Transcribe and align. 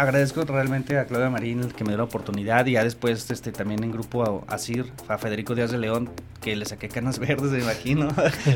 agradezco 0.00 0.44
realmente 0.44 0.98
a 0.98 1.06
Claudia 1.06 1.30
Marín 1.30 1.68
que 1.70 1.84
me 1.84 1.90
dio 1.90 1.98
la 1.98 2.04
oportunidad 2.04 2.66
y 2.66 2.72
ya 2.72 2.84
después 2.84 3.30
este, 3.30 3.52
también 3.52 3.84
en 3.84 3.92
grupo 3.92 4.44
a 4.48 4.54
Asir, 4.54 4.90
a 5.08 5.18
Federico 5.18 5.54
Díaz 5.54 5.70
de 5.70 5.78
León, 5.78 6.10
que 6.40 6.56
le 6.56 6.64
saqué 6.64 6.88
canas 6.88 7.18
verdes, 7.20 7.50
me 7.50 7.60
imagino. 7.60 8.08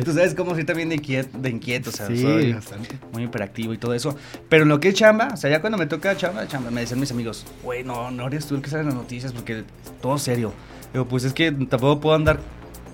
Tú 0.05 0.13
sabes 0.13 0.35
cómo 0.35 0.55
soy 0.55 0.65
también 0.65 0.89
de 0.89 0.97
inquieto, 0.97 1.39
de 1.39 1.51
inquieto 1.51 1.91
o 1.91 1.93
sea, 1.93 2.07
soy 2.07 2.53
bastante. 2.53 2.99
muy 3.13 3.25
hiperactivo 3.25 3.73
y 3.75 3.79
todo 3.79 3.95
eso. 3.95 4.17
Pero 4.49 4.63
en 4.63 4.71
lo 4.71 4.81
que 4.81 4.89
es 4.89 4.95
chamba, 4.95 5.29
o 5.33 5.37
sea, 5.37 5.51
ya 5.51 5.61
cuando 5.61 5.79
me 5.79 5.87
toca 5.87 6.17
chamba, 6.17 6.47
chamba, 6.49 6.71
me 6.71 6.81
decían 6.81 7.01
mis 7.01 7.11
amigos, 7.11 7.45
güey, 7.63 7.85
no, 7.85 8.11
no 8.11 8.27
eres 8.27 8.47
tú 8.47 8.55
el 8.55 8.63
que 8.63 8.71
sale 8.71 8.83
en 8.83 8.89
las 8.89 8.97
noticias 8.97 9.33
porque 9.33 9.65
todo 10.01 10.19
serio. 10.19 10.53
Digo, 10.93 11.07
pues 11.07 11.25
es 11.25 11.33
que 11.33 11.51
tampoco 11.53 12.01
puedo 12.01 12.17
andar 12.17 12.39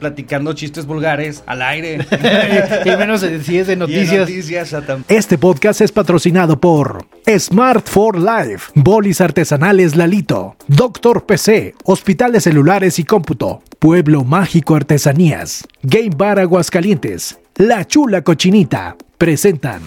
platicando 0.01 0.53
chistes 0.55 0.87
vulgares 0.87 1.45
al 1.47 1.63
aire. 1.63 1.99
y 2.85 2.89
menos 2.97 3.25
si 3.45 3.59
es 3.59 3.69
de 3.69 3.77
noticias. 3.77 4.29
este 5.09 5.39
podcast 5.39 5.81
es 5.81 5.93
patrocinado 5.93 6.59
por 6.59 7.07
Smart 7.39 7.87
for 7.87 8.19
Life, 8.19 8.73
Bolis 8.75 9.21
Artesanales 9.21 9.95
Lalito, 9.95 10.57
Doctor 10.67 11.25
PC, 11.27 11.75
Hospitales 11.85 12.43
Celulares 12.43 12.99
y 12.99 13.05
Cómputo, 13.05 13.63
Pueblo 13.79 14.25
Mágico 14.25 14.75
Artesanías, 14.75 15.69
Game 15.83 16.11
Bar 16.17 16.41
Aguascalientes, 16.41 17.39
La 17.57 17.87
Chula 17.87 18.23
Cochinita. 18.23 18.97
Presentan. 19.19 19.83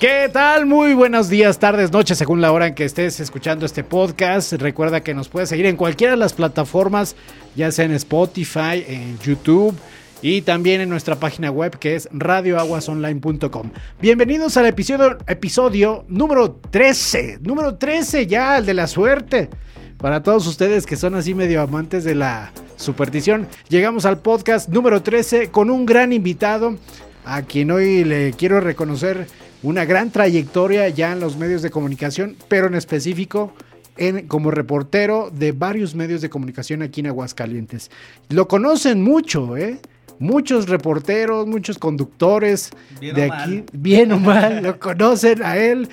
¿Qué 0.00 0.30
tal? 0.32 0.64
Muy 0.64 0.94
buenos 0.94 1.28
días, 1.28 1.58
tardes, 1.58 1.90
noches, 1.90 2.16
según 2.18 2.40
la 2.40 2.52
hora 2.52 2.68
en 2.68 2.76
que 2.76 2.84
estés 2.84 3.18
escuchando 3.18 3.66
este 3.66 3.82
podcast. 3.82 4.52
Recuerda 4.52 5.02
que 5.02 5.12
nos 5.12 5.28
puedes 5.28 5.48
seguir 5.48 5.66
en 5.66 5.74
cualquiera 5.74 6.12
de 6.12 6.16
las 6.16 6.34
plataformas, 6.34 7.16
ya 7.56 7.72
sea 7.72 7.84
en 7.84 7.90
Spotify, 7.90 8.84
en 8.86 9.18
YouTube 9.18 9.74
y 10.22 10.42
también 10.42 10.80
en 10.80 10.88
nuestra 10.88 11.16
página 11.16 11.50
web 11.50 11.80
que 11.80 11.96
es 11.96 12.08
radioaguasonline.com. 12.12 13.72
Bienvenidos 14.00 14.56
al 14.56 14.66
episodio, 14.66 16.04
número 16.06 16.52
13. 16.70 17.40
Número 17.40 17.74
13 17.74 18.28
ya, 18.28 18.58
el 18.58 18.66
de 18.66 18.74
la 18.74 18.86
suerte. 18.86 19.50
Para 19.96 20.22
todos 20.22 20.46
ustedes 20.46 20.86
que 20.86 20.94
son 20.94 21.16
así 21.16 21.34
medio 21.34 21.60
amantes 21.60 22.04
de 22.04 22.14
la 22.14 22.52
superstición, 22.76 23.48
llegamos 23.68 24.06
al 24.06 24.18
podcast 24.18 24.68
número 24.68 25.02
13 25.02 25.50
con 25.50 25.70
un 25.70 25.86
gran 25.86 26.12
invitado 26.12 26.76
a 27.24 27.42
quien 27.42 27.72
hoy 27.72 28.04
le 28.04 28.32
quiero 28.32 28.60
reconocer 28.60 29.26
una 29.62 29.84
gran 29.84 30.10
trayectoria 30.10 30.88
ya 30.88 31.12
en 31.12 31.20
los 31.20 31.36
medios 31.36 31.62
de 31.62 31.70
comunicación, 31.70 32.36
pero 32.48 32.66
en 32.68 32.74
específico 32.74 33.52
en, 33.96 34.26
como 34.28 34.50
reportero 34.50 35.30
de 35.32 35.52
varios 35.52 35.94
medios 35.94 36.20
de 36.20 36.30
comunicación 36.30 36.82
aquí 36.82 37.00
en 37.00 37.08
Aguascalientes. 37.08 37.90
Lo 38.28 38.48
conocen 38.48 39.02
mucho, 39.02 39.56
¿eh? 39.56 39.80
Muchos 40.20 40.68
reporteros, 40.68 41.46
muchos 41.46 41.78
conductores 41.78 42.70
de 43.00 43.30
aquí, 43.30 43.64
bien 43.72 44.12
o 44.12 44.18
mal, 44.20 44.62
lo 44.62 44.78
conocen 44.78 45.42
a 45.44 45.56
él. 45.56 45.88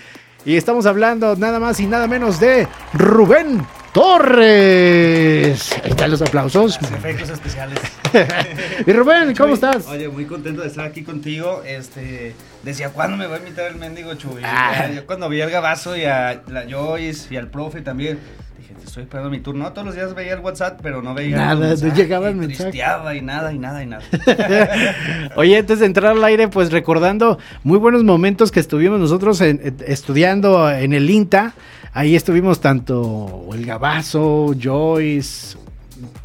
Y 0.46 0.56
estamos 0.56 0.86
hablando 0.86 1.36
nada 1.36 1.60
más 1.60 1.80
y 1.80 1.88
nada 1.88 2.08
menos 2.08 2.40
de 2.40 2.68
Rubén 2.94 3.62
Torres. 3.96 5.72
Ahí 5.82 5.92
están 5.92 6.12
los 6.12 6.22
aplausos. 6.22 6.78
efectos 6.82 7.30
especiales. 7.30 7.80
y 8.86 8.92
Rubén, 8.92 9.34
¿cómo 9.34 9.54
estás? 9.54 9.88
Oye, 9.88 10.10
muy 10.10 10.26
contento 10.26 10.64
de 10.64 10.68
estar 10.68 10.84
aquí 10.84 11.04
contigo. 11.04 11.64
Este, 11.66 12.36
decía, 12.64 12.90
¿cuándo 12.90 13.16
me 13.16 13.26
va 13.26 13.38
a 13.38 13.40
invitar 13.40 13.72
el 13.72 13.78
mendigo 13.78 14.14
Chuy? 14.16 14.42
Ah. 14.44 14.90
Yo 14.94 15.06
cuando 15.06 15.30
vi 15.30 15.40
al 15.40 15.50
Gabazo 15.50 15.96
y 15.96 16.04
a 16.04 16.42
la 16.50 16.66
Joyce 16.70 17.34
y 17.34 17.38
al 17.38 17.48
profe 17.48 17.80
también, 17.80 18.20
dije, 18.58 18.74
te 18.74 18.84
estoy 18.84 19.04
esperando 19.04 19.30
mi 19.30 19.40
turno. 19.40 19.72
Todos 19.72 19.86
los 19.86 19.96
días 19.96 20.14
veía 20.14 20.34
el 20.34 20.42
WhatsApp, 20.42 20.78
pero 20.84 21.02
no 21.02 21.14
veía 21.14 21.38
nada, 21.38 21.74
no 21.74 21.94
llegaba 21.94 22.28
el 22.28 22.36
mensaje. 22.36 22.76
y 22.76 22.80
nada, 23.22 23.54
y 23.54 23.58
nada, 23.58 23.82
y 23.82 23.86
nada. 23.88 24.04
Oye, 25.38 25.58
antes 25.58 25.80
de 25.80 25.86
entrar 25.86 26.12
al 26.12 26.24
aire, 26.26 26.50
pues 26.50 26.70
recordando 26.74 27.40
muy 27.64 27.78
buenos 27.78 28.04
momentos 28.04 28.52
que 28.52 28.60
estuvimos 28.60 29.00
nosotros 29.00 29.40
estudiando 29.40 30.70
en 30.70 30.92
el 30.92 31.10
INTA. 31.10 31.54
Ahí 31.96 32.14
estuvimos 32.14 32.60
tanto 32.60 33.48
el 33.54 33.66
Gabazo, 33.66 34.54
Joyce, 34.62 35.58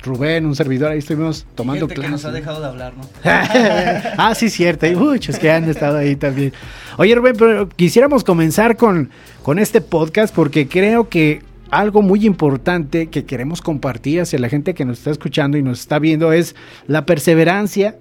Rubén, 0.02 0.44
un 0.44 0.56
servidor, 0.56 0.90
ahí 0.90 0.98
estuvimos 0.98 1.46
tomando 1.54 1.86
Gente 1.86 2.02
que 2.02 2.08
nos 2.08 2.24
ha 2.24 2.32
dejado 2.32 2.60
de 2.60 2.66
hablar, 2.66 2.92
¿no? 2.96 3.02
ah, 3.24 4.34
sí, 4.34 4.50
cierto, 4.50 4.86
hay 4.86 4.96
muchos 4.96 5.38
que 5.38 5.48
han 5.48 5.70
estado 5.70 5.98
ahí 5.98 6.16
también. 6.16 6.52
Oye, 6.96 7.14
Rubén, 7.14 7.36
pero 7.38 7.68
quisiéramos 7.68 8.24
comenzar 8.24 8.76
con, 8.76 9.10
con 9.44 9.60
este 9.60 9.80
podcast 9.80 10.34
porque 10.34 10.66
creo 10.66 11.08
que 11.08 11.42
algo 11.70 12.02
muy 12.02 12.26
importante 12.26 13.06
que 13.06 13.24
queremos 13.24 13.62
compartir 13.62 14.22
hacia 14.22 14.40
la 14.40 14.48
gente 14.48 14.74
que 14.74 14.84
nos 14.84 14.98
está 14.98 15.12
escuchando 15.12 15.56
y 15.56 15.62
nos 15.62 15.78
está 15.78 16.00
viendo 16.00 16.32
es 16.32 16.56
la 16.88 17.06
perseverancia 17.06 17.94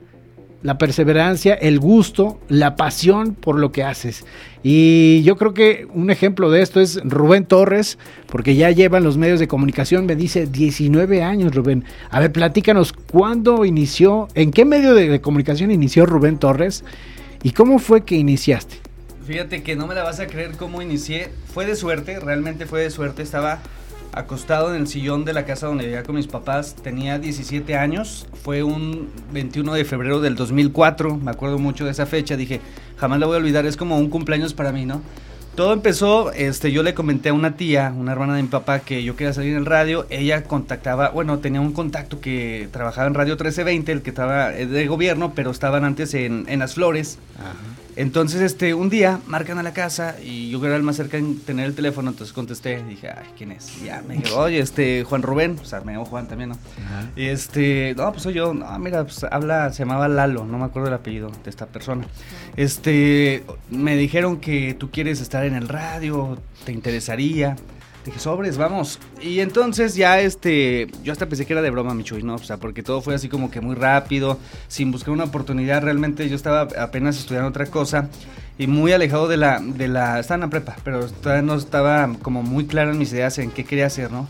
la 0.62 0.78
perseverancia, 0.78 1.53
el 1.53 1.80
gusto, 1.80 2.40
la 2.50 2.75
pasión 2.75 3.34
por 3.34 3.58
lo 3.58 3.72
que 3.72 3.84
haces. 3.84 4.25
Y 4.62 5.24
yo 5.24 5.38
creo 5.38 5.53
que 5.53 5.88
un 5.94 6.12
ejemplo 6.12 6.52
de 6.52 6.62
esto 6.62 6.81
es 6.81 7.00
Rubén 7.03 7.46
Torres, 7.46 7.97
porque 8.28 8.56
ya 8.56 8.69
llevan 8.72 9.03
los 9.03 9.18
medios 9.18 9.40
de 9.40 9.48
comunicación, 9.48 10.06
me 10.06 10.16
dice 10.16 10.48
19 10.48 11.24
años 11.24 11.56
Rubén. 11.56 11.86
A 12.09 12.19
ver, 12.19 12.31
platícanos, 12.31 12.92
¿cuándo 12.92 13.64
inició, 13.64 14.28
en 14.36 14.52
qué 14.52 14.66
medio 14.66 14.94
de, 14.94 15.22
comunicación 15.22 15.72
inició 15.72 16.06
Rubén 16.06 16.38
Torres 16.38 16.84
y 17.42 17.52
cómo 17.52 17.80
fue 17.80 18.03
que 18.03 18.16
iniciaste? 18.16 18.75
Fíjate 19.25 19.64
que 19.64 19.75
no 19.75 19.88
me 19.88 19.96
la 19.96 20.03
vas 20.03 20.19
a 20.19 20.28
creer 20.28 20.52
cómo 20.58 20.81
inicié. 20.81 21.30
Fue 21.53 21.66
de 21.66 21.75
suerte, 21.75 22.19
realmente 22.19 22.66
fue 22.66 22.81
de 22.81 22.90
suerte. 22.90 23.22
Estaba 23.22 23.59
acostado 24.14 24.74
en 24.74 24.81
el 24.81 24.88
sillón 24.88 25.25
de 25.25 25.34
la 25.34 25.46
casa 25.46 25.68
donde 25.68 25.86
vivía 25.86 26.03
con 26.03 26.16
mis 26.16 26.28
papás. 26.28 26.75
Tenía 26.75 27.20
17 27.20 27.75
años, 27.75 28.28
fue 28.44 28.64
un 28.64 29.09
21 29.31 29.74
de 29.74 29.86
febrero 29.86 30.22
del 30.22 30.36
2004, 30.36 31.18
me 31.18 31.31
acuerdo 31.31 31.59
mucho 31.59 31.86
de 31.86 31.92
esa 31.92 32.06
fecha, 32.06 32.36
dije, 32.36 32.62
jamás 32.98 33.19
la 33.19 33.28
voy 33.28 33.36
a 33.36 33.40
olvidar, 33.40 33.66
es 33.66 33.78
como 33.78 33.98
un 33.98 34.09
cumpleaños 34.09 34.53
para 34.53 34.72
mí, 34.72 34.86
¿no? 34.86 35.02
Todo 35.56 35.74
empezó, 35.74 36.31
este, 36.31 36.72
yo 36.72 36.84
le 36.84 36.94
comenté 36.94 37.30
a 37.30 37.34
una 37.34 37.58
tía, 37.58 37.94
una 37.94 38.14
hermana 38.14 38.36
de 38.36 38.44
mi 38.44 38.48
papá, 38.48 38.80
que 38.80 39.03
yo 39.03 39.18
quería 39.18 39.34
salir 39.34 39.52
en 39.52 39.58
el 39.58 39.66
radio. 39.66 40.06
Ella 40.09 40.44
contactaba, 40.46 41.09
bueno, 41.09 41.40
tenía 41.40 41.59
un 41.59 41.74
contacto 41.74 42.22
que 42.22 42.69
trabajaba 42.72 43.08
en 43.08 43.14
Radio 43.14 43.34
1320, 43.34 43.92
el 43.92 44.02
que 44.02 44.12
estaba 44.12 44.56
eh, 44.56 44.68
de 44.68 44.88
gobierno, 44.88 45.34
pero 45.36 45.52
estaban 45.52 45.84
antes 45.84 46.14
en, 46.14 46.46
en 46.48 46.59
Las 46.59 46.75
Flores. 46.75 47.18
Ajá. 47.38 47.78
Entonces, 48.00 48.40
este, 48.40 48.74
un 48.74 48.90
día 48.90 49.20
marcan 49.28 49.58
a 49.58 49.64
la 49.64 49.74
casa 49.74 50.16
y 50.24 50.50
yo 50.52 50.66
era 50.66 50.78
el 50.78 50.84
más 50.84 50.96
cerca 50.96 51.18
en 51.18 51.38
tener 51.38 51.66
el 51.66 51.76
teléfono, 51.76 52.10
entonces 52.12 52.34
contesté, 52.34 52.82
dije, 52.82 53.10
ay, 53.10 53.26
¿quién 53.38 53.52
es? 53.52 53.78
Y 53.82 53.88
ya 53.88 54.02
me 54.08 54.16
dijo, 54.16 54.40
oye, 54.40 54.60
este, 54.60 55.04
Juan 55.04 55.22
Rubén, 55.22 55.58
o 55.62 55.66
sea, 55.66 55.82
me 55.82 55.92
llamo 55.92 56.06
Juan 56.06 56.26
también, 56.30 56.52
¿no? 56.52 56.58
Y 57.18 57.26
este, 57.26 57.94
no, 57.98 58.10
pues 58.14 58.24
soy 58.24 58.36
yo, 58.36 58.54
no, 58.54 58.80
mira, 58.80 59.04
pues 59.04 59.26
habla, 59.26 59.74
se 59.74 59.80
llamaba 59.80 60.08
Lalo, 60.08 60.46
no 60.46 60.58
me 60.58 60.64
acuerdo 60.64 60.88
el 60.88 60.94
apellido 60.94 61.30
de 61.44 61.50
esta 61.50 61.66
persona. 61.66 62.06
Este, 62.56 63.44
me 63.70 63.98
dijeron 63.98 64.40
que 64.40 64.76
tú 64.76 64.92
quieres 64.92 65.20
estar 65.20 65.44
en 65.44 65.56
el 65.56 65.68
radio, 65.68 66.38
te 66.64 66.72
interesaría. 66.72 67.58
Sobres, 68.18 68.58
vamos. 68.58 69.00
Y 69.22 69.40
entonces 69.40 69.96
ya 69.96 70.20
este, 70.20 70.88
yo 71.03 71.12
hasta 71.12 71.28
pensé 71.28 71.46
que 71.46 71.53
era 71.53 71.62
de 71.62 71.70
broma, 71.70 71.94
mi 71.94 72.03
¿no? 72.24 72.36
O 72.36 72.40
sea, 72.40 72.58
porque 72.58 72.84
todo 72.84 73.02
fue 73.02 73.16
así 73.16 73.30
como 73.30 73.52
que 73.52 73.62
muy 73.62 73.75
rápido, 73.75 74.40
sin 74.68 74.92
buscar 74.92 75.12
una 75.12 75.25
oportunidad. 75.25 75.84
Realmente 75.84 76.28
yo 76.30 76.36
estaba 76.36 76.68
apenas 76.78 77.18
estudiando 77.18 77.50
otra 77.50 77.66
cosa 77.66 78.09
y 78.58 78.68
muy 78.68 78.92
alejado 78.92 79.28
de 79.28 79.38
la, 79.38 79.59
de 79.59 79.88
la, 79.88 80.19
estaba 80.19 80.36
en 80.36 80.42
la 80.42 80.50
prepa, 80.50 80.75
pero 80.84 81.08
no 81.42 81.56
estaba 81.56 82.09
como 82.22 82.44
muy 82.44 82.66
claro 82.66 82.92
en 82.92 82.98
mis 82.98 83.14
ideas 83.14 83.38
en 83.38 83.52
qué 83.52 83.64
quería 83.64 83.86
hacer, 83.86 84.12
¿no? 84.12 84.28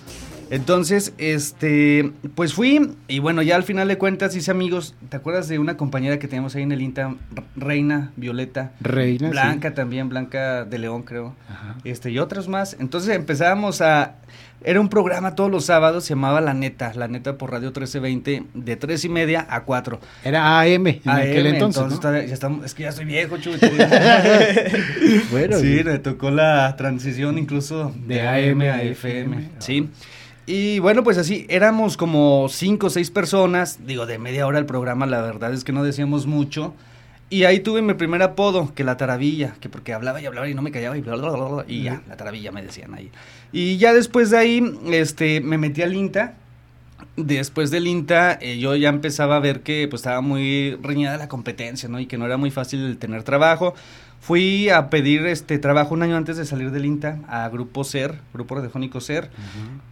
Entonces, 0.49 1.13
este, 1.17 2.11
pues 2.35 2.53
fui 2.53 2.95
y 3.07 3.19
bueno, 3.19 3.41
ya 3.41 3.55
al 3.55 3.63
final 3.63 3.87
de 3.87 3.97
cuentas 3.97 4.35
hice 4.35 4.51
amigos. 4.51 4.95
¿Te 5.09 5.17
acuerdas 5.17 5.47
de 5.47 5.59
una 5.59 5.77
compañera 5.77 6.17
que 6.17 6.27
teníamos 6.27 6.55
ahí 6.55 6.63
en 6.63 6.71
el 6.71 6.81
INTA? 6.81 7.15
Reina, 7.55 8.11
Violeta. 8.15 8.71
Reina. 8.81 9.29
Blanca 9.29 9.73
también, 9.73 10.09
Blanca 10.09 10.65
de 10.65 10.79
León 10.79 11.03
creo. 11.03 11.35
Ajá. 11.49 11.75
Este, 11.83 12.11
y 12.11 12.19
otros 12.19 12.47
más. 12.47 12.75
Entonces 12.79 13.15
empezábamos 13.15 13.81
a... 13.81 14.15
Era 14.61 14.81
un 14.81 14.89
programa 14.89 15.35
todos 15.35 15.49
los 15.49 15.65
sábados, 15.65 16.03
se 16.03 16.09
llamaba 16.09 16.41
La 16.41 16.53
Neta, 16.53 16.93
La 16.93 17.07
Neta 17.07 17.37
por 17.37 17.49
Radio 17.49 17.67
1320, 17.67 18.43
de 18.53 18.75
tres 18.75 19.05
y 19.05 19.09
media 19.09 19.47
a 19.49 19.63
4. 19.63 20.01
Era 20.25 20.59
AM 20.59 20.87
en 20.87 21.01
aquel 21.05 21.47
entonces, 21.47 21.81
entonces 21.81 22.27
ya 22.27 22.33
estamos, 22.33 22.65
es 22.65 22.73
que 22.73 22.83
ya 22.83 22.89
estoy 22.89 23.05
viejo, 23.05 23.37
chuy. 23.37 23.53
bueno. 25.31 25.57
Sí, 25.59 25.81
me 25.85 25.99
tocó 25.99 26.29
la 26.29 26.75
transición 26.75 27.37
incluso 27.37 27.93
de, 28.05 28.21
AM 28.21 28.61
a 28.61 28.81
FM. 28.81 29.49
Sí. 29.59 29.89
Y 30.51 30.79
bueno, 30.79 31.03
pues 31.03 31.19
así, 31.19 31.45
éramos 31.47 31.95
como 31.95 32.47
cinco 32.49 32.87
o 32.87 32.89
seis 32.89 33.11
personas, 33.11 33.85
digo, 33.85 34.07
de 34.07 34.17
media 34.17 34.47
hora 34.47 34.57
el 34.57 34.65
programa, 34.65 35.05
la 35.05 35.21
verdad 35.21 35.53
es 35.53 35.63
que 35.63 35.71
no 35.71 35.83
decíamos 35.83 36.25
mucho. 36.25 36.73
Y 37.29 37.43
ahí 37.43 37.59
tuve 37.59 37.83
mi 37.83 37.93
primer 37.93 38.23
apodo, 38.23 38.73
que 38.73 38.83
la 38.83 38.97
taravilla, 38.97 39.53
que 39.59 39.69
porque 39.69 39.93
hablaba 39.93 40.19
y 40.19 40.25
hablaba 40.25 40.49
y 40.49 40.55
no 40.55 40.63
me 40.63 40.71
callaba 40.71 40.97
y 40.97 41.01
bla, 41.01 41.17
bla, 41.17 41.29
bla, 41.29 41.65
y 41.67 41.83
ya, 41.83 42.01
la 42.09 42.17
taravilla 42.17 42.51
me 42.51 42.63
decían 42.63 42.95
ahí. 42.95 43.11
Y 43.51 43.77
ya 43.77 43.93
después 43.93 44.31
de 44.31 44.39
ahí, 44.39 44.75
este, 44.87 45.39
me 45.39 45.59
metí 45.59 45.83
al 45.83 45.93
INTA. 45.93 46.33
Después 47.15 47.69
del 47.69 47.85
INTA, 47.85 48.39
eh, 48.41 48.57
yo 48.57 48.75
ya 48.75 48.89
empezaba 48.89 49.35
a 49.35 49.39
ver 49.39 49.61
que 49.61 49.87
pues 49.87 49.99
estaba 49.99 50.21
muy 50.21 50.79
reñida 50.81 51.15
la 51.17 51.27
competencia, 51.27 51.87
¿no? 51.89 51.99
Y 51.99 52.07
que 52.07 52.17
no 52.17 52.25
era 52.25 52.37
muy 52.37 52.49
fácil 52.49 52.97
tener 52.97 53.21
trabajo. 53.21 53.75
Fui 54.21 54.69
a 54.69 54.89
pedir 54.89 55.25
este 55.25 55.57
trabajo 55.59 55.93
un 55.93 56.03
año 56.03 56.15
antes 56.15 56.37
de 56.37 56.45
salir 56.45 56.71
del 56.71 56.85
INTA 56.85 57.19
a 57.27 57.47
Grupo 57.49 57.83
SER, 57.83 58.19
Grupo 58.33 58.55
Radiofónico 58.55 59.01
SER, 59.01 59.29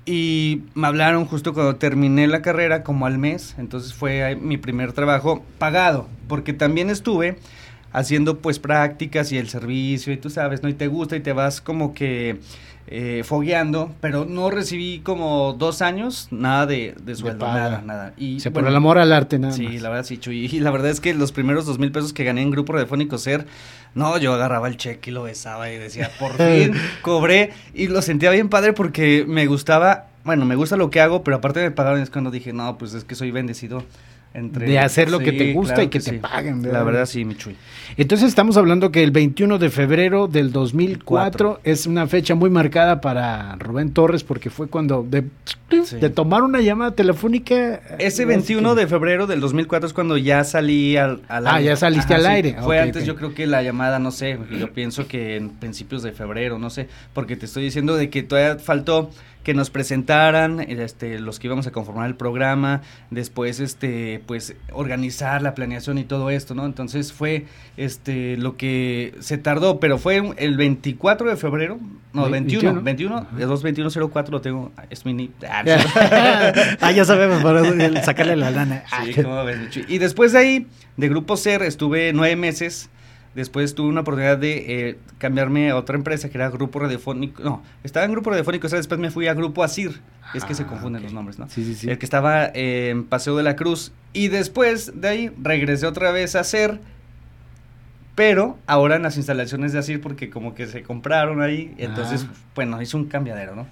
y 0.06 0.64
me 0.76 0.88
hablaron 0.88 1.26
justo 1.26 1.54
cuando 1.54 1.78
terminé 1.78 2.28
la 2.28 2.42
carrera, 2.42 2.84
como 2.84 3.06
al 3.06 3.18
mes, 3.18 3.56
entonces 3.58 3.94
fue 3.94 4.36
mi 4.36 4.58
primer 4.58 4.94
trabajo 4.94 5.44
pagado, 5.58 6.08
porque 6.28 6.54
también 6.54 6.90
estuve 6.90 7.40
haciendo 7.94 8.40
pues 8.40 8.60
prácticas 8.60 9.32
y 9.32 9.38
el 9.38 9.50
servicio 9.50 10.14
y 10.14 10.18
tú 10.18 10.30
sabes, 10.30 10.62
¿no? 10.62 10.70
Y 10.70 10.74
te 10.74 10.88
gusta 10.88 11.16
y 11.16 11.22
te 11.22 11.34
vas 11.34 11.62
como 11.62 11.94
que 11.94 12.40
eh, 12.90 13.24
fogueando, 13.26 13.94
pero 14.00 14.24
no 14.24 14.50
recibí 14.50 15.00
como 15.00 15.54
dos 15.54 15.82
años 15.82 16.30
nada 16.32 16.66
de, 16.66 16.96
de 17.02 17.16
sueldo, 17.16 17.46
nada, 17.46 17.82
nada. 17.86 18.14
Y, 18.18 18.40
Se 18.40 18.50
por 18.50 18.66
el 18.66 18.76
amor 18.76 18.98
al 18.98 19.12
arte, 19.12 19.38
nada 19.40 19.54
Sí, 19.54 19.80
la 19.80 19.90
verdad 19.90 20.06
sí, 20.06 20.18
Chuy. 20.18 20.46
Y 20.46 20.60
la 20.62 20.72
verdad 20.72 20.90
es 20.92 21.02
que 21.02 21.14
los 21.14 21.34
primeros 21.34 21.66
dos 21.66 21.80
mil 21.80 21.92
pesos 21.92 22.14
que 22.14 22.24
gané 22.24 22.42
en 22.42 22.52
Grupo 22.52 22.74
Radiofónico 22.74 23.18
Ser, 23.18 23.46
no, 23.94 24.18
yo 24.18 24.34
agarraba 24.34 24.70
el 24.70 24.78
cheque 24.78 25.10
y 25.10 25.14
lo 25.14 25.24
besaba 25.24 25.70
y 25.70 25.78
decía, 25.78 26.12
por 26.18 26.32
fin 26.38 26.74
cobré. 27.02 27.52
Y 27.74 27.88
lo 27.88 28.02
sentía 28.02 28.32
bien 28.32 28.48
padre 28.48 28.72
porque 28.72 29.26
me 29.28 29.48
gustaba, 29.48 30.08
bueno, 30.24 30.46
me 30.46 30.56
gusta 30.56 30.78
lo 30.78 30.90
que 30.90 31.02
hago, 31.02 31.24
pero 31.24 31.38
aparte 31.38 31.60
me 31.60 31.72
pagaron 31.72 32.02
es 32.02 32.10
cuando 32.10 32.32
dije, 32.32 32.54
no, 32.54 32.78
pues 32.78 32.94
es 32.94 33.04
que 33.04 33.16
soy 33.16 33.32
bendecido 33.32 33.84
de 34.38 34.80
hacer 34.80 35.10
lo 35.10 35.20
que 35.20 35.32
te 35.32 35.54
gusta 35.54 35.84
y 35.84 35.88
que, 35.88 36.00
te 36.00 36.14
paguen. 36.14 36.62
La 36.72 36.84
verdad, 36.84 37.06
sí, 37.06 37.26
mi 37.26 37.36
chuy. 37.36 37.56
Entonces 37.98 38.28
estamos 38.28 38.56
hablando 38.58 38.92
que 38.92 39.02
el 39.02 39.12
21 39.12 39.58
de 39.58 39.70
febrero 39.70 40.28
del 40.28 40.52
2004 40.52 41.62
es 41.64 41.88
una 41.88 42.06
fecha 42.06 42.36
muy 42.36 42.50
marcada 42.50 43.02
para 43.02 43.56
Rubén 43.56 43.92
Torres 43.94 44.24
porque 44.24 44.50
fue 44.52 44.68
cuando 44.68 45.04
de, 45.10 45.24
tomar 46.10 46.44
una 46.44 46.62
llamada 46.62 46.92
telefónica. 46.92 47.82
Ese 47.98 48.26
21 48.26 48.76
de 48.76 48.88
febrero 48.88 49.26
del 49.26 49.40
2004 49.40 49.88
es 49.88 49.94
cuando 49.94 50.18
ya 50.18 50.44
salí 50.44 50.98
al, 50.98 51.22
al 51.28 51.48
ah, 51.48 51.60
ya 51.60 51.76
saliste 51.76 52.14
al 52.14 52.26
aire. 52.28 52.58
Fue 52.62 52.80
antes 52.80 53.06
yo 53.06 53.16
creo 53.16 53.34
que 53.34 53.48
la 53.48 53.64
llamada, 53.64 53.98
no 53.98 54.12
sé, 54.12 54.38
yo 54.52 54.72
pienso 54.72 55.08
que 55.08 55.36
en 55.36 55.50
principios 55.50 56.04
de 56.04 56.12
febrero, 56.12 56.60
no 56.60 56.70
sé, 56.70 56.88
porque 57.14 57.36
te 57.36 57.46
estoy 57.46 57.64
diciendo 57.64 57.96
de 57.96 58.10
que 58.10 58.22
todavía 58.22 58.60
faltó 58.60 59.10
que 59.48 59.54
nos 59.54 59.70
presentaran 59.70 60.60
este, 60.60 61.20
los 61.20 61.40
que 61.40 61.48
íbamos 61.48 61.66
a 61.68 61.72
conformar 61.72 62.08
el 62.08 62.16
programa, 62.16 62.82
después 63.12 63.62
este, 63.62 64.22
pues 64.28 64.56
organizar 64.72 65.42
la 65.42 65.56
planeación 65.56 65.98
y 65.98 66.04
todo 66.04 66.30
esto, 66.30 66.54
¿no? 66.54 66.66
Entonces 66.66 67.12
fue 67.12 67.46
este 67.78 68.38
lo 68.38 68.58
que 68.58 69.16
se 69.20 69.38
tardó, 69.40 69.80
pero 69.80 69.98
fue 69.98 70.22
el 70.38 70.58
24 70.58 71.30
de 71.30 71.38
febrero, 71.38 71.80
no, 72.14 72.30
21, 72.30 72.82
21, 72.82 73.28
de 73.32 73.46
22104 73.46 74.32
lo 74.32 74.42
tengo, 74.42 74.72
es 74.90 75.06
mi 75.06 75.32
ah, 75.50 75.64
ah, 76.82 76.92
ya 76.92 77.06
sabemos, 77.06 77.42
para 77.42 78.04
sacarle 78.04 78.36
la 78.36 78.52
lana. 78.52 78.84
Sí, 79.04 79.14
¿cómo 79.22 79.44
ves, 79.44 79.58
y 79.88 79.98
después 79.98 80.34
de 80.34 80.40
ahí, 80.40 80.68
de 80.98 81.10
Grupo 81.10 81.38
CER, 81.38 81.64
estuve 81.64 82.12
nueve 82.14 82.36
meses 82.36 82.90
Después 83.38 83.76
tuve 83.76 83.90
una 83.90 84.02
oportunidad 84.02 84.40
de 84.40 84.90
eh, 84.90 84.98
cambiarme 85.20 85.70
a 85.70 85.76
otra 85.76 85.96
empresa 85.96 86.28
que 86.28 86.40
era 86.40 86.50
Grupo 86.50 86.80
Radiofónico. 86.80 87.44
No, 87.44 87.62
estaba 87.84 88.04
en 88.04 88.12
Grupo 88.12 88.32
Radiofónico, 88.32 88.66
o 88.66 88.70
sea, 88.72 88.78
después 88.78 89.00
me 89.00 89.12
fui 89.12 89.28
a 89.28 89.36
Grupo 89.36 89.64
Asir. 89.64 90.02
es 90.34 90.44
que 90.44 90.56
se 90.56 90.64
ah, 90.64 90.68
confunden 90.68 91.04
los 91.04 91.14
nombres, 91.14 91.38
¿no? 91.38 91.48
Sí, 91.48 91.64
sí, 91.64 91.76
sí. 91.76 91.88
El 91.88 92.00
que 92.00 92.06
estaba 92.08 92.50
en 92.52 93.04
Paseo 93.04 93.38
de 93.38 93.44
la 93.44 93.56
Cruz. 93.56 93.92
Y 94.12 94.30
después 94.30 95.00
de 95.00 95.08
ahí 95.08 95.32
regresé 95.40 95.86
otra 95.86 96.12
vez 96.12 96.36
a 96.36 96.44
Ser, 96.44 96.80
pero 98.16 98.58
ahora 98.66 98.96
en 98.96 99.04
las 99.04 99.18
instalaciones 99.18 99.72
de 99.72 99.78
Asir 99.78 100.02
porque 100.02 100.32
como 100.32 100.56
que 100.56 100.66
se 100.66 100.82
compraron 100.82 101.40
ahí. 101.44 101.76
Entonces, 101.78 102.26
ah. 102.28 102.34
bueno, 102.56 102.82
hizo 102.82 102.98
un 102.98 103.06
cambiadero, 103.06 103.56
¿no? 103.56 103.68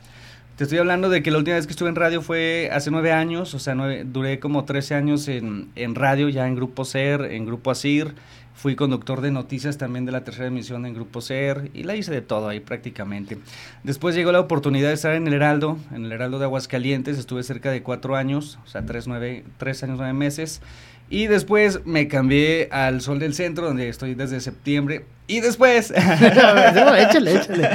Te 0.57 0.65
estoy 0.65 0.77
hablando 0.77 1.09
de 1.09 1.23
que 1.23 1.31
la 1.31 1.39
última 1.39 1.55
vez 1.55 1.65
que 1.65 1.71
estuve 1.71 1.89
en 1.89 1.95
radio 1.95 2.21
fue 2.21 2.69
hace 2.71 2.91
nueve 2.91 3.11
años, 3.11 3.55
o 3.55 3.59
sea, 3.59 3.73
duré 4.05 4.39
como 4.39 4.63
trece 4.63 4.93
años 4.93 5.27
en, 5.27 5.69
en 5.75 5.95
radio, 5.95 6.29
ya 6.29 6.47
en 6.47 6.55
Grupo 6.55 6.85
Ser, 6.85 7.23
en 7.23 7.47
Grupo 7.47 7.71
Asir, 7.71 8.13
Fui 8.55 8.75
conductor 8.75 9.19
de 9.19 9.31
noticias 9.31 9.77
también 9.77 10.05
de 10.05 10.13
la 10.13 10.23
tercera 10.23 10.47
emisión 10.47 10.85
en 10.85 10.93
Grupo 10.93 11.19
SER 11.19 11.69
y 11.73 11.83
la 11.83 11.95
hice 11.95 12.11
de 12.11 12.21
todo 12.21 12.47
ahí 12.47 12.61
prácticamente. 12.61 13.37
Después 13.83 14.15
llegó 14.15 14.31
la 14.31 14.39
oportunidad 14.39 14.87
de 14.87 14.93
estar 14.93 15.13
en 15.13 15.27
el 15.27 15.33
Heraldo, 15.33 15.77
en 15.93 16.05
el 16.05 16.11
Heraldo 16.13 16.39
de 16.39 16.45
Aguascalientes. 16.45 17.17
Estuve 17.17 17.43
cerca 17.43 17.69
de 17.69 17.83
cuatro 17.83 18.15
años, 18.15 18.57
o 18.65 18.67
sea, 18.67 18.85
tres, 18.85 19.07
nueve, 19.07 19.43
tres 19.57 19.83
años, 19.83 19.97
nueve 19.97 20.13
meses. 20.13 20.61
Y 21.09 21.27
después 21.27 21.85
me 21.85 22.07
cambié 22.07 22.67
al 22.71 23.01
Sol 23.01 23.19
del 23.19 23.33
Centro, 23.33 23.67
donde 23.67 23.89
estoy 23.89 24.15
desde 24.15 24.39
septiembre. 24.41 25.05
Y 25.27 25.39
después. 25.39 25.91
no, 25.95 26.95
échale, 26.95 27.35
échale. 27.35 27.69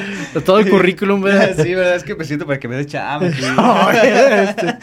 Todo 0.45 0.59
el 0.59 0.69
currículum, 0.69 1.21
¿verdad? 1.23 1.57
Sí, 1.63 1.75
verdad, 1.75 1.97
es 1.97 2.05
que 2.05 2.15
me 2.15 2.25
siento 2.25 2.47
para 2.47 2.59
que 2.59 2.69
me 2.69 2.77
dé 2.77 2.87
chamba. 2.87 3.29
Este. 3.93 4.79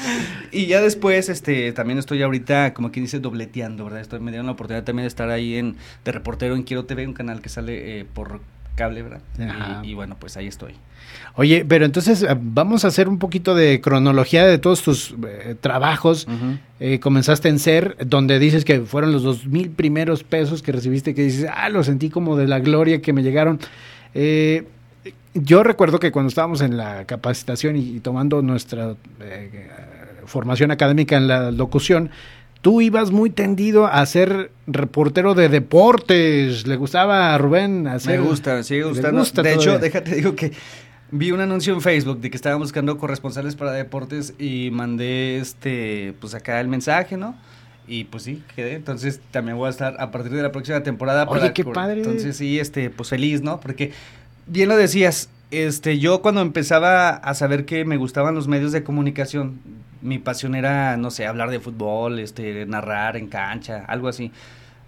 y 0.52 0.68
ya 0.68 0.82
después, 0.82 1.30
este, 1.30 1.72
también 1.74 2.00
estoy 2.00 2.22
ahorita, 2.22 2.74
como 2.74 2.92
quien 2.92 3.06
dice, 3.06 3.20
dobleteando, 3.20 3.86
¿verdad? 3.86 4.02
Estoy, 4.02 4.20
me 4.20 4.32
dieron 4.32 4.46
la 4.46 4.54
oportunidad 4.54 4.84
también 4.84 5.04
de 5.04 5.10
estar 5.10 5.30
ahí 5.30 5.56
en, 5.56 5.76
de 6.06 6.12
reportero 6.12 6.56
en 6.56 6.64
Quiero 6.64 6.86
TV, 6.86 7.06
un 7.08 7.14
canal 7.14 7.42
que 7.42 7.50
sale 7.50 8.00
eh, 8.00 8.06
por 8.06 8.42
cable, 8.78 9.02
¿verdad? 9.02 9.84
Y, 9.84 9.94
bueno, 9.94 10.16
pues 10.18 10.38
ahí 10.38 10.48
estoy. 10.48 10.76
Oye, 11.36 11.66
pero 11.68 11.84
entonces 11.84 12.24
eh, 12.24 12.28
vamos 12.40 12.86
a 12.86 12.88
hacer 12.88 13.10
un 13.10 13.20
poquito 13.20 13.56
de 13.56 13.82
cronología 13.82 14.46
de 14.46 14.58
todos 14.58 14.82
tus 14.82 15.16
eh, 15.28 15.56
trabajos. 15.60 16.28
Eh, 16.80 17.00
comenzaste 17.00 17.50
en 17.50 17.60
SER, 17.60 17.98
donde 18.06 18.40
dices 18.40 18.64
que 18.64 18.82
fueron 18.82 19.12
los 19.12 19.24
dos 19.24 19.46
mil 19.46 19.70
primeros 19.72 20.24
pesos 20.24 20.62
que 20.62 20.72
recibiste, 20.72 21.14
que 21.14 21.24
dices, 21.24 21.50
ah, 21.54 21.70
lo 21.70 21.84
sentí 21.84 22.10
como 22.10 22.38
de 22.38 22.48
la 22.48 22.60
gloria 22.60 23.02
que 23.02 23.12
me 23.12 23.24
llegaron. 23.24 23.60
yo 25.34 25.64
recuerdo 25.64 26.00
que 26.00 26.12
cuando 26.12 26.30
estábamos 26.30 26.62
en 26.62 26.78
la 26.78 27.06
capacitación 27.06 27.76
y 27.76 28.00
tomando 28.00 28.42
nuestra 28.42 28.96
formación 30.26 30.72
académica 30.72 31.18
en 31.18 31.28
la 31.28 31.52
locución, 31.52 32.12
tú 32.62 32.81
ibas 32.81 33.12
muy 33.12 33.30
tendido 33.30 33.88
a 33.88 34.06
ser 34.06 34.51
reportero 34.65 35.33
de 35.33 35.50
deportes. 35.50 36.68
¿Le 36.68 36.75
gustaba 36.75 37.33
a 37.33 37.38
Rubén 37.38 37.88
hacer? 37.88 38.19
Me 38.19 38.27
gusta, 38.27 38.63
sigue 38.63 38.83
gustando. 38.83 39.24
de 39.24 39.54
hecho, 39.54 39.80
déjate 39.80 40.15
digo 40.15 40.36
que 40.36 40.51
vi 41.12 41.31
un 41.31 41.39
anuncio 41.39 41.74
en 41.74 41.81
Facebook 41.81 42.19
de 42.19 42.30
que 42.30 42.38
estaban 42.38 42.59
buscando 42.59 42.98
corresponsales 42.98 43.56
para 43.56 43.71
deportes 43.71 44.33
y 44.38 44.69
mandé 44.71 45.38
este 45.38 46.13
pues 46.19 46.33
acá 46.33 46.59
el 46.59 46.68
mensaje, 46.68 47.18
¿no? 47.18 47.36
Y 47.88 48.04
pues 48.04 48.24
sí, 48.24 48.44
quedé. 48.56 48.74
Entonces 48.74 49.21
también 49.31 49.57
voy 49.57 49.68
a 49.68 49.69
estar 49.69 49.95
a 50.00 50.12
partir 50.12 50.33
de 50.33 50.44
la 50.44 50.51
próxima 50.51 50.83
temporada. 50.83 51.25
Oye, 51.30 51.54
qué 51.54 51.63
padre. 51.63 52.01
Entonces 52.01 52.36
sí, 52.36 52.59
este, 52.59 52.89
pues 52.89 53.09
feliz, 53.09 53.42
¿no? 53.42 53.62
Porque 53.62 53.94
bien 54.45 54.68
lo 54.68 54.75
decías, 54.75 55.30
este, 55.51 55.98
yo 55.98 56.21
cuando 56.21 56.42
empezaba 56.42 57.09
a 57.09 57.33
saber 57.33 57.65
que 57.65 57.86
me 57.86 57.95
gustaban 57.95 58.36
los 58.36 58.50
medios 58.50 58.74
de 58.74 58.83
comunicación, 58.83 59.62
mi 60.02 60.20
pasión 60.20 60.56
era, 60.56 60.98
no 60.98 61.12
sé, 61.12 61.26
hablar 61.26 61.50
de 61.50 61.60
fútbol, 61.60 62.20
este, 62.20 62.66
narrar 62.66 63.18
en 63.18 63.28
cancha, 63.28 63.84
algo 63.88 64.08
así. 64.08 64.32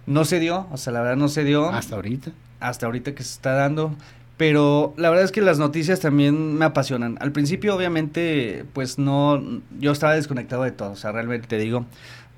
No 0.06 0.24
se 0.24 0.40
dio, 0.40 0.66
o 0.70 0.76
sea, 0.76 0.92
la 0.92 1.00
verdad 1.00 1.16
no 1.16 1.28
se 1.28 1.44
dio. 1.44 1.68
Hasta 1.70 1.96
ahorita. 1.96 2.32
Hasta 2.58 2.86
ahorita 2.86 3.14
que 3.14 3.22
se 3.22 3.32
está 3.32 3.52
dando. 3.52 3.94
Pero 4.36 4.94
la 4.96 5.10
verdad 5.10 5.26
es 5.26 5.32
que 5.32 5.42
las 5.42 5.58
noticias 5.58 6.00
también 6.00 6.54
me 6.54 6.64
apasionan. 6.64 7.18
Al 7.20 7.30
principio, 7.30 7.76
obviamente, 7.76 8.64
pues 8.72 8.98
no, 8.98 9.42
yo 9.78 9.92
estaba 9.92 10.14
desconectado 10.14 10.62
de 10.62 10.72
todo. 10.72 10.92
O 10.92 10.96
sea, 10.96 11.12
realmente 11.12 11.46
te 11.46 11.58
digo, 11.58 11.84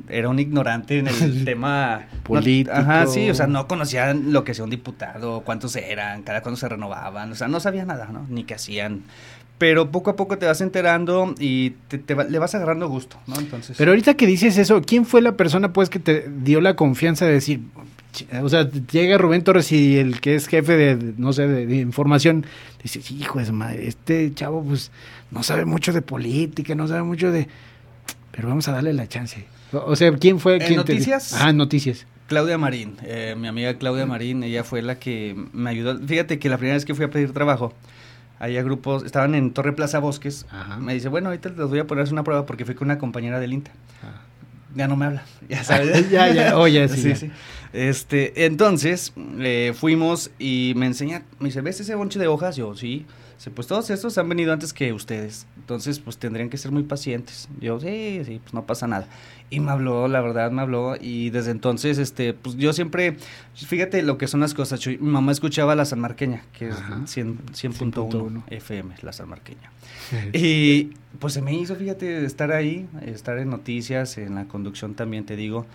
era 0.08 0.28
un 0.28 0.38
ignorante 0.38 0.98
en 0.98 1.08
el 1.08 1.44
tema 1.44 2.06
político. 2.24 2.74
ajá, 2.74 3.06
sí, 3.06 3.30
o 3.30 3.34
sea, 3.34 3.46
no 3.46 3.68
conocía 3.68 4.14
lo 4.14 4.44
que 4.44 4.54
sea 4.54 4.64
un 4.64 4.70
diputado, 4.70 5.42
cuántos 5.42 5.76
eran, 5.76 6.22
cada 6.22 6.42
cuándo 6.42 6.58
se 6.58 6.68
renovaban, 6.68 7.32
o 7.32 7.34
sea, 7.34 7.48
no 7.48 7.60
sabía 7.60 7.84
nada, 7.84 8.08
¿no? 8.12 8.26
Ni 8.28 8.44
qué 8.44 8.54
hacían 8.54 9.02
pero 9.58 9.90
poco 9.90 10.10
a 10.10 10.16
poco 10.16 10.38
te 10.38 10.46
vas 10.46 10.60
enterando 10.60 11.34
y 11.38 11.70
te, 11.88 12.02
le 12.28 12.38
vas 12.38 12.54
agarrando 12.54 12.88
gusto, 12.88 13.16
¿no? 13.26 13.38
Entonces. 13.38 13.76
Pero 13.76 13.92
ahorita 13.92 14.14
que 14.14 14.26
dices 14.26 14.58
eso, 14.58 14.82
¿quién 14.82 15.04
fue 15.04 15.22
la 15.22 15.36
persona 15.36 15.72
pues 15.72 15.88
que 15.88 15.98
te 15.98 16.28
dio 16.28 16.60
la 16.60 16.74
confianza 16.74 17.26
de 17.26 17.32
decir, 17.32 17.60
o 18.42 18.48
sea, 18.48 18.68
llega 18.70 19.18
Rubén 19.18 19.42
Torres 19.42 19.72
y 19.72 19.98
el 19.98 20.20
que 20.20 20.34
es 20.34 20.46
jefe 20.46 20.76
de, 20.76 21.14
no 21.16 21.32
sé, 21.32 21.46
de, 21.46 21.76
información, 21.76 22.44
dice, 22.82 23.00
hijo 23.14 23.38
de 23.38 23.52
madre, 23.52 23.86
este 23.86 24.32
chavo 24.34 24.62
pues 24.62 24.90
no 25.30 25.42
sabe 25.42 25.64
mucho 25.64 25.92
de 25.92 26.02
política, 26.02 26.74
no 26.74 26.88
sabe 26.88 27.02
mucho 27.02 27.30
de, 27.30 27.48
pero 28.32 28.48
vamos 28.48 28.68
a 28.68 28.72
darle 28.72 28.92
la 28.92 29.06
chance. 29.06 29.44
O, 29.72 29.96
sea, 29.96 30.12
¿quién 30.12 30.38
fue? 30.38 30.58
¿En 30.62 30.76
noticias? 30.76 31.32
Ah, 31.34 31.52
noticias. 31.52 32.06
Claudia 32.26 32.58
Marín, 32.58 32.96
eh, 33.04 33.34
mi 33.38 33.48
amiga 33.48 33.74
Claudia 33.74 34.06
Marín, 34.06 34.42
ella 34.42 34.64
fue 34.64 34.82
la 34.82 34.98
que 34.98 35.36
me 35.52 35.70
ayudó. 35.70 35.98
Fíjate 35.98 36.38
que 36.38 36.48
la 36.48 36.56
primera 36.56 36.76
vez 36.76 36.84
que 36.84 36.94
fui 36.94 37.04
a 37.04 37.10
pedir 37.10 37.32
trabajo, 37.32 37.72
había 38.42 38.64
grupos, 38.64 39.04
estaban 39.04 39.36
en 39.36 39.52
Torre 39.52 39.72
Plaza 39.72 40.00
Bosques. 40.00 40.46
Me 40.80 40.94
dice, 40.94 41.08
bueno, 41.08 41.28
ahorita 41.28 41.50
les 41.50 41.68
voy 41.68 41.78
a 41.78 41.86
poner 41.86 42.12
una 42.12 42.24
prueba 42.24 42.44
porque 42.44 42.64
fui 42.64 42.74
con 42.74 42.88
una 42.88 42.98
compañera 42.98 43.38
del 43.38 43.52
INTA. 43.52 43.70
Ah. 44.02 44.20
Ya 44.74 44.88
no 44.88 44.96
me 44.96 45.06
habla, 45.06 45.22
ya 45.48 45.62
sabes. 45.62 46.10
ya, 46.10 46.28
ya, 46.32 46.58
oye, 46.58 46.88
sí, 46.88 47.14
sí, 47.14 47.30
Este, 47.72 48.44
entonces, 48.44 49.12
eh, 49.38 49.74
fuimos 49.78 50.32
y 50.40 50.72
me 50.76 50.86
enseña, 50.86 51.22
me 51.38 51.50
dice, 51.50 51.60
¿ves 51.60 51.78
ese 51.80 51.94
bonche 51.94 52.18
de 52.18 52.26
hojas? 52.26 52.56
Yo, 52.56 52.74
sí 52.74 53.06
pues 53.50 53.66
todos 53.66 53.90
estos 53.90 54.16
han 54.18 54.28
venido 54.28 54.52
antes 54.52 54.72
que 54.72 54.92
ustedes, 54.92 55.46
entonces 55.56 55.98
pues 55.98 56.18
tendrían 56.18 56.48
que 56.48 56.58
ser 56.58 56.70
muy 56.70 56.84
pacientes. 56.84 57.48
Yo, 57.60 57.80
sí, 57.80 58.22
sí, 58.24 58.40
pues 58.42 58.54
no 58.54 58.66
pasa 58.66 58.86
nada. 58.86 59.08
Y 59.50 59.60
me 59.60 59.72
habló, 59.72 60.06
la 60.08 60.20
verdad 60.20 60.50
me 60.50 60.62
habló, 60.62 60.94
y 60.98 61.30
desde 61.30 61.50
entonces, 61.50 61.98
este, 61.98 62.34
pues 62.34 62.56
yo 62.56 62.72
siempre, 62.72 63.16
fíjate 63.54 64.02
lo 64.02 64.16
que 64.16 64.28
son 64.28 64.40
las 64.40 64.54
cosas, 64.54 64.86
mi 64.86 64.96
mamá 64.98 65.32
escuchaba 65.32 65.74
la 65.74 65.84
Sanmarqueña, 65.84 66.44
que 66.56 66.68
es 66.68 66.76
100.1 66.76 68.44
FM, 68.48 68.94
la 69.02 69.12
Sanmarqueña. 69.12 69.70
y 70.32 70.92
pues 71.18 71.34
se 71.34 71.42
me 71.42 71.54
hizo, 71.54 71.74
fíjate, 71.76 72.24
estar 72.24 72.52
ahí, 72.52 72.88
estar 73.02 73.38
en 73.38 73.50
noticias, 73.50 74.18
en 74.18 74.36
la 74.36 74.46
conducción 74.46 74.94
también, 74.94 75.26
te 75.26 75.36
digo. 75.36 75.66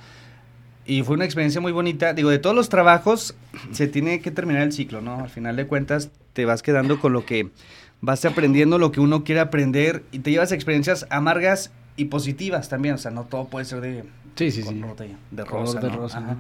Y 0.88 1.04
fue 1.04 1.16
una 1.16 1.26
experiencia 1.26 1.60
muy 1.60 1.74
bonita. 1.74 2.14
Digo, 2.14 2.30
de 2.30 2.40
todos 2.40 2.56
los 2.56 2.70
trabajos 2.70 3.36
se 3.72 3.88
tiene 3.88 4.22
que 4.22 4.32
terminar 4.32 4.64
el 4.64 4.72
ciclo, 4.72 5.02
¿no? 5.02 5.20
Al 5.20 5.30
final 5.30 5.58
de 5.58 5.68
cuentas 5.68 6.10
te 6.32 6.46
vas 6.46 6.64
quedando 6.64 7.00
con 7.02 7.12
lo 7.12 7.26
que 7.26 7.50
vas 8.00 8.24
aprendiendo, 8.24 8.78
lo 8.78 8.94
que 8.94 9.02
uno 9.02 9.26
quiere 9.26 9.42
aprender 9.42 10.04
y 10.14 10.20
te 10.20 10.32
llevas 10.32 10.54
experiencias 10.54 11.06
amargas 11.10 11.72
y 11.98 12.06
positivas 12.06 12.70
también. 12.70 12.96
O 12.96 12.98
sea, 12.98 13.12
no 13.12 13.26
todo 13.26 13.50
puede 13.50 13.66
ser 13.66 13.82
de 13.82 14.04
sí, 14.36 14.50
sí, 14.50 14.64
sí. 14.64 14.82
de 15.32 15.44
rosa. 15.44 15.82
De 15.82 15.90
rosa 15.90 16.38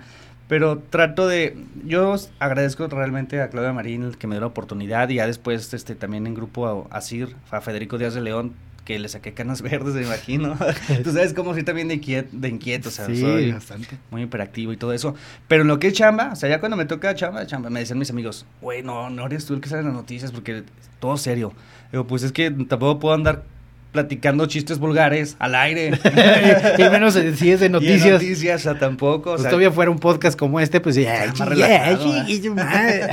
Pero 0.47 0.79
trato 0.79 1.27
de, 1.27 1.57
yo 1.85 2.15
agradezco 2.39 2.87
realmente 2.87 3.41
a 3.41 3.49
Claudia 3.49 3.73
Marín 3.73 4.13
que 4.13 4.27
me 4.27 4.35
dio 4.35 4.41
la 4.41 4.47
oportunidad 4.47 5.09
y 5.09 5.15
ya 5.15 5.27
después 5.27 5.73
este 5.73 5.95
también 5.95 6.25
en 6.25 6.35
grupo 6.35 6.87
a 6.89 6.97
Asir, 6.97 7.35
a 7.51 7.59
Federico 7.59 7.97
Díaz 7.97 8.13
de 8.13 8.21
León, 8.21 8.53
que 8.87 8.97
le 8.97 9.09
saqué 9.09 9.33
canas 9.33 9.61
verdes, 9.69 9.95
me 9.95 10.03
imagino. 10.03 10.57
Tú 11.03 11.11
sabes 11.11 11.33
cómo 11.33 11.53
soy 11.53 11.63
también 11.63 11.89
de 11.89 11.95
inquieto, 11.95 12.29
de 12.31 12.47
inquieto 12.47 12.87
o 12.87 12.91
sea, 12.91 13.05
sí, 13.05 13.19
soy 13.19 13.51
bastante. 13.51 13.97
muy 14.11 14.21
hiperactivo 14.21 14.71
y 14.71 14.77
todo 14.77 14.93
eso. 14.93 15.13
Pero 15.49 15.63
en 15.63 15.67
lo 15.67 15.77
que 15.77 15.87
es 15.87 15.93
chamba, 15.93 16.29
o 16.31 16.35
sea, 16.37 16.47
ya 16.47 16.61
cuando 16.61 16.77
me 16.77 16.85
toca 16.85 17.13
chamba, 17.13 17.45
chamba, 17.45 17.69
me 17.69 17.81
decían 17.81 17.99
mis 17.99 18.09
amigos, 18.11 18.45
güey, 18.61 18.83
no, 18.83 19.09
no 19.09 19.25
eres 19.25 19.45
tú 19.45 19.55
el 19.55 19.59
que 19.59 19.67
sale 19.67 19.81
en 19.81 19.87
las 19.87 19.95
noticias 19.95 20.31
porque 20.31 20.63
todo 21.01 21.17
serio. 21.17 21.51
Digo, 21.91 22.07
pues 22.07 22.23
es 22.23 22.31
que 22.31 22.49
tampoco 22.49 22.99
puedo 22.99 23.13
andar 23.13 23.43
platicando 23.91 24.45
chistes 24.45 24.79
vulgares 24.79 25.35
al 25.39 25.55
aire. 25.55 25.91
y 26.77 26.81
menos 26.83 27.13
si 27.35 27.51
es 27.51 27.59
de 27.59 27.65
Y 27.65 27.67
en 27.67 27.71
noticias. 27.71 28.13
noticias, 28.13 28.61
o 28.61 28.63
sea, 28.63 28.79
tampoco. 28.79 29.31
O 29.31 29.33
Pues 29.33 29.41
sea, 29.41 29.49
todavía 29.51 29.71
fuera 29.71 29.89
un 29.91 29.99
podcast 29.99 30.37
como 30.37 30.59
este, 30.59 30.79
pues 30.79 30.95
ya. 30.95 31.25
Más 31.37 31.39
relajado, 31.49 32.13
¿eh? 32.27 33.07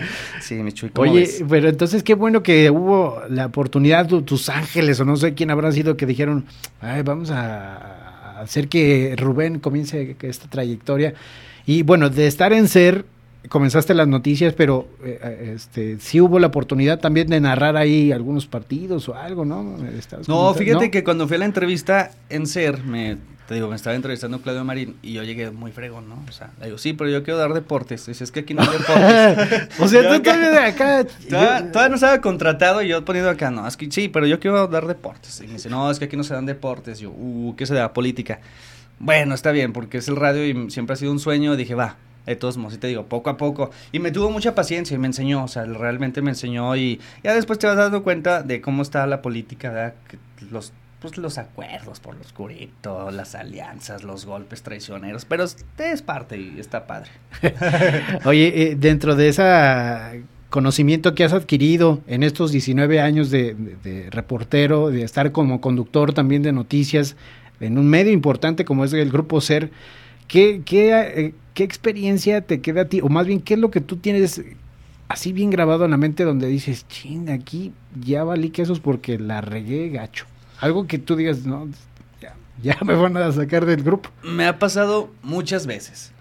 sí, 0.40 0.54
mi 0.54 0.72
chuy, 0.72 0.90
¿cómo 0.90 1.10
Oye, 1.10 1.20
ves? 1.20 1.44
pero 1.48 1.68
entonces 1.68 2.02
qué 2.02 2.14
bueno 2.14 2.42
que 2.42 2.70
hubo 2.70 3.20
la 3.28 3.46
oportunidad, 3.46 4.06
tu- 4.06 4.22
tus 4.22 4.48
ángeles 4.48 4.98
o 5.00 5.04
no 5.04 5.16
sé 5.16 5.34
quién 5.34 5.50
habrá 5.50 5.72
sido 5.72 5.96
que 5.96 6.06
dijeron, 6.06 6.46
Ay, 6.80 7.02
vamos 7.02 7.30
a 7.30 8.40
hacer 8.40 8.68
que 8.68 9.14
Rubén 9.18 9.58
comience 9.58 10.16
esta 10.22 10.48
trayectoria. 10.48 11.14
Y 11.66 11.82
bueno, 11.82 12.08
de 12.08 12.26
estar 12.26 12.52
en 12.52 12.68
ser, 12.68 13.04
comenzaste 13.50 13.94
las 13.94 14.06
noticias, 14.06 14.54
pero 14.54 14.88
eh, 15.04 15.52
este 15.56 15.98
sí 15.98 16.20
hubo 16.20 16.38
la 16.38 16.46
oportunidad 16.46 17.00
también 17.00 17.26
de 17.26 17.40
narrar 17.40 17.76
ahí 17.76 18.12
algunos 18.12 18.46
partidos 18.46 19.08
o 19.08 19.16
algo, 19.16 19.44
¿no? 19.44 19.76
No, 20.28 20.54
fíjate 20.54 20.86
¿no? 20.86 20.90
que 20.90 21.04
cuando 21.04 21.26
fui 21.26 21.34
a 21.34 21.40
la 21.40 21.46
entrevista 21.46 22.12
en 22.28 22.46
SER, 22.46 22.84
me, 22.84 23.18
te 23.48 23.54
digo, 23.54 23.66
me 23.66 23.74
estaba 23.74 23.96
entrevistando 23.96 24.40
Claudio 24.40 24.64
Marín 24.64 24.98
y 25.02 25.14
yo 25.14 25.24
llegué 25.24 25.50
muy 25.50 25.72
fregón, 25.72 26.08
¿no? 26.08 26.22
O 26.28 26.32
sea, 26.32 26.52
le 26.60 26.66
digo, 26.66 26.78
sí, 26.78 26.92
pero 26.92 27.10
yo 27.10 27.24
quiero 27.24 27.40
dar 27.40 27.52
deportes. 27.52 28.06
Dice, 28.06 28.22
es 28.22 28.30
que 28.30 28.40
aquí 28.40 28.54
no 28.54 28.62
hay 28.62 28.68
deportes. 28.68 29.68
o 29.80 29.88
sea, 29.88 30.08
tú 30.08 30.22
todavía 30.22 30.50
de 30.52 30.58
acá. 30.58 31.04
Todavía, 31.28 31.72
todavía 31.72 31.88
no 31.88 31.94
estaba 31.96 32.20
contratado 32.20 32.82
y 32.82 32.88
yo 32.88 33.04
poniendo 33.04 33.30
acá, 33.30 33.50
no, 33.50 33.66
es 33.66 33.76
que 33.76 33.90
sí, 33.90 34.06
pero 34.06 34.28
yo 34.28 34.38
quiero 34.38 34.68
dar 34.68 34.86
deportes. 34.86 35.40
Y 35.40 35.48
me 35.48 35.54
dice, 35.54 35.68
no, 35.68 35.90
es 35.90 35.98
que 35.98 36.04
aquí 36.04 36.16
no 36.16 36.22
se 36.22 36.34
dan 36.34 36.46
deportes. 36.46 37.00
Y 37.00 37.02
yo, 37.02 37.10
uh, 37.10 37.56
¿qué 37.56 37.66
se 37.66 37.74
da? 37.74 37.92
Política. 37.92 38.38
Bueno, 39.00 39.34
está 39.34 39.50
bien, 39.50 39.72
porque 39.72 39.98
es 39.98 40.06
el 40.06 40.14
radio 40.14 40.46
y 40.46 40.70
siempre 40.70 40.94
ha 40.94 40.96
sido 40.96 41.10
un 41.10 41.18
sueño. 41.18 41.56
Dije, 41.56 41.74
va, 41.74 41.96
de 42.26 42.36
todos 42.36 42.56
modos, 42.56 42.74
y 42.74 42.78
te 42.78 42.86
digo, 42.86 43.06
poco 43.06 43.30
a 43.30 43.36
poco. 43.36 43.70
Y 43.92 43.98
me 43.98 44.10
tuvo 44.10 44.30
mucha 44.30 44.54
paciencia 44.54 44.94
y 44.94 44.98
me 44.98 45.06
enseñó, 45.06 45.44
o 45.44 45.48
sea, 45.48 45.64
realmente 45.64 46.22
me 46.22 46.30
enseñó. 46.30 46.76
Y 46.76 47.00
ya 47.22 47.34
después 47.34 47.58
te 47.58 47.66
vas 47.66 47.76
dando 47.76 48.02
cuenta 48.02 48.42
de 48.42 48.60
cómo 48.60 48.82
está 48.82 49.06
la 49.06 49.22
política, 49.22 49.94
los, 50.50 50.72
pues, 51.00 51.18
los 51.18 51.38
acuerdos 51.38 52.00
por 52.00 52.14
lo 52.14 52.20
oscurito, 52.20 53.10
las 53.10 53.34
alianzas, 53.34 54.04
los 54.04 54.26
golpes 54.26 54.62
traicioneros. 54.62 55.24
Pero 55.24 55.44
es, 55.44 55.56
es 55.78 56.02
parte 56.02 56.38
y 56.38 56.60
está 56.60 56.86
padre. 56.86 57.10
Oye, 58.24 58.62
eh, 58.62 58.76
dentro 58.76 59.16
de 59.16 59.28
ese 59.28 60.24
conocimiento 60.50 61.14
que 61.14 61.24
has 61.24 61.32
adquirido 61.32 62.00
en 62.08 62.22
estos 62.24 62.50
19 62.50 63.00
años 63.00 63.30
de 63.30 64.08
reportero, 64.10 64.90
de 64.90 65.04
estar 65.04 65.30
como 65.30 65.60
conductor 65.60 66.12
también 66.12 66.42
de 66.42 66.50
noticias 66.50 67.16
en 67.60 67.78
un 67.78 67.88
medio 67.88 68.12
importante 68.12 68.64
como 68.64 68.84
es 68.84 68.92
el 68.92 69.10
Grupo 69.10 69.40
Ser, 69.40 69.70
¿qué, 70.30 70.62
qué, 70.64 70.92
eh, 70.92 71.34
qué 71.54 71.64
experiencia 71.64 72.40
te 72.40 72.60
queda 72.60 72.82
a 72.82 72.84
ti? 72.86 73.00
O 73.02 73.08
más 73.08 73.26
bien, 73.26 73.40
¿qué 73.40 73.54
es 73.54 73.60
lo 73.60 73.70
que 73.70 73.80
tú 73.80 73.96
tienes 73.96 74.40
así 75.08 75.32
bien 75.32 75.50
grabado 75.50 75.84
en 75.84 75.90
la 75.90 75.96
mente 75.96 76.22
donde 76.22 76.46
dices, 76.46 76.86
ching, 76.88 77.28
aquí 77.28 77.72
ya 78.00 78.22
valí 78.22 78.50
quesos 78.50 78.78
porque 78.80 79.18
la 79.18 79.40
regué 79.40 79.90
gacho? 79.90 80.26
Algo 80.60 80.86
que 80.86 80.98
tú 80.98 81.16
digas, 81.16 81.44
no, 81.46 81.68
ya, 82.20 82.36
ya 82.62 82.78
me 82.84 82.94
van 82.94 83.16
a 83.16 83.32
sacar 83.32 83.66
del 83.66 83.82
grupo. 83.82 84.10
Me 84.22 84.46
ha 84.46 84.60
pasado 84.60 85.10
muchas 85.22 85.66
veces. 85.66 86.12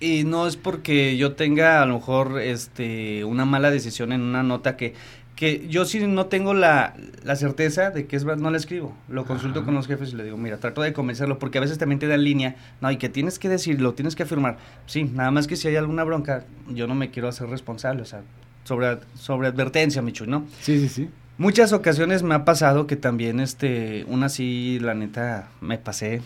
Y 0.00 0.24
no 0.24 0.46
es 0.46 0.56
porque 0.56 1.18
yo 1.18 1.34
tenga 1.34 1.82
a 1.82 1.86
lo 1.86 1.96
mejor 1.96 2.40
este 2.40 3.22
una 3.24 3.44
mala 3.44 3.70
decisión 3.70 4.12
en 4.12 4.22
una 4.22 4.42
nota 4.42 4.78
que, 4.78 4.94
que 5.38 5.68
yo 5.68 5.84
sí 5.84 6.04
no 6.04 6.26
tengo 6.26 6.52
la, 6.52 6.94
la 7.22 7.36
certeza 7.36 7.90
de 7.90 8.06
que 8.08 8.16
es 8.16 8.24
verdad, 8.24 8.42
no 8.42 8.50
la 8.50 8.56
escribo. 8.56 8.92
Lo 9.08 9.24
consulto 9.24 9.60
Ajá. 9.60 9.66
con 9.66 9.76
los 9.76 9.86
jefes 9.86 10.12
y 10.12 10.16
le 10.16 10.24
digo, 10.24 10.36
mira, 10.36 10.56
trato 10.56 10.82
de 10.82 10.92
convencerlo 10.92 11.38
porque 11.38 11.58
a 11.58 11.60
veces 11.60 11.78
también 11.78 12.00
te 12.00 12.08
dan 12.08 12.24
línea, 12.24 12.56
no, 12.80 12.90
y 12.90 12.96
que 12.96 13.08
tienes 13.08 13.38
que 13.38 13.48
decirlo, 13.48 13.94
tienes 13.94 14.16
que 14.16 14.24
afirmar. 14.24 14.58
Sí, 14.86 15.04
nada 15.04 15.30
más 15.30 15.46
que 15.46 15.54
si 15.54 15.68
hay 15.68 15.76
alguna 15.76 16.02
bronca, 16.02 16.44
yo 16.68 16.88
no 16.88 16.96
me 16.96 17.12
quiero 17.12 17.28
hacer 17.28 17.48
responsable, 17.48 18.02
o 18.02 18.04
sea, 18.04 18.22
sobre, 18.64 18.98
sobre 19.14 19.46
advertencia, 19.46 20.02
Michu, 20.02 20.26
¿no? 20.26 20.44
sí, 20.60 20.80
sí, 20.80 20.88
sí. 20.88 21.08
Muchas 21.38 21.72
ocasiones 21.72 22.24
me 22.24 22.34
ha 22.34 22.44
pasado 22.44 22.88
que 22.88 22.96
también, 22.96 23.38
este, 23.38 24.04
una 24.08 24.28
sí, 24.28 24.80
la 24.80 24.94
neta, 24.94 25.50
me 25.60 25.78
pasé. 25.78 26.20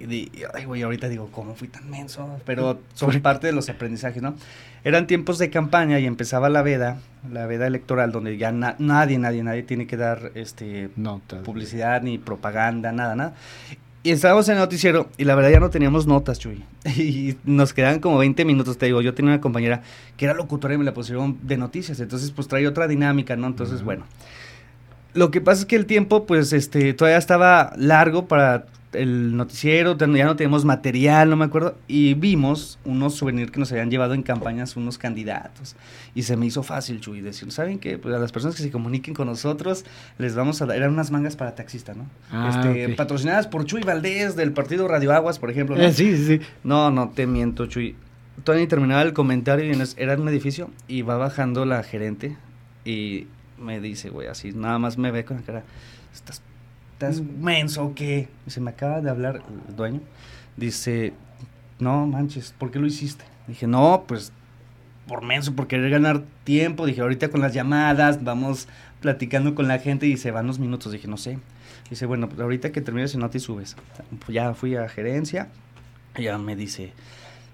Y 0.00 0.30
ay, 0.54 0.64
güey, 0.64 0.82
ahorita 0.82 1.08
digo, 1.08 1.28
¿cómo 1.32 1.54
fui 1.54 1.68
tan 1.68 1.88
menso? 1.90 2.28
Pero 2.44 2.80
son 2.94 3.20
parte 3.20 3.46
de 3.46 3.52
los 3.52 3.68
aprendizajes, 3.68 4.22
¿no? 4.22 4.34
Eran 4.84 5.06
tiempos 5.06 5.38
de 5.38 5.48
campaña 5.50 5.98
y 6.00 6.06
empezaba 6.06 6.48
la 6.48 6.62
veda, 6.62 6.98
la 7.30 7.46
veda 7.46 7.66
electoral, 7.66 8.10
donde 8.12 8.36
ya 8.36 8.50
na- 8.52 8.74
nadie, 8.78 9.18
nadie, 9.18 9.44
nadie 9.44 9.62
tiene 9.62 9.86
que 9.86 9.96
dar, 9.96 10.32
este, 10.34 10.90
Notas. 10.96 11.40
publicidad 11.42 12.02
ni 12.02 12.18
propaganda, 12.18 12.90
nada, 12.92 13.14
nada. 13.14 13.34
Y 14.04 14.10
estábamos 14.10 14.48
en 14.48 14.54
el 14.54 14.58
noticiero 14.60 15.08
y 15.16 15.24
la 15.24 15.36
verdad 15.36 15.50
ya 15.50 15.60
no 15.60 15.70
teníamos 15.70 16.08
notas, 16.08 16.40
Chuy. 16.40 16.64
Y 16.96 17.36
nos 17.44 17.72
quedaban 17.72 18.00
como 18.00 18.18
20 18.18 18.44
minutos, 18.44 18.76
te 18.76 18.86
digo, 18.86 19.00
yo 19.00 19.14
tenía 19.14 19.30
una 19.34 19.40
compañera 19.40 19.82
que 20.16 20.24
era 20.24 20.34
locutora 20.34 20.74
y 20.74 20.78
me 20.78 20.84
la 20.84 20.92
pusieron 20.94 21.38
de 21.42 21.56
noticias, 21.56 22.00
entonces 22.00 22.32
pues 22.32 22.48
traía 22.48 22.68
otra 22.68 22.88
dinámica, 22.88 23.36
¿no? 23.36 23.46
Entonces, 23.46 23.82
bueno. 23.84 24.04
Lo 25.14 25.30
que 25.30 25.40
pasa 25.40 25.60
es 25.60 25.66
que 25.66 25.76
el 25.76 25.86
tiempo, 25.86 26.24
pues, 26.26 26.52
este, 26.54 26.94
todavía 26.94 27.18
estaba 27.18 27.72
largo 27.76 28.26
para 28.26 28.64
el 28.92 29.36
noticiero, 29.36 29.96
ya 29.96 30.24
no 30.26 30.36
teníamos 30.36 30.64
material, 30.64 31.30
no 31.30 31.36
me 31.36 31.44
acuerdo, 31.44 31.76
y 31.88 32.14
vimos 32.14 32.78
unos 32.84 33.14
souvenirs 33.14 33.50
que 33.50 33.60
nos 33.60 33.70
habían 33.72 33.90
llevado 33.90 34.14
en 34.14 34.22
campañas 34.22 34.76
unos 34.76 34.98
candidatos, 34.98 35.76
y 36.14 36.22
se 36.22 36.36
me 36.36 36.46
hizo 36.46 36.62
fácil, 36.62 37.00
Chuy, 37.00 37.20
decir, 37.20 37.50
¿saben 37.52 37.78
qué? 37.78 37.98
Pues 37.98 38.14
a 38.14 38.18
las 38.18 38.32
personas 38.32 38.56
que 38.56 38.62
se 38.62 38.70
comuniquen 38.70 39.14
con 39.14 39.26
nosotros, 39.26 39.84
les 40.18 40.34
vamos 40.34 40.60
a 40.62 40.66
dar, 40.66 40.76
eran 40.76 40.92
unas 40.92 41.10
mangas 41.10 41.36
para 41.36 41.54
taxista, 41.54 41.94
¿no? 41.94 42.06
Ah, 42.30 42.62
este. 42.64 42.94
Patrocinadas 42.94 43.46
por 43.46 43.64
Chuy 43.64 43.82
Valdés, 43.82 44.36
del 44.36 44.52
partido 44.52 44.88
Radio 44.88 45.12
Aguas, 45.12 45.38
por 45.38 45.50
ejemplo, 45.50 45.76
¿no? 45.76 45.82
Eh, 45.82 45.92
sí, 45.92 46.16
sí, 46.16 46.26
sí. 46.26 46.40
No, 46.64 46.90
no 46.90 47.10
te 47.10 47.26
miento, 47.26 47.66
Chuy. 47.66 47.96
Todavía 48.44 48.64
ni 48.64 48.68
terminaba 48.68 49.02
el 49.02 49.12
comentario 49.12 49.66
y 49.66 49.72
en 49.72 49.82
era 49.96 50.16
un 50.16 50.28
edificio 50.28 50.70
y 50.88 51.02
va 51.02 51.16
bajando 51.16 51.64
la 51.64 51.82
gerente 51.82 52.36
y 52.84 53.26
me 53.58 53.80
dice, 53.80 54.10
güey, 54.10 54.28
así 54.28 54.52
nada 54.52 54.78
más 54.78 54.98
me 54.98 55.10
ve 55.10 55.24
con 55.24 55.36
la 55.36 55.42
cara, 55.42 55.64
¿estás, 56.12 56.42
estás 57.10 57.20
menso 57.22 57.84
o 57.84 57.94
qué? 57.94 58.28
Dice, 58.44 58.60
me 58.60 58.70
acaba 58.70 59.00
de 59.00 59.10
hablar 59.10 59.42
el 59.68 59.76
dueño. 59.76 60.00
Dice, 60.56 61.12
no 61.78 62.06
manches, 62.06 62.54
¿por 62.58 62.70
qué 62.70 62.78
lo 62.78 62.86
hiciste? 62.86 63.24
Dije, 63.48 63.66
no, 63.66 64.04
pues 64.06 64.32
por 65.08 65.22
menso, 65.24 65.54
por 65.54 65.66
querer 65.66 65.90
ganar 65.90 66.22
tiempo. 66.44 66.86
Dije, 66.86 67.00
ahorita 67.00 67.28
con 67.28 67.40
las 67.40 67.52
llamadas, 67.54 68.22
vamos 68.22 68.68
platicando 69.00 69.54
con 69.54 69.66
la 69.68 69.78
gente 69.78 70.06
y 70.06 70.16
se 70.16 70.30
van 70.30 70.46
los 70.46 70.58
minutos. 70.58 70.92
Dije, 70.92 71.08
no 71.08 71.16
sé. 71.16 71.38
Dice, 71.90 72.06
bueno, 72.06 72.28
pues 72.28 72.40
ahorita 72.40 72.70
que 72.72 72.80
termines 72.80 73.14
nota 73.16 73.36
y 73.36 73.40
subes. 73.40 73.76
Pues 74.24 74.34
ya 74.34 74.54
fui 74.54 74.76
a 74.76 74.88
gerencia. 74.88 75.48
Ella 76.14 76.38
me 76.38 76.54
dice, 76.56 76.92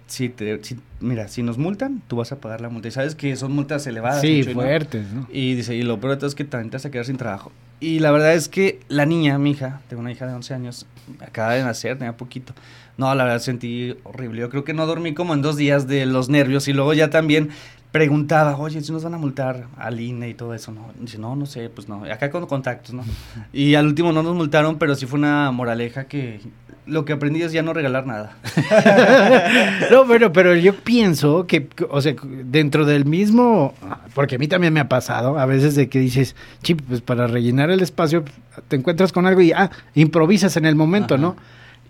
si 0.07 0.28
te, 0.28 0.62
si- 0.62 0.78
mira, 1.00 1.28
si 1.28 1.43
nos 1.43 1.57
multan, 1.59 2.02
tú 2.07 2.17
vas 2.17 2.33
a 2.33 2.37
pagar 2.40 2.61
la 2.61 2.69
multa. 2.69 2.88
Y 2.88 2.90
sabes 2.90 3.14
que 3.14 3.35
son 3.37 3.52
multas 3.52 3.87
elevadas. 3.87 4.21
Sí, 4.21 4.38
mucho, 4.38 4.50
¿no? 4.50 4.61
fuertes, 4.61 5.11
¿no? 5.12 5.26
Y 5.33 5.55
dice, 5.55 5.75
y 5.75 5.83
lo 5.83 5.99
peor 6.00 6.12
de 6.12 6.17
todo 6.19 6.26
es 6.26 6.35
que 6.35 6.45
también 6.45 6.71
te 6.71 6.76
vas 6.76 6.85
a 6.85 6.90
quedar 6.90 7.07
sin 7.07 7.17
trabajo. 7.17 7.50
Y 7.80 8.00
la 8.00 8.11
verdad 8.11 8.35
es 8.35 8.49
que 8.49 8.80
la 8.88 9.06
niña, 9.06 9.38
mi 9.38 9.52
hija, 9.52 9.80
tengo 9.88 10.00
una 10.00 10.11
hija 10.11 10.26
de 10.26 10.35
11 10.35 10.54
años, 10.54 10.87
acaba 11.20 11.54
de 11.54 11.62
nacer, 11.62 11.97
tenía 11.97 12.16
poquito. 12.16 12.52
No, 12.97 13.14
la 13.14 13.23
verdad 13.23 13.38
sentí 13.38 13.97
horrible. 14.02 14.40
Yo 14.40 14.50
creo 14.50 14.64
que 14.64 14.75
no 14.75 14.85
dormí 14.87 15.14
como 15.14 15.32
en 15.32 15.42
dos 15.42 15.56
días 15.56 15.87
de 15.87 16.04
los 16.04 16.28
nervios 16.28 16.66
y 16.66 16.73
luego 16.73 16.92
ya 16.94 17.11
también 17.11 17.50
preguntaba, 17.92 18.57
oye, 18.57 18.80
si 18.80 18.92
nos 18.92 19.02
van 19.02 19.14
a 19.14 19.18
multar 19.18 19.66
al 19.76 20.00
INE 20.00 20.28
y 20.28 20.35
todo 20.35 20.54
eso, 20.54 20.73
¿no? 20.73 20.90
Dice, 21.00 21.18
no, 21.18 21.37
no 21.37 21.47
sé, 21.47 21.71
pues 21.71 21.88
no, 21.88 22.04
acá 22.04 22.30
con 22.30 22.47
contactos, 22.47 22.95
¿no? 22.95 23.04
Y 23.52 23.75
al 23.75 23.87
último 23.87 24.12
no 24.12 24.23
nos 24.23 24.35
multaron, 24.35 24.78
pero 24.78 24.95
sí 24.95 25.07
fue 25.07 25.18
una 25.18 25.50
moraleja 25.50 26.04
que 26.04 26.40
lo 26.87 27.04
que 27.04 27.12
aprendí 27.12 27.42
es 27.42 27.52
ya 27.52 27.62
no 27.62 27.73
regalar 27.73 28.07
nada. 28.07 28.37
No, 29.90 30.07
pero, 30.07 30.33
pero 30.33 30.54
yo 30.54 30.75
pienso 30.75 31.47
que, 31.47 31.66
que, 31.66 31.87
o 31.88 32.00
sea, 32.00 32.14
dentro 32.45 32.85
del 32.85 33.04
mismo, 33.04 33.75
porque 34.14 34.37
a 34.37 34.38
mí 34.38 34.49
también 34.49 34.73
me 34.73 34.80
ha 34.80 34.88
pasado, 34.88 35.38
a 35.38 35.47
veces 35.47 35.75
de 35.75 35.88
que 35.88 35.99
dices, 35.99 36.37
chip, 36.62 36.83
pues 36.87 37.00
para 37.00 37.26
rellenar 37.26 37.71
el 37.71 37.80
espacio, 37.80 38.25
te 38.68 38.76
encuentras 38.76 39.12
con 39.12 39.26
algo 39.26 39.40
y, 39.40 39.52
ah, 39.52 39.71
improvisas 39.95 40.57
en 40.57 40.66
el 40.66 40.75
momento, 40.75 41.14
Ajá. 41.14 41.23
¿no? 41.23 41.37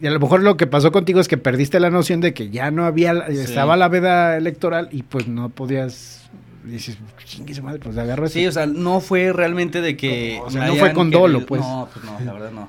Y 0.00 0.07
a 0.07 0.11
lo 0.11 0.21
mejor 0.21 0.43
lo 0.43 0.57
que 0.57 0.67
pasó 0.67 0.93
contigo 0.93 1.21
es 1.21 1.28
que 1.28 1.37
perdiste 1.38 1.81
la 1.81 1.90
noción 1.90 2.21
de 2.21 2.33
que 2.33 2.50
ya 2.50 2.71
no 2.71 2.85
había, 2.85 3.12
estaba 3.28 3.76
la 3.76 3.88
veda 3.88 4.37
electoral 4.37 4.88
y 4.93 5.02
pues 5.02 5.26
no 5.26 5.49
podías, 5.49 6.28
dices, 6.64 6.99
chingue 7.25 7.61
madre, 7.61 7.81
pues 7.81 7.99
agarro 7.99 8.28
Sí, 8.28 8.47
o 8.47 8.52
sea, 8.52 8.67
no 8.67 9.00
fue 9.00 9.33
realmente 9.33 9.81
de 9.81 9.97
que... 9.97 10.40
O 10.45 10.50
sea, 10.50 10.67
no 10.67 10.76
fue 10.76 10.93
con 10.93 11.11
dolo, 11.11 11.45
pues. 11.47 11.62
No, 11.62 11.88
pues 11.93 12.05
no, 12.05 12.21
la 12.25 12.33
verdad 12.33 12.52
no. 12.52 12.69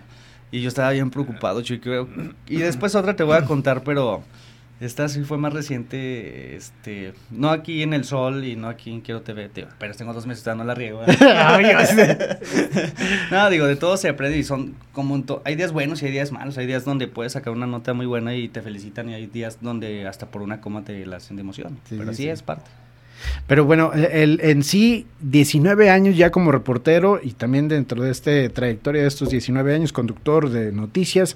Y 0.52 0.62
yo 0.62 0.68
estaba 0.68 0.90
bien 0.92 1.12
preocupado, 1.12 1.62
Chuy, 1.62 1.80
creo. 1.80 2.08
Y 2.48 2.58
después 2.58 2.96
otra 2.96 3.16
te 3.16 3.24
voy 3.24 3.38
a 3.38 3.46
contar, 3.46 3.84
pero 3.84 4.24
Esta 4.80 5.10
sí 5.10 5.24
fue 5.24 5.38
más 5.38 5.52
reciente, 5.52 6.56
este, 6.56 7.14
no 7.32 7.50
aquí 7.50 7.84
en 7.84 7.94
El 7.94 8.06
Sol 8.06 8.46
y 8.46 8.56
no 8.56 8.70
aquí 8.70 8.92
en 8.92 9.02
Quiero 9.02 9.24
TV, 9.24 9.50
tío, 9.50 9.68
pero 9.78 9.94
tengo 9.94 10.14
dos 10.14 10.26
meses, 10.26 10.56
no 10.56 10.64
la 10.64 10.74
riego. 10.74 11.02
no, 13.32 13.50
digo, 13.50 13.66
de 13.66 13.76
todo 13.76 13.98
se 13.98 14.08
aprende 14.08 14.38
y 14.38 14.44
son 14.44 14.76
como, 14.94 15.22
hay 15.44 15.56
días 15.56 15.74
buenos 15.74 16.02
y 16.02 16.06
hay 16.06 16.14
días 16.14 16.32
malos, 16.32 16.58
hay 16.58 16.66
días 16.66 16.86
donde 16.86 17.10
puedes 17.10 17.34
sacar 17.34 17.52
una 17.52 17.68
nota 17.68 17.94
muy 17.94 18.06
buena 18.06 18.36
y 18.36 18.48
te 18.48 18.62
felicitan 18.62 19.10
y 19.10 19.16
hay 19.16 19.28
días 19.28 19.58
donde 19.60 20.08
hasta 20.08 20.28
por 20.28 20.42
una 20.42 20.62
coma 20.62 20.86
te 20.86 21.06
la 21.06 21.18
hacen 21.18 21.36
de 21.36 21.42
emoción, 21.42 21.78
pero 21.90 22.14
sí, 22.14 22.30
es 22.30 22.42
parte. 22.42 22.70
Pero 23.48 23.66
bueno, 23.66 23.92
el, 23.94 24.40
en 24.42 24.64
sí, 24.64 25.08
19 25.20 25.90
años 25.90 26.16
ya 26.16 26.32
como 26.32 26.54
reportero 26.54 27.20
y 27.22 27.34
también 27.34 27.68
dentro 27.68 28.02
de 28.02 28.12
esta 28.12 28.32
trayectoria 28.50 29.02
de 29.02 29.10
estos 29.10 29.30
19 29.30 29.76
años, 29.76 29.92
conductor 29.92 30.50
de 30.50 30.72
noticias, 30.72 31.36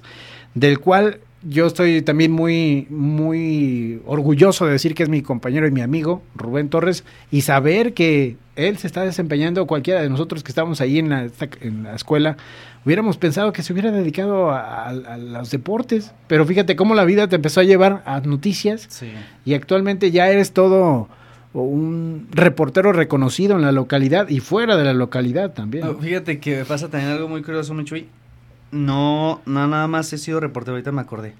del 0.54 0.78
cual 0.78 1.20
yo 1.48 1.66
estoy 1.66 2.02
también 2.02 2.32
muy, 2.32 2.86
muy 2.90 4.00
orgulloso 4.06 4.66
de 4.66 4.72
decir 4.72 4.94
que 4.94 5.02
es 5.02 5.08
mi 5.08 5.22
compañero 5.22 5.66
y 5.66 5.70
mi 5.70 5.80
amigo, 5.80 6.22
Rubén 6.34 6.68
Torres, 6.68 7.04
y 7.30 7.42
saber 7.42 7.94
que 7.94 8.36
él 8.56 8.78
se 8.78 8.86
está 8.86 9.02
desempeñando, 9.02 9.66
cualquiera 9.66 10.02
de 10.02 10.08
nosotros 10.08 10.42
que 10.42 10.50
estamos 10.50 10.80
ahí 10.80 10.98
en 10.98 11.10
la, 11.10 11.28
en 11.60 11.82
la 11.82 11.94
escuela, 11.94 12.36
hubiéramos 12.84 13.16
pensado 13.16 13.52
que 13.52 13.62
se 13.62 13.72
hubiera 13.72 13.90
dedicado 13.90 14.50
a, 14.50 14.92
los 14.92 15.50
deportes, 15.50 16.12
pero 16.28 16.46
fíjate 16.46 16.76
cómo 16.76 16.94
la 16.94 17.04
vida 17.04 17.28
te 17.28 17.36
empezó 17.36 17.60
a 17.60 17.64
llevar 17.64 18.02
a 18.06 18.20
noticias. 18.20 18.88
Y 19.44 19.54
actualmente 19.54 20.10
ya 20.10 20.28
eres 20.28 20.52
todo 20.52 21.08
un 21.52 22.26
reportero 22.32 22.92
reconocido 22.92 23.56
en 23.56 23.62
la 23.62 23.72
localidad 23.72 24.28
y 24.28 24.40
fuera 24.40 24.76
de 24.76 24.84
la 24.84 24.92
localidad 24.92 25.52
también. 25.52 25.84
fíjate 26.00 26.40
que 26.40 26.58
me 26.58 26.64
pasa 26.64 26.88
también 26.88 27.12
algo 27.12 27.28
muy 27.28 27.42
curioso, 27.42 27.74
Michuy 27.74 28.08
no, 28.74 29.40
no, 29.46 29.66
nada 29.66 29.86
más 29.86 30.12
he 30.12 30.18
sido 30.18 30.40
reportero, 30.40 30.74
ahorita 30.74 30.92
me 30.92 31.00
acordé. 31.00 31.34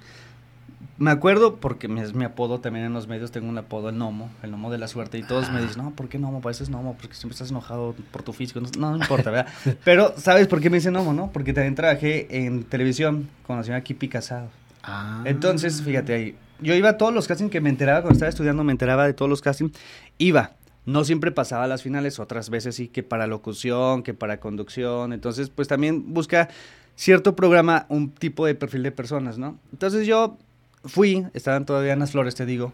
Me 0.97 1.11
acuerdo 1.11 1.57
porque 1.57 1.89
es 2.01 2.15
mi 2.15 2.25
apodo 2.25 2.61
también 2.61 2.85
en 2.87 2.93
los 2.93 3.09
medios, 3.09 3.33
tengo 3.33 3.49
un 3.49 3.59
apodo, 3.59 3.89
el 3.89 3.99
Nomo, 3.99 4.31
el 4.45 4.53
Nomo 4.53 4.71
de 4.71 4.79
la 4.79 4.87
suerte, 4.87 5.19
y 5.19 5.25
todos 5.25 5.51
me 5.51 5.61
dicen, 5.61 5.83
no, 5.83 5.91
¿por 5.91 6.09
qué 6.09 6.21
Nomo? 6.21 6.41
Pareces 6.41 6.71
Nomo, 6.71 6.97
porque 7.01 7.17
siempre 7.17 7.35
estás 7.35 7.51
enojado 7.51 7.97
por 8.13 8.23
tu 8.23 8.33
físico, 8.33 8.61
no, 8.79 8.93
no 8.93 8.97
importa, 8.97 9.31
¿verdad? 9.31 9.53
Pero, 9.85 10.15
¿sabes 10.17 10.47
por 10.47 10.61
qué 10.61 10.71
me 10.71 10.77
dicen 10.77 10.93
Nomo, 10.93 11.13
no? 11.13 11.31
Porque 11.33 11.53
también 11.53 11.75
trabajé 11.75 12.47
en 12.47 12.63
televisión 12.63 13.29
con 13.45 13.57
la 13.57 13.65
señora 13.65 13.83
Kipi 13.83 14.09
Casado. 14.09 14.49
Ah. 14.85 15.23
Entonces, 15.25 15.83
fíjate 15.83 16.15
ahí, 16.15 16.37
yo 16.61 16.75
iba 16.75 16.91
a 16.91 16.97
todos 16.97 17.13
los 17.13 17.27
castings 17.27 17.51
que 17.51 17.61
me 17.61 17.71
enteraba, 17.71 18.03
cuando 18.03 18.15
estaba 18.15 18.29
estudiando 18.29 18.63
me 18.63 18.71
enteraba 18.71 19.05
de 19.07 19.15
todos 19.15 19.29
los 19.29 19.43
castings, 19.43 19.73
iba, 20.19 20.53
no 20.87 21.03
siempre 21.03 21.33
pasaba 21.33 21.65
a 21.65 21.67
las 21.67 21.83
finales, 21.83 22.21
otras 22.21 22.51
veces 22.51 22.77
sí 22.77 22.87
que 22.87 23.03
para 23.03 23.27
locución, 23.27 24.05
que 24.05 24.15
para 24.15 24.39
conducción, 24.39 25.13
entonces 25.13 25.51
pues 25.51 25.67
también 25.67 26.15
busca 26.15 26.49
cierto 26.97 27.37
programa 27.37 27.87
un 27.89 28.11
tipo 28.11 28.47
de 28.47 28.55
perfil 28.55 28.83
de 28.83 28.93
personas, 28.93 29.39
¿no? 29.39 29.59
Entonces 29.73 30.07
yo 30.07 30.39
fui, 30.85 31.27
estaban 31.35 31.67
todavía 31.67 31.93
en 31.93 31.99
las 31.99 32.13
flores, 32.13 32.35
te 32.35 32.47
digo. 32.47 32.73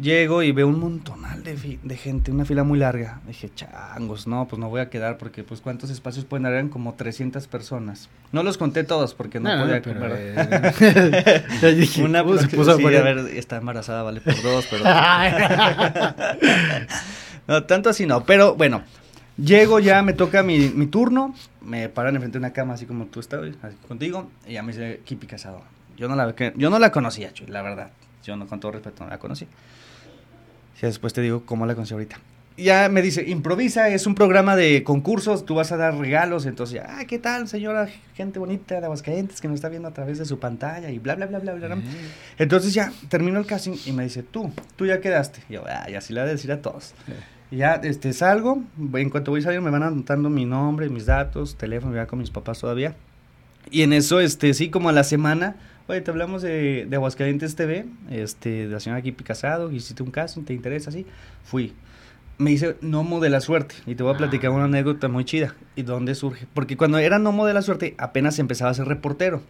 Llego 0.00 0.42
y 0.42 0.50
veo 0.50 0.66
un 0.66 0.80
montonal 0.80 1.44
de, 1.44 1.78
de, 1.80 1.96
gente, 1.96 2.32
una 2.32 2.44
fila 2.44 2.64
muy 2.64 2.80
larga. 2.80 3.20
Dije, 3.28 3.52
changos, 3.54 4.26
no, 4.26 4.48
pues 4.48 4.58
no 4.58 4.68
voy 4.68 4.80
a 4.80 4.90
quedar 4.90 5.18
porque, 5.18 5.44
pues, 5.44 5.60
¿cuántos 5.60 5.88
espacios 5.88 6.24
pueden 6.24 6.42
dar? 6.42 6.52
Eran 6.52 6.68
como 6.68 6.94
300 6.94 7.46
personas. 7.46 8.08
No 8.32 8.42
los 8.42 8.58
conté 8.58 8.82
todos 8.82 9.14
porque 9.14 9.38
no, 9.38 9.56
podía 9.56 9.82
comer. 9.82 10.12
Eh, 10.16 11.44
una 12.04 12.24
pues, 12.24 12.48
puso 12.48 12.72
a 12.72 12.76
ver, 12.76 13.18
está 13.36 13.58
embarazada, 13.58 14.02
vale 14.02 14.20
por 14.20 14.42
dos, 14.42 14.66
pero... 14.68 14.82
no, 17.46 17.62
tanto 17.62 17.90
así 17.90 18.04
no, 18.04 18.24
pero 18.24 18.56
bueno, 18.56 18.82
Llego 19.36 19.80
ya, 19.80 20.02
me 20.02 20.12
toca 20.12 20.44
mi, 20.44 20.68
mi 20.68 20.86
turno, 20.86 21.34
me 21.60 21.88
paran 21.88 22.14
enfrente 22.14 22.38
de 22.38 22.40
una 22.40 22.52
cama 22.52 22.74
así 22.74 22.86
como 22.86 23.06
tú 23.06 23.18
estás, 23.18 23.40
así 23.62 23.76
contigo, 23.88 24.30
y 24.46 24.52
ya 24.52 24.62
me 24.62 24.72
dice 24.72 25.00
Kipi 25.04 25.26
Casado. 25.26 25.60
Yo 25.96 26.08
no 26.08 26.14
la, 26.14 26.34
yo 26.56 26.70
no 26.70 26.78
la 26.78 26.92
conocía, 26.92 27.32
Chuy, 27.32 27.48
la 27.48 27.62
verdad. 27.62 27.90
Yo 28.22 28.36
no, 28.36 28.46
con 28.46 28.60
todo 28.60 28.72
respeto, 28.72 29.04
no 29.04 29.10
la 29.10 29.18
conocí. 29.18 29.46
Y 30.80 30.86
después 30.86 31.12
te 31.12 31.20
digo 31.20 31.44
cómo 31.44 31.66
la 31.66 31.74
conocí 31.74 31.94
ahorita. 31.94 32.18
Ya 32.56 32.88
me 32.88 33.02
dice, 33.02 33.28
improvisa, 33.28 33.88
es 33.88 34.06
un 34.06 34.14
programa 34.14 34.54
de 34.54 34.84
concursos, 34.84 35.44
tú 35.44 35.56
vas 35.56 35.72
a 35.72 35.76
dar 35.76 35.96
regalos, 35.96 36.46
entonces, 36.46 36.80
ah, 36.86 37.04
¿qué 37.04 37.18
tal, 37.18 37.48
señora, 37.48 37.88
gente 38.14 38.38
bonita 38.38 38.78
de 38.78 38.84
Aguascalientes 38.84 39.40
que 39.40 39.48
nos 39.48 39.56
está 39.56 39.68
viendo 39.68 39.88
a 39.88 39.92
través 39.92 40.18
de 40.18 40.24
su 40.24 40.38
pantalla 40.38 40.90
y 40.90 41.00
bla, 41.00 41.16
bla, 41.16 41.26
bla, 41.26 41.40
bla, 41.40 41.54
bla. 41.54 41.78
Entonces 42.38 42.72
ya 42.72 42.92
terminó 43.08 43.40
el 43.40 43.46
casting 43.46 43.76
y 43.86 43.90
me 43.90 44.04
dice, 44.04 44.22
tú, 44.22 44.52
tú 44.76 44.86
ya 44.86 45.00
quedaste. 45.00 45.40
Y 45.48 45.54
yo, 45.54 45.64
ah, 45.66 45.90
y 45.90 45.94
así 45.94 46.12
le 46.12 46.20
voy 46.20 46.28
a 46.28 46.32
decir 46.32 46.52
a 46.52 46.62
todos 46.62 46.94
ya 47.56 47.74
este, 47.74 48.12
salgo, 48.12 48.62
en 48.94 49.10
cuanto 49.10 49.30
voy 49.30 49.40
a 49.40 49.44
salir 49.44 49.60
me 49.60 49.70
van 49.70 49.82
anotando 49.82 50.30
mi 50.30 50.44
nombre, 50.44 50.88
mis 50.88 51.06
datos, 51.06 51.56
teléfono, 51.56 51.94
ya 51.94 52.06
con 52.06 52.18
mis 52.18 52.30
papás 52.30 52.60
todavía. 52.60 52.94
Y 53.70 53.82
en 53.82 53.92
eso, 53.92 54.20
este, 54.20 54.52
sí, 54.54 54.70
como 54.70 54.88
a 54.88 54.92
la 54.92 55.04
semana, 55.04 55.56
oye, 55.86 56.00
te 56.00 56.10
hablamos 56.10 56.42
de, 56.42 56.86
de 56.88 56.96
Aguascalientes 56.96 57.56
TV, 57.56 57.86
este, 58.10 58.66
de 58.66 58.72
la 58.72 58.80
señora 58.80 59.02
Kipi 59.02 59.24
Casado, 59.24 59.70
hiciste 59.70 60.02
un 60.02 60.10
caso, 60.10 60.42
¿te 60.42 60.52
interesa? 60.52 60.90
Sí, 60.90 61.06
fui. 61.44 61.72
Me 62.36 62.50
dice 62.50 62.76
Nomo 62.80 63.20
de 63.20 63.30
la 63.30 63.40
Suerte, 63.40 63.76
y 63.86 63.94
te 63.94 64.02
voy 64.02 64.12
a 64.12 64.18
platicar 64.18 64.50
ah. 64.50 64.54
una 64.54 64.64
anécdota 64.64 65.08
muy 65.08 65.24
chida. 65.24 65.54
¿Y 65.76 65.82
dónde 65.82 66.14
surge? 66.14 66.46
Porque 66.52 66.76
cuando 66.76 66.98
era 66.98 67.18
Nomo 67.18 67.46
de 67.46 67.54
la 67.54 67.62
Suerte, 67.62 67.94
apenas 67.96 68.38
empezaba 68.38 68.70
a 68.70 68.74
ser 68.74 68.86
reportero. 68.86 69.40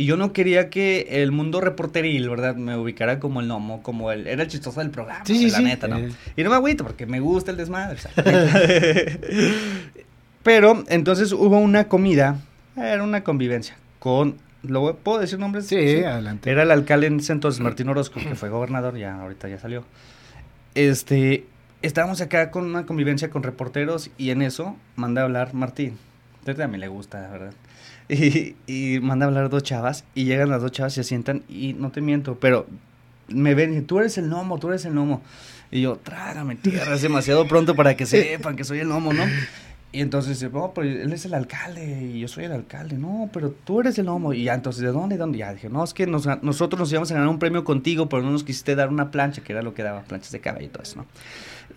Y 0.00 0.06
yo 0.06 0.16
no 0.16 0.32
quería 0.32 0.70
que 0.70 1.22
el 1.22 1.30
mundo 1.30 1.60
reporteril, 1.60 2.30
¿verdad? 2.30 2.56
Me 2.56 2.74
ubicara 2.74 3.20
como 3.20 3.42
el 3.42 3.48
gnomo, 3.48 3.82
como 3.82 4.10
el... 4.12 4.26
Era 4.26 4.44
el 4.44 4.48
chistoso 4.48 4.80
del 4.80 4.88
programa, 4.88 5.26
sí, 5.26 5.50
la 5.50 5.60
neta, 5.60 5.88
¿no? 5.88 5.98
Eh. 5.98 6.10
Y 6.38 6.42
no 6.42 6.48
me 6.48 6.56
agüito 6.56 6.84
porque 6.84 7.04
me 7.04 7.20
gusta 7.20 7.50
el 7.50 7.58
desmadre. 7.58 7.98
Pero 10.42 10.84
entonces 10.88 11.32
hubo 11.32 11.58
una 11.58 11.88
comida, 11.88 12.38
era 12.78 13.02
una 13.02 13.22
convivencia 13.22 13.76
con... 13.98 14.38
¿Lo 14.62 14.96
puedo 14.96 15.18
decir 15.18 15.38
nombres? 15.38 15.66
Sí, 15.66 15.76
adelante. 15.76 16.50
Era 16.50 16.62
el 16.62 16.70
alcalde 16.70 17.08
en 17.08 17.20
ese 17.20 17.34
entonces, 17.34 17.60
Martín 17.60 17.90
Orozco, 17.90 18.20
que 18.20 18.34
fue 18.36 18.48
gobernador, 18.48 18.96
ya 18.96 19.20
ahorita 19.20 19.48
ya 19.48 19.58
salió. 19.58 19.84
Este, 20.74 21.44
estábamos 21.82 22.22
acá 22.22 22.50
con 22.50 22.64
una 22.64 22.86
convivencia 22.86 23.28
con 23.28 23.42
reporteros 23.42 24.10
y 24.16 24.30
en 24.30 24.40
eso 24.40 24.76
manda 24.96 25.20
a 25.20 25.24
hablar 25.26 25.52
Martín. 25.52 25.98
A 26.46 26.66
mí 26.68 26.78
le 26.78 26.88
gusta, 26.88 27.28
¿verdad? 27.30 27.52
Y, 28.66 28.98
manda 29.00 29.26
a 29.26 29.28
hablar 29.28 29.48
dos 29.50 29.62
chavas 29.62 30.04
y 30.14 30.24
llegan 30.24 30.50
las 30.50 30.62
dos 30.62 30.72
chavas, 30.72 30.92
se 30.92 31.04
sientan 31.04 31.42
y 31.48 31.74
no 31.74 31.90
te 31.90 32.00
miento, 32.00 32.38
pero 32.40 32.66
me 33.28 33.54
ven 33.54 33.70
y 33.70 33.72
dicen, 33.74 33.86
tú 33.86 34.00
eres 34.00 34.18
el 34.18 34.28
gnomo, 34.28 34.58
tú 34.58 34.68
eres 34.68 34.84
el 34.84 34.92
gnomo. 34.92 35.22
Y 35.70 35.82
yo, 35.82 35.96
trágame 35.96 36.56
tierra, 36.56 36.94
es 36.94 37.02
demasiado 37.02 37.46
pronto 37.46 37.76
para 37.76 37.96
que 37.96 38.06
sepan 38.06 38.56
que 38.56 38.64
soy 38.64 38.80
el 38.80 38.88
gnomo, 38.88 39.12
¿no? 39.12 39.22
Y 39.92 40.00
entonces 40.02 40.38
dice, 40.38 40.52
no, 40.52 40.72
pero 40.72 40.88
él 40.88 41.12
es 41.12 41.24
el 41.24 41.34
alcalde 41.34 42.10
y 42.14 42.20
yo 42.20 42.28
soy 42.28 42.44
el 42.44 42.52
alcalde. 42.52 42.96
No, 42.96 43.28
pero 43.32 43.50
tú 43.50 43.80
eres 43.80 43.98
el 43.98 44.06
gnomo. 44.06 44.32
Y 44.32 44.44
ya, 44.44 44.54
entonces, 44.54 44.82
¿de 44.82 44.88
dónde? 44.88 45.16
¿De 45.16 45.20
dónde? 45.20 45.38
Ya 45.38 45.52
dije, 45.52 45.68
no, 45.68 45.82
es 45.82 45.94
que 45.94 46.06
nosotros 46.06 46.78
nos 46.78 46.92
íbamos 46.92 47.10
a 47.10 47.14
ganar 47.14 47.28
un 47.28 47.40
premio 47.40 47.64
contigo, 47.64 48.08
pero 48.08 48.22
no 48.22 48.30
nos 48.30 48.44
quisiste 48.44 48.76
dar 48.76 48.88
una 48.88 49.10
plancha, 49.10 49.42
que 49.42 49.52
era 49.52 49.62
lo 49.62 49.74
que 49.74 49.82
daba, 49.82 50.02
planchas 50.02 50.30
de 50.30 50.40
caballo 50.40 50.66
y 50.66 50.68
todo 50.68 50.82
eso, 50.84 50.96
¿no? 50.96 51.06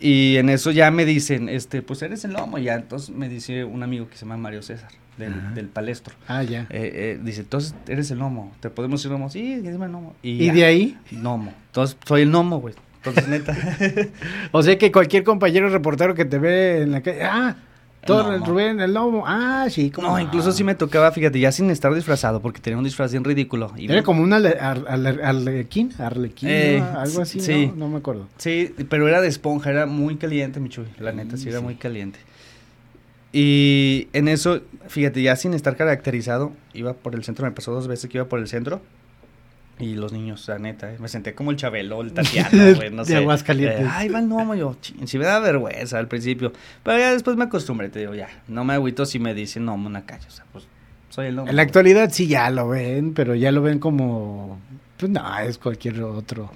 Y 0.05 0.35
en 0.35 0.49
eso 0.49 0.71
ya 0.71 0.91
me 0.91 1.05
dicen, 1.05 1.47
este, 1.47 1.81
pues 1.81 2.01
eres 2.01 2.25
el 2.25 2.33
gnomo. 2.33 2.57
Y 2.57 2.63
ya, 2.63 2.75
entonces 2.75 3.09
me 3.09 3.29
dice 3.29 3.63
un 3.63 3.83
amigo 3.83 4.09
que 4.09 4.17
se 4.17 4.25
llama 4.25 4.35
Mario 4.35 4.61
César 4.61 4.89
del, 5.17 5.69
palestro. 5.69 6.13
Ah, 6.27 6.43
ya. 6.43 6.67
Eh, 6.71 6.91
eh, 6.93 7.19
dice, 7.23 7.39
entonces 7.39 7.73
eres 7.87 8.11
el 8.11 8.17
gnomo. 8.17 8.51
¿Te 8.59 8.69
podemos 8.69 8.99
decir 8.99 9.11
gnomo? 9.11 9.29
Sí, 9.29 9.61
dime 9.61 9.87
gnomo. 9.87 10.13
¿Y, 10.21 10.49
de 10.49 10.65
ahí? 10.65 10.97
Gnomo. 11.09 11.53
Entonces 11.67 11.95
soy 12.05 12.23
el 12.23 12.31
gnomo, 12.31 12.59
güey. 12.59 12.75
Entonces, 12.97 13.29
neta. 13.29 13.55
o 14.51 14.61
sea 14.61 14.77
que 14.77 14.91
cualquier 14.91 15.23
compañero 15.23 15.69
reportero 15.69 16.15
que 16.15 16.25
te 16.25 16.37
ve 16.37 16.81
en 16.81 16.91
la 16.91 17.01
calle, 17.01 17.23
ah, 17.23 17.55
todo 18.05 18.33
el 18.33 18.45
Rubén, 18.45 18.79
el 18.79 18.93
lobo. 18.93 19.23
Ah, 19.25 19.67
sí. 19.69 19.89
¿cómo 19.91 20.09
no, 20.09 20.19
incluso 20.19 20.51
sí 20.51 20.63
me 20.63 20.75
tocaba, 20.75 21.11
fíjate, 21.11 21.39
ya 21.39 21.51
sin 21.51 21.69
estar 21.69 21.93
disfrazado, 21.93 22.41
porque 22.41 22.59
tenía 22.61 22.77
un 22.77 22.83
disfraz 22.83 23.11
bien 23.11 23.23
ridículo. 23.23 23.71
Era 23.77 24.03
como 24.03 24.21
un 24.21 24.33
arlequín, 24.33 25.91
arlequín, 25.97 26.49
eh, 26.49 26.83
algo 26.95 27.21
así, 27.21 27.39
sí. 27.39 27.71
¿no? 27.75 27.89
me 27.89 27.97
acuerdo. 27.97 28.27
Sí, 28.37 28.73
pero 28.89 29.07
era 29.07 29.21
de 29.21 29.27
esponja, 29.27 29.69
era 29.69 29.85
muy 29.85 30.17
caliente, 30.17 30.59
mi 30.59 30.69
chuy. 30.69 30.85
La 30.99 31.11
neta, 31.11 31.37
sí, 31.37 31.49
era 31.49 31.61
muy 31.61 31.75
caliente. 31.75 32.19
Y 33.31 34.09
en 34.13 34.27
eso, 34.27 34.61
fíjate, 34.87 35.21
ya 35.21 35.35
sin 35.35 35.53
estar 35.55 35.75
caracterizado, 35.75 36.53
iba 36.73 36.93
por 36.93 37.15
el 37.15 37.23
centro, 37.23 37.45
me 37.45 37.51
pasó 37.51 37.71
dos 37.71 37.87
veces 37.87 38.09
que 38.09 38.19
iba 38.19 38.25
por 38.25 38.39
el 38.39 38.47
centro. 38.47 38.79
Y 39.79 39.95
los 39.95 40.13
niños, 40.13 40.47
la 40.47 40.59
neta, 40.59 40.91
eh, 40.91 40.97
me 40.99 41.07
senté 41.07 41.33
como 41.33 41.51
el 41.51 41.57
Chabelo, 41.57 42.01
el 42.01 42.13
Tatiano, 42.13 42.75
güey, 42.75 42.91
no 42.91 43.05
sé. 43.05 43.13
De 43.13 43.19
Aguascalientes. 43.19 43.85
Eh, 43.85 43.89
ay, 43.89 44.09
va 44.09 44.19
el 44.19 44.27
gnomo, 44.27 44.55
yo, 44.55 44.75
ching, 44.81 45.07
si 45.07 45.17
me 45.17 45.25
da 45.25 45.39
vergüenza 45.39 45.97
al 45.97 46.07
principio. 46.07 46.53
Pero 46.83 46.99
ya 46.99 47.11
después 47.11 47.37
me 47.37 47.45
acostumbré, 47.45 47.89
te 47.89 47.99
digo, 47.99 48.13
ya, 48.13 48.29
no 48.47 48.63
me 48.63 48.73
agüito 48.73 49.05
si 49.05 49.19
me 49.19 49.33
dicen 49.33 49.65
no, 49.65 49.73
una 49.73 50.05
calle, 50.05 50.27
o 50.27 50.31
sea, 50.31 50.45
pues 50.51 50.65
soy 51.09 51.27
el 51.27 51.35
gnomo. 51.35 51.49
En 51.49 51.55
la 51.55 51.63
actualidad 51.63 52.11
sí 52.11 52.27
ya 52.27 52.49
lo 52.49 52.69
ven, 52.69 53.13
pero 53.13 53.35
ya 53.35 53.51
lo 53.51 53.61
ven 53.61 53.79
como 53.79 54.59
pues 55.03 55.11
no, 55.11 55.39
es 55.39 55.57
cualquier 55.57 56.01
otro 56.01 56.49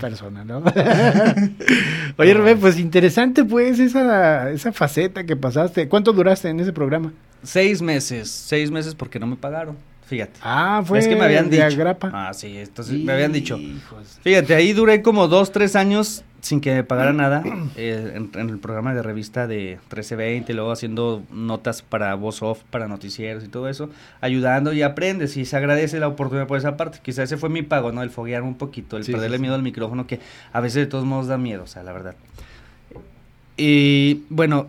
persona, 0.00 0.44
¿no? 0.44 0.58
Oye, 2.16 2.34
Rubén, 2.34 2.58
pues 2.58 2.76
interesante 2.80 3.44
pues 3.44 3.78
esa, 3.78 4.50
esa 4.50 4.72
faceta 4.72 5.24
que 5.24 5.36
pasaste. 5.36 5.88
¿Cuánto 5.88 6.12
duraste 6.12 6.48
en 6.48 6.58
ese 6.58 6.72
programa? 6.72 7.12
Seis 7.44 7.80
meses, 7.80 8.28
seis 8.28 8.72
meses 8.72 8.96
porque 8.96 9.20
no 9.20 9.28
me 9.28 9.36
pagaron. 9.36 9.76
Fíjate. 10.12 10.40
Ah, 10.42 10.82
fue 10.84 10.98
es 10.98 11.08
que 11.08 11.16
me 11.16 11.24
habían 11.24 11.48
de 11.48 11.56
dicho. 11.56 11.80
Agrapa. 11.80 12.10
Ah, 12.12 12.34
sí, 12.34 12.58
entonces 12.58 12.98
me 13.00 13.14
habían 13.14 13.32
dicho. 13.32 13.56
Hijos. 13.56 14.18
Fíjate, 14.22 14.54
ahí 14.54 14.74
duré 14.74 15.00
como 15.00 15.26
dos, 15.26 15.52
tres 15.52 15.74
años 15.74 16.22
sin 16.42 16.60
que 16.60 16.74
me 16.74 16.84
pagara 16.84 17.14
nada 17.14 17.42
eh, 17.76 18.12
en, 18.14 18.30
en 18.38 18.50
el 18.50 18.58
programa 18.58 18.92
de 18.92 19.00
revista 19.00 19.46
de 19.46 19.78
1320, 19.84 20.52
luego 20.52 20.70
haciendo 20.70 21.22
notas 21.32 21.80
para 21.80 22.14
voz 22.14 22.42
off, 22.42 22.62
para 22.70 22.88
noticieros 22.88 23.42
y 23.42 23.48
todo 23.48 23.70
eso, 23.70 23.88
ayudando 24.20 24.74
y 24.74 24.82
aprendes 24.82 25.38
y 25.38 25.46
se 25.46 25.56
agradece 25.56 25.98
la 25.98 26.08
oportunidad 26.08 26.46
por 26.46 26.58
esa 26.58 26.76
parte. 26.76 26.98
Quizás 27.02 27.24
ese 27.24 27.38
fue 27.38 27.48
mi 27.48 27.62
pago, 27.62 27.90
¿no? 27.90 28.02
El 28.02 28.10
foguearme 28.10 28.48
un 28.48 28.58
poquito, 28.58 28.98
el 28.98 29.04
Sí, 29.04 29.12
perderle 29.12 29.38
sí, 29.38 29.40
miedo 29.40 29.54
al 29.54 29.62
micrófono, 29.62 30.06
que 30.06 30.20
a 30.52 30.60
veces 30.60 30.82
de 30.82 30.86
todos 30.86 31.06
modos 31.06 31.26
da 31.26 31.38
miedo, 31.38 31.62
o 31.62 31.68
sea, 31.68 31.82
la 31.84 31.92
verdad. 31.92 32.16
Y 33.56 34.24
bueno, 34.28 34.66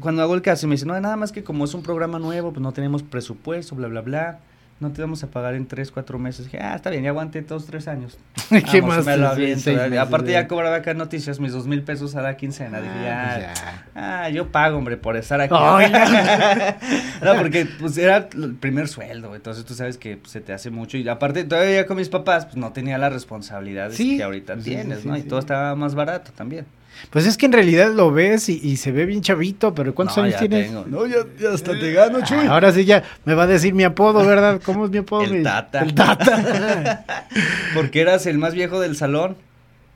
cuando 0.00 0.22
hago 0.22 0.34
el 0.34 0.42
caso 0.42 0.66
me 0.66 0.74
dicen, 0.74 0.88
no, 0.88 0.98
nada 0.98 1.16
más 1.16 1.32
que 1.32 1.44
como 1.44 1.64
es 1.64 1.74
un 1.74 1.82
programa 1.82 2.18
nuevo, 2.18 2.50
pues 2.50 2.62
no 2.62 2.72
tenemos 2.72 3.02
presupuesto, 3.02 3.74
bla, 3.74 3.88
bla, 3.88 4.00
bla. 4.00 4.38
No 4.78 4.92
te 4.92 5.00
vamos 5.00 5.22
a 5.24 5.28
pagar 5.28 5.54
en 5.54 5.66
tres, 5.66 5.90
cuatro 5.90 6.18
meses. 6.18 6.44
Dije, 6.44 6.58
ah, 6.60 6.74
está 6.76 6.90
bien, 6.90 7.02
ya 7.02 7.08
aguanté 7.08 7.40
todos 7.40 7.64
tres 7.64 7.88
años. 7.88 8.18
¿Qué 8.70 8.82
Vamos, 8.82 8.96
más? 8.98 9.06
me 9.06 9.16
lo 9.16 9.28
aviento, 9.28 9.62
seis 9.64 9.78
Aparte 9.98 10.32
ya. 10.32 10.46
cobraba 10.46 10.76
acá 10.76 10.92
noticias 10.92 11.40
mis 11.40 11.52
dos 11.52 11.66
mil 11.66 11.82
pesos 11.82 12.14
a 12.14 12.20
la 12.20 12.36
quincena. 12.36 12.82
Dije, 12.82 12.92
Ah, 12.94 13.38
ya, 13.40 13.46
pues 13.54 13.64
ya. 13.64 13.84
ah, 14.24 14.28
yo 14.28 14.48
pago, 14.52 14.76
hombre, 14.76 14.98
por 14.98 15.16
estar 15.16 15.40
aquí. 15.40 15.54
No, 17.22 17.34
porque 17.36 17.66
pues 17.80 17.96
era 17.96 18.28
el 18.34 18.54
primer 18.54 18.88
sueldo, 18.88 19.34
entonces 19.34 19.64
tú 19.64 19.72
sabes 19.74 19.96
que 19.96 20.18
pues, 20.18 20.32
se 20.32 20.40
te 20.42 20.52
hace 20.52 20.70
mucho. 20.70 20.98
Y 20.98 21.08
aparte 21.08 21.44
todavía 21.44 21.86
con 21.86 21.96
mis 21.96 22.10
papás, 22.10 22.44
pues 22.44 22.56
no 22.56 22.72
tenía 22.72 22.98
las 22.98 23.12
responsabilidades 23.12 23.96
Sí. 23.96 24.18
que 24.18 24.22
ahorita 24.24 24.56
Sí, 24.56 24.62
tienes, 24.64 25.00
sí, 25.00 25.08
¿no? 25.08 25.16
Y 25.16 25.22
todo 25.22 25.38
estaba 25.38 25.74
más 25.74 25.94
barato 25.94 26.32
también. 26.36 26.66
Pues 27.10 27.26
es 27.26 27.36
que 27.36 27.46
en 27.46 27.52
realidad 27.52 27.92
lo 27.92 28.10
ves 28.10 28.48
y, 28.48 28.60
y 28.62 28.76
se 28.76 28.92
ve 28.92 29.06
bien 29.06 29.20
chavito, 29.22 29.74
pero 29.74 29.94
¿cuántos 29.94 30.16
No, 30.16 30.22
años 30.24 30.34
ya 30.34 30.40
tienes? 30.40 30.66
tengo. 30.68 30.84
No, 30.86 31.06
ya, 31.06 31.18
ya 31.40 31.50
hasta 31.52 31.72
te 31.78 31.92
gano, 31.92 32.24
Chuy. 32.24 32.38
Ah, 32.46 32.52
Ahora 32.54 32.72
sí 32.72 32.84
ya 32.84 33.02
me 33.24 33.34
va 33.34 33.44
a 33.44 33.46
decir 33.46 33.74
mi 33.74 33.84
apodo, 33.84 34.24
¿verdad? 34.26 34.60
¿Cómo 34.64 34.84
es 34.86 34.90
mi 34.90 34.98
apodo? 34.98 35.22
El 35.22 35.42
Tata. 35.42 35.80
El 35.80 35.94
Tata. 35.94 37.04
Porque 37.74 38.00
eras 38.00 38.26
el 38.26 38.38
más 38.38 38.54
viejo 38.54 38.80
del 38.80 38.96
salón. 38.96 39.36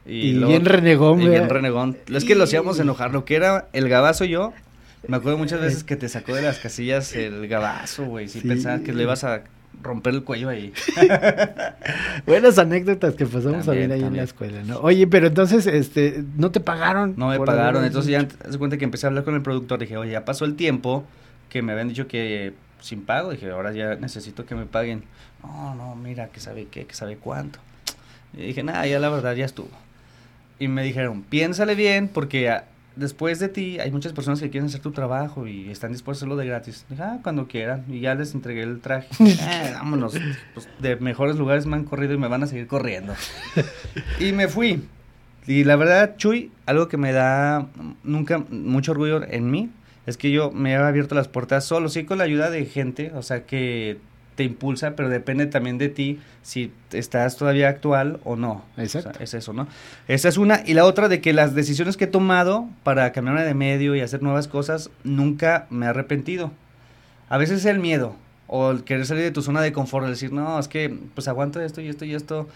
Y 0.07 0.33
bien 0.33 0.65
renegón, 0.65 1.21
Y 1.21 1.29
bien 1.29 1.49
renegón. 1.49 1.97
Es 2.13 2.25
que 2.25 2.35
lo 2.35 2.45
hacíamos 2.45 2.79
enojar. 2.81 3.13
Lo 3.13 3.25
que 3.25 3.37
era 3.37 3.69
el 3.73 3.89
gabazo 3.89 4.25
yo, 4.25 4.53
me 5.07 5.17
acuerdo 5.19 5.39
muchas 5.39 5.61
veces 5.61 5.85
que 5.85 5.97
te 5.97 6.09
sacó 6.09 6.35
de 6.35 6.43
las 6.43 6.59
casillas 6.59 7.15
el 7.15 7.47
gabazo, 7.49 8.05
güey. 8.07 8.29
Si 8.29 8.41
Sí. 8.41 8.49
pensabas 8.49 8.81
que 8.81 8.93
le 8.93 9.03
ibas 9.05 9.25
a 9.25 9.43
romper 9.83 10.15
el 10.15 10.25
cuello 10.25 10.49
ahí. 10.49 10.73
Buenas 12.27 12.59
anécdotas 12.59 13.15
que 13.15 13.27
pasamos 13.27 13.63
a 13.63 13.67
También, 13.67 13.89
ver 13.89 13.99
ahí 13.99 14.05
en 14.05 14.17
la 14.17 14.23
escuela, 14.23 14.63
¿no? 14.65 14.79
Oye, 14.79 15.07
pero 15.07 15.29
entonces, 15.29 15.67
este, 15.67 16.23
¿no 16.37 16.51
te 16.51 16.61
pagaron? 16.61 17.15
No 17.17 17.29
me 17.29 17.39
pagaron. 17.39 17.85
Entonces 17.85 18.11
ya 18.11 18.23
das 18.23 18.57
cuenta 18.59 18.77
que 18.77 18.85
empecé 18.85 19.07
a 19.07 19.09
hablar 19.09 19.25
con 19.25 19.35
el 19.35 19.43
productor. 19.43 19.81
Dije, 19.81 19.97
oye, 19.97 20.13
ya 20.13 20.25
pasó 20.25 20.45
el 20.45 20.57
tiempo 20.57 21.05
que 21.49 21.63
me 21.63 21.73
habían 21.73 21.89
dicho 21.89 22.07
que 22.07 22.53
sin 22.81 23.05
pago. 23.05 23.31
Dije, 23.31 23.51
ahora 23.51 23.73
ya 23.73 23.97
necesito 23.97 24.45
que 24.45 24.55
me 24.55 24.67
paguen. 24.67 25.05
No, 25.43 25.75
no, 25.75 25.97
mira, 25.97 26.29
que 26.29 26.41
sabe 26.41 26.67
qué, 26.71 26.87
que 26.87 26.95
sabe 26.95 27.17
cuánto. 27.17 27.59
Y 28.35 28.43
dije, 28.43 28.63
nada, 28.63 28.87
ya 28.87 28.99
la 28.99 29.09
verdad 29.09 29.35
ya 29.35 29.45
estuvo. 29.45 29.71
Y 30.59 30.69
me 30.69 30.83
dijeron, 30.83 31.23
piénsale 31.23 31.75
bien, 31.75 32.09
porque 32.09 32.55
después 32.97 33.39
de 33.39 33.49
ti 33.49 33.79
hay 33.79 33.91
muchas 33.91 34.13
personas 34.13 34.41
que 34.41 34.51
quieren 34.51 34.69
hacer 34.69 34.81
tu 34.81 34.93
trabajo 34.93 35.47
y 35.47 35.71
están 35.71 35.93
dispuestos 35.93 36.23
a 36.23 36.27
hacerlo 36.27 36.37
de 36.37 36.47
gratis. 36.47 36.85
Ah, 36.99 37.19
cuando 37.23 37.47
quieran. 37.47 37.85
Y 37.89 38.01
ya 38.01 38.15
les 38.15 38.35
entregué 38.35 38.63
el 38.63 38.81
traje. 38.81 39.09
Eh, 39.25 39.73
vámonos. 39.75 40.15
Pues, 40.55 40.69
de 40.79 40.97
mejores 40.97 41.37
lugares 41.37 41.67
me 41.67 41.77
han 41.77 41.85
corrido 41.85 42.15
y 42.15 42.19
me 42.19 42.29
van 42.29 42.43
a 42.43 42.47
seguir 42.47 42.67
corriendo. 42.67 43.15
y 44.21 44.33
me 44.33 44.49
fui. 44.49 44.87
Y 45.47 45.65
la 45.65 45.77
verdad, 45.77 46.17
Chuy, 46.17 46.53
algo 46.67 46.89
que 46.89 46.97
me 46.97 47.13
da 47.13 47.69
nunca 48.05 48.39
mucho 48.51 48.93
orgullo 48.93 49.23
en 49.23 49.51
mí 49.51 49.71
es 50.07 50.17
que 50.17 50.31
yo 50.31 50.51
me 50.51 50.73
he 50.73 50.77
abierto 50.77 51.15
las 51.15 51.29
puertas 51.29 51.65
solo, 51.65 51.89
sí 51.89 52.05
con 52.05 52.19
la 52.19 52.25
ayuda 52.25 52.51
de 52.51 52.65
gente, 52.67 53.13
o 53.15 53.23
sea 53.23 53.45
que 53.45 53.99
te 54.41 54.45
impulsa, 54.45 54.97
pero 54.97 55.11
depende 55.11 55.45
también 55.45 55.77
de 55.77 55.91
ti 55.91 56.19
si 56.41 56.73
estás 56.93 57.37
todavía 57.37 57.69
actual 57.69 58.21
o 58.25 58.37
no. 58.37 58.65
Exacto. 58.79 59.11
O 59.11 59.13
sea, 59.13 59.23
es 59.23 59.35
eso, 59.35 59.53
¿no? 59.53 59.69
Esa 60.09 60.31
es 60.31 60.39
una. 60.39 60.63
Y 60.65 60.73
la 60.73 60.87
otra 60.87 61.11
de 61.11 61.21
que 61.21 61.35
las 61.35 61.55
decisiones 61.55 61.99
que 61.99 62.05
he 62.05 62.07
tomado 62.09 62.67
para 62.83 63.13
cambiarme 63.13 63.43
de 63.43 63.53
medio 63.53 63.95
y 63.95 64.01
hacer 64.01 64.23
nuevas 64.23 64.49
cosas, 64.49 64.89
nunca 65.05 65.67
me 65.69 65.85
he 65.85 65.91
arrepentido. 65.91 66.53
A 67.29 67.37
veces 67.37 67.59
es 67.59 67.65
el 67.67 67.81
miedo 67.81 68.17
o 68.47 68.71
el 68.71 68.83
querer 68.83 69.05
salir 69.05 69.25
de 69.25 69.31
tu 69.31 69.43
zona 69.43 69.61
de 69.61 69.75
confort, 69.75 70.07
el 70.07 70.13
decir, 70.13 70.33
no, 70.33 70.59
es 70.59 70.69
que 70.69 70.89
pues 71.15 71.29
aguanto 71.29 71.61
esto 71.61 71.83
y 71.83 71.89
esto 71.89 72.07
y 72.07 72.15
esto, 72.15 72.49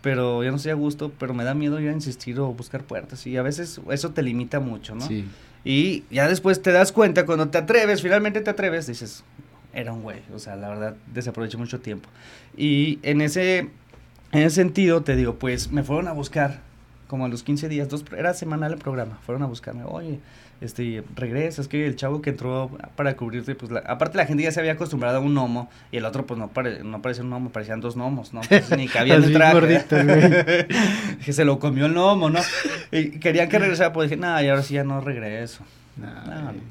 pero 0.00 0.44
ya 0.44 0.50
no 0.50 0.58
estoy 0.58 0.70
a 0.70 0.76
gusto, 0.76 1.10
pero 1.18 1.34
me 1.34 1.42
da 1.42 1.54
miedo 1.54 1.80
ir 1.80 1.88
a 1.88 1.92
insistir 1.92 2.38
o 2.38 2.52
buscar 2.52 2.84
puertas. 2.84 3.26
Y 3.26 3.36
a 3.36 3.42
veces 3.42 3.80
eso 3.90 4.10
te 4.12 4.22
limita 4.22 4.60
mucho, 4.60 4.94
¿no? 4.94 5.04
Sí. 5.08 5.24
Y 5.64 6.04
ya 6.08 6.28
después 6.28 6.62
te 6.62 6.70
das 6.70 6.92
cuenta, 6.92 7.26
cuando 7.26 7.48
te 7.48 7.58
atreves, 7.58 8.00
finalmente 8.00 8.42
te 8.42 8.50
atreves, 8.50 8.86
dices, 8.86 9.24
era 9.72 9.92
un 9.92 10.02
güey. 10.02 10.20
O 10.34 10.38
sea, 10.38 10.56
la 10.56 10.68
verdad, 10.68 10.96
desaproveché 11.12 11.56
mucho 11.56 11.80
tiempo. 11.80 12.08
Y 12.56 12.98
en 13.02 13.20
ese, 13.20 13.58
en 14.32 14.42
ese 14.42 14.56
sentido, 14.56 15.02
te 15.02 15.16
digo, 15.16 15.34
pues 15.36 15.70
me 15.72 15.82
fueron 15.82 16.08
a 16.08 16.12
buscar, 16.12 16.60
como 17.08 17.24
a 17.24 17.28
los 17.28 17.42
15 17.42 17.68
días, 17.68 17.88
dos, 17.88 18.04
era 18.16 18.34
semanal 18.34 18.72
el 18.72 18.78
programa, 18.78 19.18
fueron 19.24 19.42
a 19.42 19.46
buscarme, 19.46 19.82
oye, 19.84 20.18
este, 20.60 21.02
regresa, 21.16 21.60
es 21.60 21.66
que 21.66 21.86
el 21.86 21.96
chavo 21.96 22.22
que 22.22 22.30
entró 22.30 22.70
para 22.94 23.16
cubrirte, 23.16 23.54
pues, 23.56 23.72
la- 23.72 23.80
aparte 23.80 24.16
la 24.16 24.26
gente 24.26 24.44
ya 24.44 24.52
se 24.52 24.60
había 24.60 24.72
acostumbrado 24.72 25.16
a 25.18 25.20
un 25.20 25.34
gnomo, 25.34 25.68
y 25.90 25.96
el 25.96 26.04
otro, 26.04 26.24
pues, 26.24 26.38
no, 26.38 26.48
pare, 26.48 26.84
no 26.84 27.02
parecía 27.02 27.24
un 27.24 27.30
gnomo, 27.30 27.50
parecían 27.50 27.80
dos 27.80 27.96
gnomos, 27.96 28.32
¿no? 28.32 28.42
Pues, 28.48 28.70
ni 28.76 28.86
cabía 28.86 29.14
en 29.16 29.24
el 29.24 29.32
traje. 29.32 29.54
gorditos, 29.54 30.04
güey. 30.04 30.66
que 31.24 31.32
se 31.32 31.44
lo 31.44 31.58
comió 31.58 31.86
el 31.86 31.92
gnomo, 31.94 32.30
¿no? 32.30 32.38
Y 32.92 33.10
querían 33.18 33.48
que 33.48 33.58
regresara, 33.58 33.92
pues 33.92 34.08
dije, 34.08 34.20
nada, 34.20 34.40
y 34.42 34.48
ahora 34.48 34.62
sí 34.62 34.74
ya 34.74 34.84
no 34.84 35.00
regreso. 35.00 35.64
No, 35.96 36.06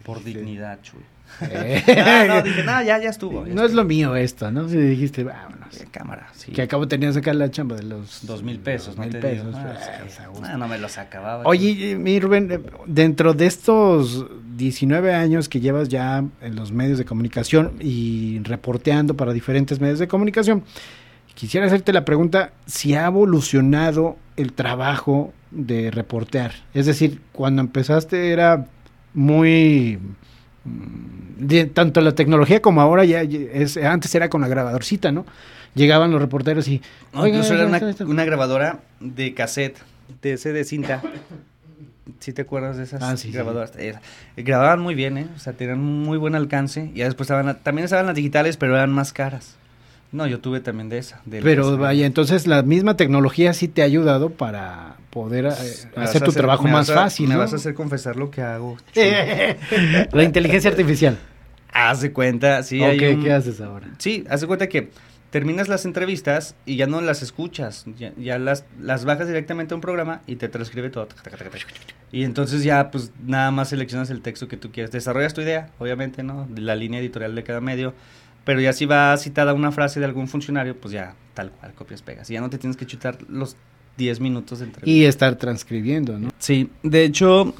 por 0.06 0.20
sí. 0.20 0.24
dignidad, 0.34 0.80
chuy. 0.82 1.02
Eh. 1.42 1.84
No, 2.28 2.36
no, 2.36 2.42
dije, 2.42 2.64
no, 2.64 2.82
ya, 2.84 3.00
ya 3.00 3.10
estuvo. 3.10 3.46
ya 3.48 3.54
No 3.54 3.64
es 3.66 3.74
lo 3.74 3.84
mío 3.86 4.16
esto, 4.16 4.52
¿no? 4.52 4.68
Si 4.70 4.78
dijiste, 4.78 5.24
vámonos. 5.24 5.80
Eh, 5.80 5.88
cámara, 5.90 6.28
sí. 6.34 6.52
Que 6.52 6.62
acabo 6.64 6.88
tenías 6.88 7.16
acá 7.16 7.34
la 7.34 7.50
chamba 7.50 7.76
de 7.78 7.84
los... 7.84 8.26
Dos 8.26 8.44
mil 8.44 8.60
pesos, 8.60 8.98
¿no? 8.98 9.04
mil 9.04 9.18
pesos. 9.18 9.56
Ah, 9.56 9.74
pues, 10.04 10.18
que- 10.18 10.46
ah, 10.46 10.58
no 10.58 10.68
me 10.68 10.78
los 10.78 10.98
acababa. 10.98 11.44
Oye, 11.46 11.96
mi 11.98 12.20
Rubén, 12.20 12.52
eh, 12.52 12.60
dentro 12.86 13.34
de 13.34 13.46
estos 13.46 14.26
19 14.58 15.14
años 15.14 15.48
que 15.50 15.60
llevas 15.62 15.88
ya 15.90 16.24
en 16.42 16.56
los 16.56 16.72
medios 16.72 16.98
de 16.98 17.06
comunicación 17.06 17.72
y 17.80 18.40
reporteando 18.44 19.16
para 19.16 19.32
diferentes 19.34 19.80
medios 19.80 20.00
de 20.00 20.08
comunicación, 20.08 20.64
quisiera 21.36 21.66
hacerte 21.68 21.94
la 21.94 22.04
pregunta 22.06 22.52
si 22.66 22.94
ha 22.96 23.06
evolucionado 23.08 24.18
el 24.36 24.52
trabajo 24.54 25.34
de 25.52 25.90
reportear. 25.90 26.52
Es 26.74 26.86
decir, 26.86 27.22
cuando 27.32 27.62
empezaste 27.62 28.32
era 28.32 28.68
muy... 29.14 30.00
mm, 30.66 31.48
de- 31.48 31.66
tanto 31.66 32.02
la 32.02 32.14
tecnología 32.14 32.62
como 32.62 32.82
ahora 32.82 33.04
ya 33.06 33.22
es 33.22 33.78
antes 33.78 34.14
era 34.16 34.30
con 34.30 34.42
la 34.42 34.48
grabadorcita, 34.48 35.12
¿no? 35.12 35.26
Llegaban 35.76 36.12
los 36.12 36.22
reporteros 36.22 36.68
y 36.68 36.82
No, 37.14 37.22
"Oiga, 37.22 37.38
incluso 37.38 37.54
era 37.56 37.66
una, 37.66 37.78
esto". 37.78 38.06
una 38.06 38.26
grabadora 38.26 38.80
de 39.00 39.34
cassette, 39.34 39.78
de 40.22 40.64
cinta. 40.66 41.02
¿Sí 42.20 42.34
te 42.34 42.42
acuerdas 42.42 42.78
de 42.78 42.84
esas 42.84 43.02
Ah, 43.02 43.16
sí, 43.16 43.28
sí. 43.30 43.34
grabadoras? 43.34 43.74
Era- 43.78 44.02
grababan 44.36 44.80
muy 44.82 44.96
bien, 44.96 45.18
¿eh? 45.18 45.28
O 45.36 45.40
sea, 45.40 45.54
tenían 45.54 45.80
muy 45.82 46.18
buen 46.18 46.36
alcance. 46.36 46.92
Y 46.94 46.98
ya 47.00 47.06
después 47.06 47.26
estaban, 47.30 47.58
también 47.64 47.86
estaban 47.86 48.06
las 48.06 48.16
digitales, 48.16 48.58
pero 48.58 48.76
eran 48.76 48.92
más 48.92 49.14
caras. 49.14 49.56
No, 50.12 50.28
yo 50.28 50.40
tuve 50.40 50.60
también 50.60 50.90
de 50.90 50.98
esa. 50.98 51.22
de 51.26 51.42
Pero 51.42 51.78
vaya, 51.78 52.06
entonces 52.06 52.46
la 52.46 52.64
misma 52.64 52.98
tecnología 52.98 53.54
sí 53.54 53.68
te 53.70 53.82
ha 53.82 53.86
ayudado 53.86 54.30
para 54.32 54.98
poder 55.10 55.46
eh, 55.46 55.52
hacer 55.96 56.22
tu 56.24 56.32
trabajo 56.34 56.68
más 56.68 56.90
a- 56.90 56.96
fácil. 56.96 57.28
Me 57.30 57.36
¿no? 57.36 57.40
vas 57.40 57.54
a 57.54 57.56
hacer 57.56 57.74
confesar 57.74 58.18
lo 58.18 58.30
que 58.30 58.42
hago. 58.42 58.78
la 60.12 60.24
inteligencia 60.24 60.70
artificial. 60.70 61.18
Haz 61.74 62.02
de 62.02 62.12
cuenta, 62.12 62.64
sí. 62.64 62.82
Ok, 62.82 62.88
hay 62.90 63.06
un- 63.14 63.24
¿qué 63.24 63.32
haces 63.32 63.62
ahora? 63.62 63.88
Sí, 63.98 64.26
haz 64.30 64.42
de 64.42 64.48
cuenta 64.48 64.68
que 64.68 64.90
terminas 65.30 65.70
las 65.70 65.86
entrevistas 65.86 66.56
y 66.66 66.76
ya 66.76 66.88
no 66.88 67.00
las 67.00 67.22
escuchas, 67.22 67.86
ya, 67.98 68.12
ya 68.18 68.38
las, 68.38 68.66
las 68.82 69.06
bajas 69.06 69.28
directamente 69.28 69.74
a 69.74 69.76
un 69.76 69.82
programa 69.82 70.22
y 70.28 70.36
te 70.36 70.50
transcribe 70.50 70.90
todo. 70.90 71.08
Y 72.12 72.26
entonces 72.26 72.64
ya 72.66 72.92
pues 72.92 73.14
nada 73.26 73.52
más 73.52 73.70
seleccionas 73.70 74.10
el 74.10 74.22
texto 74.22 74.50
que 74.50 74.58
tú 74.58 74.72
quieres. 74.74 74.92
Desarrollas 74.92 75.34
tu 75.34 75.40
idea, 75.40 75.70
obviamente, 75.80 76.24
¿no? 76.24 76.50
La 76.54 76.76
línea 76.76 77.00
editorial 77.00 77.34
de 77.34 77.44
cada 77.44 77.62
medio. 77.62 77.94
Pero 78.44 78.60
ya 78.60 78.74
si 78.74 78.86
va 78.86 79.16
citada 79.18 79.54
una 79.54 79.72
frase 79.72 80.00
de 80.00 80.06
algún 80.06 80.28
funcionario, 80.28 80.76
pues 80.76 80.94
ya 80.94 81.16
tal 81.34 81.52
cual 81.52 81.74
copias, 81.74 82.02
pegas. 82.02 82.30
Y 82.30 82.34
ya 82.34 82.42
no 82.42 82.50
te 82.50 82.58
tienes 82.58 82.78
que 82.78 82.86
chutar 82.86 83.18
los 83.30 83.56
10 83.98 84.20
minutos 84.20 84.60
de 84.60 84.66
entrevista. 84.66 84.90
Y 84.90 85.06
estar 85.06 85.36
transcribiendo, 85.36 86.18
¿no? 86.18 86.30
Sí, 86.40 86.70
de 86.84 87.04
hecho, 87.04 87.54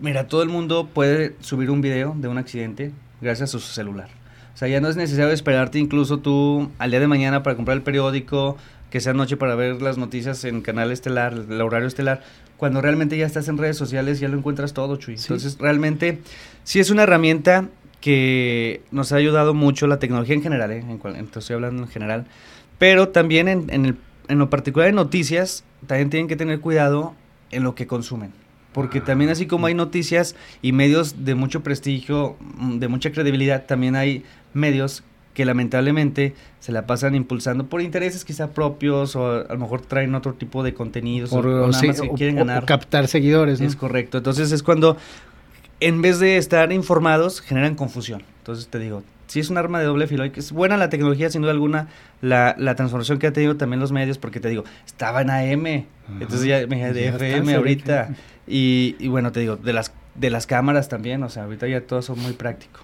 mira, 0.00 0.28
todo 0.28 0.42
el 0.42 0.48
mundo 0.48 0.88
puede 0.92 1.34
subir 1.40 1.70
un 1.70 1.80
video 1.80 2.14
de 2.16 2.28
un 2.28 2.38
accidente 2.38 2.92
gracias 3.20 3.54
a 3.54 3.58
su 3.58 3.66
celular. 3.66 4.08
O 4.54 4.56
sea, 4.56 4.68
ya 4.68 4.80
no 4.80 4.88
es 4.88 4.96
necesario 4.96 5.32
esperarte 5.32 5.78
incluso 5.80 6.18
tú 6.18 6.70
al 6.78 6.90
día 6.90 7.00
de 7.00 7.08
mañana 7.08 7.42
para 7.42 7.56
comprar 7.56 7.76
el 7.76 7.82
periódico, 7.82 8.56
que 8.90 9.00
sea 9.00 9.12
noche 9.12 9.36
para 9.36 9.56
ver 9.56 9.82
las 9.82 9.98
noticias 9.98 10.44
en 10.44 10.60
canal 10.60 10.92
estelar, 10.92 11.32
el 11.32 11.60
horario 11.60 11.88
estelar, 11.88 12.22
cuando 12.56 12.80
realmente 12.80 13.18
ya 13.18 13.26
estás 13.26 13.48
en 13.48 13.58
redes 13.58 13.76
sociales, 13.76 14.20
ya 14.20 14.28
lo 14.28 14.38
encuentras 14.38 14.72
todo, 14.72 14.94
Chuy. 14.96 15.18
Sí. 15.18 15.24
Entonces, 15.24 15.58
realmente, 15.58 16.20
sí 16.62 16.78
es 16.78 16.90
una 16.90 17.02
herramienta 17.02 17.68
que 18.08 18.82
nos 18.90 19.12
ha 19.12 19.16
ayudado 19.16 19.54
mucho 19.54 19.86
la 19.86 19.98
tecnología 19.98 20.34
en 20.34 20.42
general, 20.42 20.70
¿eh? 20.72 20.84
en 20.86 20.98
cual- 20.98 21.14
entonces 21.16 21.44
estoy 21.44 21.54
hablando 21.54 21.84
en 21.84 21.88
general, 21.88 22.26
pero 22.78 23.08
también 23.08 23.48
en, 23.48 23.64
en, 23.70 23.86
el, 23.86 23.96
en 24.28 24.38
lo 24.38 24.50
particular 24.50 24.88
de 24.88 24.92
noticias, 24.92 25.64
también 25.86 26.10
tienen 26.10 26.28
que 26.28 26.36
tener 26.36 26.60
cuidado 26.60 27.14
en 27.50 27.62
lo 27.62 27.74
que 27.74 27.86
consumen. 27.86 28.30
Porque 28.74 29.00
también 29.00 29.30
así 29.30 29.46
como 29.46 29.66
hay 29.68 29.74
noticias 29.74 30.36
y 30.60 30.72
medios 30.72 31.24
de 31.24 31.34
mucho 31.34 31.62
prestigio, 31.62 32.36
mm, 32.58 32.78
de 32.78 32.88
mucha 32.88 33.10
credibilidad, 33.10 33.64
también 33.64 33.96
hay 33.96 34.22
medios 34.52 35.02
que 35.32 35.46
lamentablemente 35.46 36.34
se 36.60 36.72
la 36.72 36.86
pasan 36.86 37.14
impulsando 37.14 37.66
por 37.68 37.80
intereses 37.80 38.22
quizá 38.22 38.50
propios 38.50 39.16
o 39.16 39.30
a 39.48 39.52
lo 39.54 39.58
mejor 39.58 39.80
traen 39.80 40.14
otro 40.14 40.34
tipo 40.34 40.62
de 40.62 40.74
contenidos 40.74 41.30
Por, 41.30 41.46
o, 41.46 41.64
o 41.64 41.66
nada 41.68 41.80
sí, 41.80 41.86
más 41.86 42.00
que 42.02 42.08
o- 42.08 42.14
quieren 42.14 42.36
o- 42.38 42.42
o 42.42 42.44
ganar. 42.44 42.66
captar 42.66 43.08
seguidores, 43.08 43.60
¿no? 43.62 43.66
Es 43.66 43.76
correcto. 43.76 44.18
Entonces 44.18 44.52
es 44.52 44.62
cuando, 44.62 44.96
en 45.86 46.02
vez 46.02 46.18
de 46.18 46.36
estar 46.36 46.72
informados, 46.72 47.40
generan 47.40 47.74
confusión. 47.74 48.22
Entonces 48.38 48.68
te 48.68 48.78
digo, 48.78 49.02
sí 49.26 49.40
es 49.40 49.50
un 49.50 49.58
arma 49.58 49.78
de 49.80 49.86
doble 49.86 50.06
filo. 50.06 50.24
Es 50.24 50.52
buena 50.52 50.76
la 50.76 50.88
tecnología, 50.88 51.30
sin 51.30 51.42
duda 51.42 51.52
alguna, 51.52 51.88
la, 52.22 52.54
la 52.58 52.74
transformación 52.74 53.18
que 53.18 53.26
ha 53.26 53.32
tenido 53.32 53.56
también 53.56 53.80
los 53.80 53.92
medios, 53.92 54.18
porque 54.18 54.40
te 54.40 54.48
digo, 54.48 54.64
estaba 54.86 55.22
en 55.22 55.30
AM, 55.30 55.84
entonces 56.20 56.46
ya 56.46 56.66
me 56.66 56.76
dije 56.76 56.92
de 56.92 57.08
FM 57.08 57.54
ahorita. 57.54 58.10
Y, 58.46 58.96
y 58.98 59.08
bueno, 59.08 59.32
te 59.32 59.40
digo, 59.40 59.56
de 59.56 59.72
las, 59.72 59.92
de 60.14 60.30
las 60.30 60.46
cámaras 60.46 60.88
también, 60.88 61.22
o 61.22 61.28
sea, 61.28 61.44
ahorita 61.44 61.66
ya 61.66 61.80
todo 61.80 62.02
son 62.02 62.18
muy 62.20 62.32
práctico. 62.32 62.80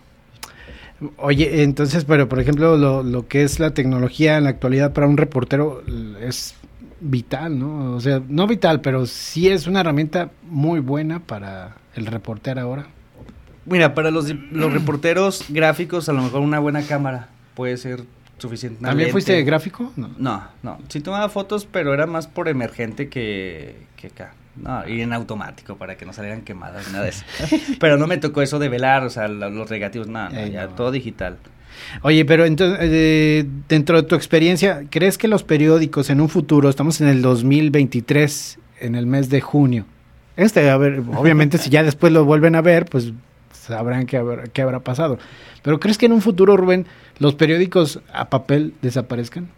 Oye, 1.17 1.63
entonces, 1.63 2.05
pero 2.05 2.29
por 2.29 2.41
ejemplo, 2.41 2.77
lo, 2.77 3.03
lo 3.03 3.27
que 3.27 3.43
es 3.43 3.59
la 3.59 3.73
tecnología 3.73 4.37
en 4.37 4.45
la 4.45 4.51
actualidad 4.51 4.93
para 4.93 5.07
un 5.07 5.17
reportero 5.17 5.83
es 6.21 6.55
vital, 7.01 7.59
¿no? 7.59 7.95
O 7.95 8.01
sea, 8.01 8.21
no 8.29 8.47
vital, 8.47 8.81
pero 8.81 9.07
sí 9.07 9.49
es 9.49 9.67
una 9.67 9.81
herramienta 9.81 10.31
muy 10.43 10.81
buena 10.81 11.21
para 11.21 11.77
el 11.95 12.07
reportero 12.07 12.61
ahora. 12.61 12.87
Mira, 13.67 13.95
para 13.95 14.11
los, 14.11 14.29
los 14.53 14.73
reporteros 14.73 15.45
gráficos, 15.49 16.09
a 16.09 16.13
lo 16.13 16.23
mejor 16.23 16.41
una 16.41 16.59
buena 16.59 16.83
cámara 16.83 17.29
puede 17.55 17.77
ser 17.77 18.05
suficiente. 18.39 18.83
¿También 18.85 19.11
fuiste 19.11 19.43
gráfico? 19.43 19.93
No. 19.97 20.11
No, 20.19 20.43
no. 20.63 20.79
Sí 20.89 21.01
tomaba 21.01 21.29
fotos, 21.29 21.67
pero 21.71 21.93
era 21.95 22.07
más 22.07 22.27
por 22.27 22.49
emergente 22.49 23.09
que, 23.09 23.77
que 23.97 24.09
acá. 24.09 24.33
No, 24.57 24.87
y 24.89 25.01
en 25.01 25.13
automático 25.13 25.77
para 25.77 25.97
que 25.97 26.05
no 26.05 26.13
salieran 26.13 26.43
quemadas, 26.43 26.91
nada 26.93 27.05
de 27.05 27.11
eso. 27.11 27.25
pero 27.81 27.97
no 27.99 28.07
me 28.07 28.17
tocó 28.19 28.43
eso 28.43 28.59
de 28.59 28.69
velar, 28.69 29.05
o 29.05 29.11
sea, 29.11 29.29
lo- 29.29 29.49
los 29.49 29.71
negativos, 29.71 30.09
nada, 30.09 30.31
no, 30.31 30.47
ya 30.47 30.67
no. 30.67 30.75
todo 30.75 30.91
digital. 30.91 31.39
Oye, 32.03 32.25
pero 32.25 32.45
entonces, 32.45 32.79
eh, 32.83 33.47
dentro 33.69 34.01
de 34.01 34.09
tu 34.09 34.15
experiencia, 34.15 34.83
¿crees 34.91 35.19
que 35.19 35.29
los 35.29 35.43
periódicos 35.43 36.11
en 36.11 36.21
un 36.21 36.29
futuro, 36.29 36.69
estamos 36.69 37.01
en 37.01 37.09
el 37.09 37.23
2023, 37.23 38.59
en 38.81 38.95
el 38.95 39.07
mes 39.07 39.29
de 39.31 39.41
junio, 39.41 39.85
este, 40.37 40.71
a 40.71 40.77
ver, 40.77 41.03
obviamente 41.17 41.59
si 41.59 41.69
ya 41.71 41.83
después 41.83 42.13
lo 42.13 42.25
vuelven 42.25 42.55
a 42.55 42.63
ver, 42.63 42.87
pues 42.87 43.13
sabrán 43.53 44.07
qué, 44.07 44.17
habrá- 44.17 44.45
qué 44.53 44.63
habrá 44.63 44.81
pasado. 44.81 45.19
Pero 45.63 45.79
¿crees 45.81 45.99
que 45.99 46.07
en 46.07 46.13
un 46.13 46.23
futuro, 46.23 46.57
Rubén, 46.57 46.87
los 47.19 47.35
periódicos 47.35 48.01
a 48.13 48.31
papel 48.31 48.73
desaparezcan? 48.81 49.49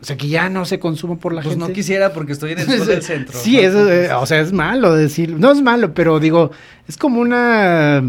O 0.00 0.04
sea, 0.06 0.16
que 0.18 0.28
ya 0.28 0.50
no 0.50 0.64
se 0.66 0.78
consuma 0.80 1.16
por 1.16 1.32
la 1.32 1.40
Pues 1.40 1.54
gente. 1.54 1.68
no 1.68 1.72
quisiera 1.72 2.12
porque 2.12 2.32
estoy 2.32 2.52
en 2.52 2.58
el 2.58 2.66
sur 2.78 2.86
del 2.86 3.02
centro. 3.02 3.38
Sí, 3.38 3.54
¿no? 3.54 3.60
eso, 3.62 3.90
eh, 3.90 4.12
o 4.12 4.26
sea, 4.26 4.40
es 4.40 4.52
malo 4.52 4.92
decir, 4.94 5.30
no 5.38 5.50
es 5.52 5.62
malo, 5.62 5.94
pero 5.94 6.20
digo, 6.20 6.50
es 6.88 6.96
como 6.98 7.20
una 7.20 8.02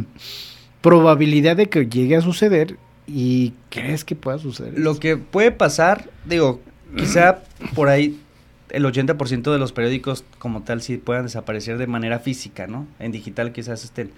probabilidad 0.86 1.56
de 1.56 1.68
que 1.68 1.88
llegue 1.88 2.16
a 2.16 2.22
suceder 2.22 2.78
y 3.08 3.54
crees 3.72 4.06
que 4.06 4.16
pueda 4.16 4.38
suceder. 4.38 4.78
Lo 4.78 5.00
que 5.00 5.18
puede 5.18 5.52
pasar, 5.52 6.12
digo, 6.26 6.62
quizá 6.96 7.40
por 7.74 7.90
ahí 7.90 8.22
el 8.70 8.86
80% 8.86 9.52
de 9.52 9.58
los 9.58 9.72
periódicos 9.72 10.24
como 10.38 10.62
tal 10.62 10.84
sí 10.84 10.98
puedan 10.98 11.24
desaparecer 11.24 11.80
de 11.80 11.88
manera 11.88 12.20
física, 12.20 12.68
¿no? 12.68 12.86
En 13.00 13.12
digital 13.12 13.52
quizás 13.52 13.84
estén. 13.84 14.12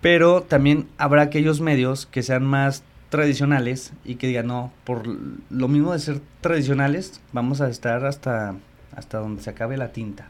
Pero 0.00 0.42
también 0.42 0.88
habrá 0.98 1.22
aquellos 1.22 1.60
medios 1.60 2.06
que 2.06 2.24
sean 2.24 2.44
más 2.44 2.82
tradicionales 3.08 3.92
y 4.04 4.16
que 4.16 4.26
digan, 4.26 4.48
no, 4.48 4.72
por 4.82 5.06
lo 5.06 5.68
mismo 5.68 5.92
de 5.92 6.00
ser 6.00 6.20
tradicionales, 6.40 7.20
vamos 7.32 7.60
a 7.60 7.68
estar 7.68 8.04
hasta, 8.06 8.56
hasta 8.96 9.18
donde 9.18 9.40
se 9.40 9.50
acabe 9.50 9.76
la 9.76 9.92
tinta. 9.92 10.26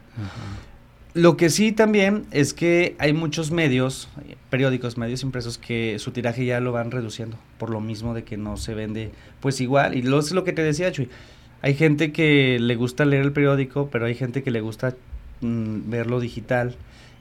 Lo 1.13 1.37
que 1.37 1.49
sí 1.51 1.71
también 1.71 2.25
es 2.31 2.53
que 2.55 2.95
hay 2.97 3.13
muchos 3.13 3.51
medios, 3.51 4.09
periódicos, 4.49 4.97
medios 4.97 5.21
impresos 5.21 5.59
que 5.59 5.97
su 5.99 6.09
tiraje 6.11 6.43
ya 6.45 6.59
lo 6.59 6.71
van 6.71 6.89
reduciendo 6.89 7.37
por 7.59 7.69
lo 7.69 7.81
mismo 7.81 8.13
de 8.15 8.23
que 8.23 8.35
no 8.35 8.57
se 8.57 8.73
vende 8.73 9.11
pues 9.39 9.61
igual. 9.61 9.95
Y 9.95 10.01
lo 10.01 10.17
es 10.19 10.31
lo 10.31 10.43
que 10.43 10.53
te 10.53 10.63
decía, 10.63 10.91
Chuy. 10.91 11.09
Hay 11.61 11.75
gente 11.75 12.11
que 12.11 12.57
le 12.59 12.75
gusta 12.75 13.05
leer 13.05 13.23
el 13.23 13.31
periódico, 13.31 13.89
pero 13.91 14.05
hay 14.05 14.15
gente 14.15 14.43
que 14.43 14.51
le 14.51 14.59
gusta 14.61 14.95
mm, 15.41 15.89
verlo 15.89 16.19
digital. 16.19 16.75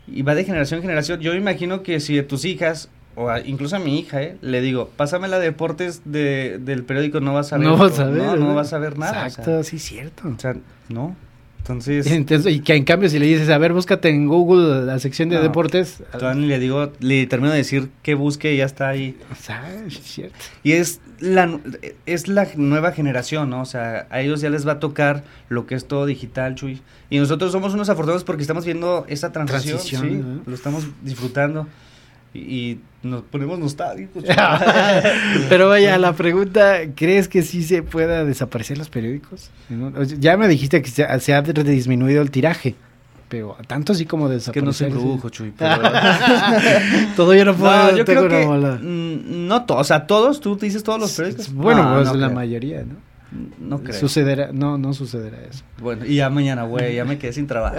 Y 0.09 0.23
va 0.23 0.35
de 0.35 0.45
generación 0.45 0.79
en 0.79 0.83
generación. 0.83 1.21
Yo 1.21 1.33
me 1.33 1.39
imagino 1.39 1.83
que 1.83 2.01
si 2.01 2.19
a 2.19 2.27
tus 2.27 2.45
hijas, 2.45 2.89
o 3.15 3.29
a- 3.29 3.41
incluso 3.41 3.77
a 3.77 3.79
mi 3.79 4.01
hija, 4.01 4.21
eh, 4.23 4.37
le 4.41 4.61
digo, 4.63 4.91
pásame 4.97 5.29
la 5.29 5.39
deportes 5.39 6.01
de, 6.07 6.59
del 6.61 6.83
periódico, 6.83 7.21
no 7.21 7.35
vas 7.35 7.53
a 7.53 7.59
ver. 7.59 7.69
no 7.69 7.77
vas 7.77 7.99
a 8.01 8.07
ver. 8.07 8.39
No, 8.39 8.55
vas 8.55 8.73
a 8.73 8.79
ver 8.79 8.99
nada. 8.99 9.13
o 9.13 9.15
sea, 9.15 9.27
Exacto, 9.29 9.63
sí, 9.63 9.79
cierto. 9.79 10.29
o 10.29 10.39
sea, 10.41 10.57
no. 10.89 11.15
Entonces... 11.63 12.07
Entonces, 12.11 12.53
y 12.53 12.61
que 12.61 12.75
en 12.75 12.85
cambio 12.85 13.09
si 13.09 13.19
le 13.21 13.27
dices, 13.27 13.49
a 13.49 13.57
ver, 13.59 13.73
búscate 13.73 14.09
en 14.09 14.27
Google 14.27 14.85
la 14.85 14.99
sección 14.99 15.29
de 15.29 15.37
No. 15.37 15.43
deportes. 15.43 16.03
Todavía 16.13 16.47
le 16.47 16.59
digo, 16.59 16.93
le 16.99 17.27
termino 17.27 17.53
de 17.53 17.59
decir 17.59 17.89
que 18.03 18.15
busque 18.15 18.53
y 18.53 18.57
ya 18.59 18.65
está 18.65 18.89
ahí. 18.89 19.17
Cierto. 20.03 20.35
Y 20.65 20.73
es 20.73 21.01
la, 21.21 21.61
es 22.07 22.27
la 22.27 22.49
nueva 22.57 22.91
generación, 22.93 23.51
¿no? 23.51 23.61
O 23.63 23.65
sea, 23.67 24.07
a 24.11 24.21
ellos 24.21 24.41
ya 24.41 24.51
les 24.51 24.67
va 24.67 24.73
a 24.73 24.81
tocar 24.81 25.23
lo 25.49 25.67
que 25.67 25.77
es 25.77 25.87
todo 25.87 26.05
digital, 26.07 26.57
Chuy. 26.57 26.83
Y 27.11 27.19
nosotros 27.19 27.53
somos 27.53 27.75
unos 27.75 27.89
afortunados 27.89 28.25
porque 28.25 28.43
estamos 28.43 28.65
viendo 28.65 29.05
esa 29.09 29.31
transición, 29.31 29.77
Transición, 29.79 30.43
sí, 30.45 30.51
lo 30.51 30.55
estamos 30.57 30.85
disfrutando. 31.03 31.69
Y, 32.35 32.39
y 32.41 32.81
nos 33.03 33.23
ponemos 33.23 33.59
nostálgicos. 33.59 34.25
Pero 35.49 35.69
vaya, 35.69 35.99
la 35.99 36.13
pregunta, 36.15 36.79
¿crees 36.95 37.29
que 37.29 37.43
sí 37.43 37.63
se 37.63 37.83
pueda 37.83 38.25
desaparecer 38.25 38.79
los 38.79 38.89
periódicos? 38.89 39.51
Ya 40.19 40.37
me 40.37 40.49
dijiste 40.49 40.81
que 40.83 40.91
se, 40.91 41.05
ha- 41.05 41.19
se 41.21 41.35
ha 41.35 41.43
disminuido 41.43 42.23
el 42.23 42.31
tiraje, 42.31 42.75
pero 43.29 43.57
tanto 43.67 43.93
así 43.93 44.05
como 44.05 44.31
Es 44.31 44.51
que 44.51 44.61
no 44.61 44.73
desaparecer. 44.73 44.91
brujo, 44.91 45.29
Chuy. 45.31 45.53
Todavía 47.17 47.45
no 47.45 47.55
puedo, 47.55 47.91
no, 47.93 47.97
yo 47.97 48.05
creo 48.05 48.29
que 48.29 48.47
mm, 48.47 49.47
no 49.49 49.65
o 49.69 49.85
sea, 49.85 50.07
todos, 50.07 50.41
tú 50.41 50.57
dices 50.57 50.83
todos 50.83 51.01
los 51.01 51.13
periódicos. 51.13 51.53
Bueno, 51.53 51.83
No, 51.85 51.95
pues 51.97 52.09
no 52.09 52.15
la 52.15 52.27
creo. 52.27 52.35
mayoría, 52.37 52.83
¿no? 52.85 52.97
No 53.59 53.83
creo. 53.83 53.99
Sucederá, 53.99 54.51
no, 54.53 54.77
no 54.77 54.93
sucederá 54.93 55.39
eso. 55.51 55.65
Bueno, 55.79 56.05
y 56.05 56.17
ya 56.17 56.29
mañana, 56.29 56.65
güey, 56.65 56.95
ya 56.97 57.07
me 57.07 57.17
quedé 57.17 57.33
sin 57.33 57.47
trabajo. 57.47 57.77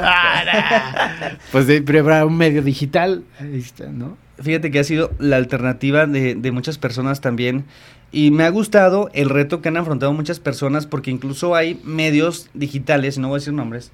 Pues 1.52 1.68
de, 1.68 1.84
pero 1.84 2.00
habrá 2.00 2.26
un 2.26 2.36
medio 2.36 2.64
digital, 2.64 3.24
ahí 3.40 3.60
está, 3.60 3.86
¿no? 3.86 4.18
Fíjate 4.40 4.72
que 4.72 4.80
ha 4.80 4.84
sido 4.84 5.12
la 5.20 5.38
alternativa 5.38 6.06
de, 6.08 6.36
de 6.36 6.52
muchas 6.52 6.78
personas 6.78 7.22
también. 7.22 7.66
Y 8.12 8.30
me 8.30 8.44
ha 8.44 8.50
gustado 8.50 9.10
el 9.14 9.30
reto 9.30 9.62
que 9.62 9.70
han 9.70 9.78
afrontado 9.78 10.14
muchas 10.14 10.40
personas, 10.40 10.86
porque 10.86 11.10
incluso 11.10 11.56
hay 11.56 11.82
medios 11.84 12.50
digitales, 12.54 13.18
no 13.18 13.30
voy 13.30 13.38
a 13.38 13.40
decir 13.40 13.54
nombres, 13.54 13.92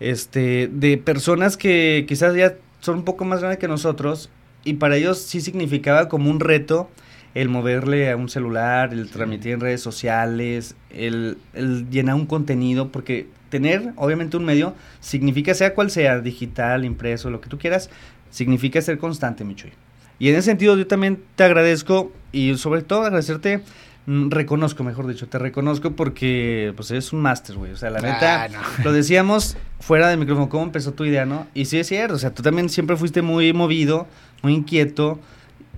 este, 0.00 0.68
de 0.70 0.98
personas 0.98 1.56
que 1.56 2.04
quizás 2.06 2.34
ya 2.34 2.56
son 2.80 2.98
un 2.98 3.04
poco 3.04 3.24
más 3.24 3.40
grandes 3.40 3.58
que 3.58 3.68
nosotros, 3.68 4.28
y 4.64 4.74
para 4.74 4.96
ellos 4.96 5.18
sí 5.18 5.40
significaba 5.40 6.08
como 6.08 6.30
un 6.30 6.40
reto 6.40 6.90
el 7.34 7.48
moverle 7.48 8.10
a 8.10 8.16
un 8.16 8.28
celular, 8.28 8.92
el 8.92 9.10
transmitir 9.10 9.52
en 9.52 9.60
redes 9.60 9.80
sociales, 9.80 10.76
el, 10.90 11.38
el 11.52 11.88
llenar 11.90 12.14
un 12.14 12.26
contenido, 12.26 12.92
porque 12.92 13.28
tener 13.48 13.92
obviamente 13.96 14.36
un 14.36 14.44
medio 14.44 14.74
significa, 15.00 15.54
sea 15.54 15.74
cual 15.74 15.90
sea, 15.90 16.20
digital, 16.20 16.84
impreso, 16.84 17.30
lo 17.30 17.40
que 17.40 17.48
tú 17.48 17.58
quieras, 17.58 17.90
significa 18.34 18.82
ser 18.82 18.98
constante, 18.98 19.44
Michuy. 19.44 19.72
Y 20.18 20.28
en 20.28 20.34
ese 20.36 20.46
sentido 20.46 20.76
yo 20.76 20.86
también 20.86 21.22
te 21.36 21.44
agradezco 21.44 22.12
y 22.32 22.56
sobre 22.56 22.82
todo 22.82 23.02
agradecerte, 23.02 23.62
mm, 24.06 24.30
reconozco, 24.30 24.82
mejor 24.84 25.06
dicho, 25.06 25.28
te 25.28 25.38
reconozco 25.38 25.92
porque 25.92 26.72
pues 26.76 26.90
eres 26.90 27.12
un 27.12 27.20
máster, 27.20 27.56
güey. 27.56 27.72
O 27.72 27.76
sea, 27.76 27.90
la 27.90 28.00
neta, 28.00 28.44
Ah, 28.44 28.48
no. 28.48 28.58
lo 28.84 28.92
decíamos 28.92 29.56
fuera 29.80 30.08
del 30.08 30.18
micrófono, 30.18 30.48
cómo 30.48 30.64
empezó 30.64 30.92
tu 30.92 31.04
idea, 31.04 31.26
¿no? 31.26 31.46
Y 31.54 31.66
sí 31.66 31.78
es 31.78 31.86
cierto, 31.88 32.14
o 32.14 32.18
sea, 32.18 32.32
tú 32.34 32.42
también 32.42 32.68
siempre 32.68 32.96
fuiste 32.96 33.22
muy 33.22 33.52
movido, 33.52 34.06
muy 34.42 34.54
inquieto 34.54 35.18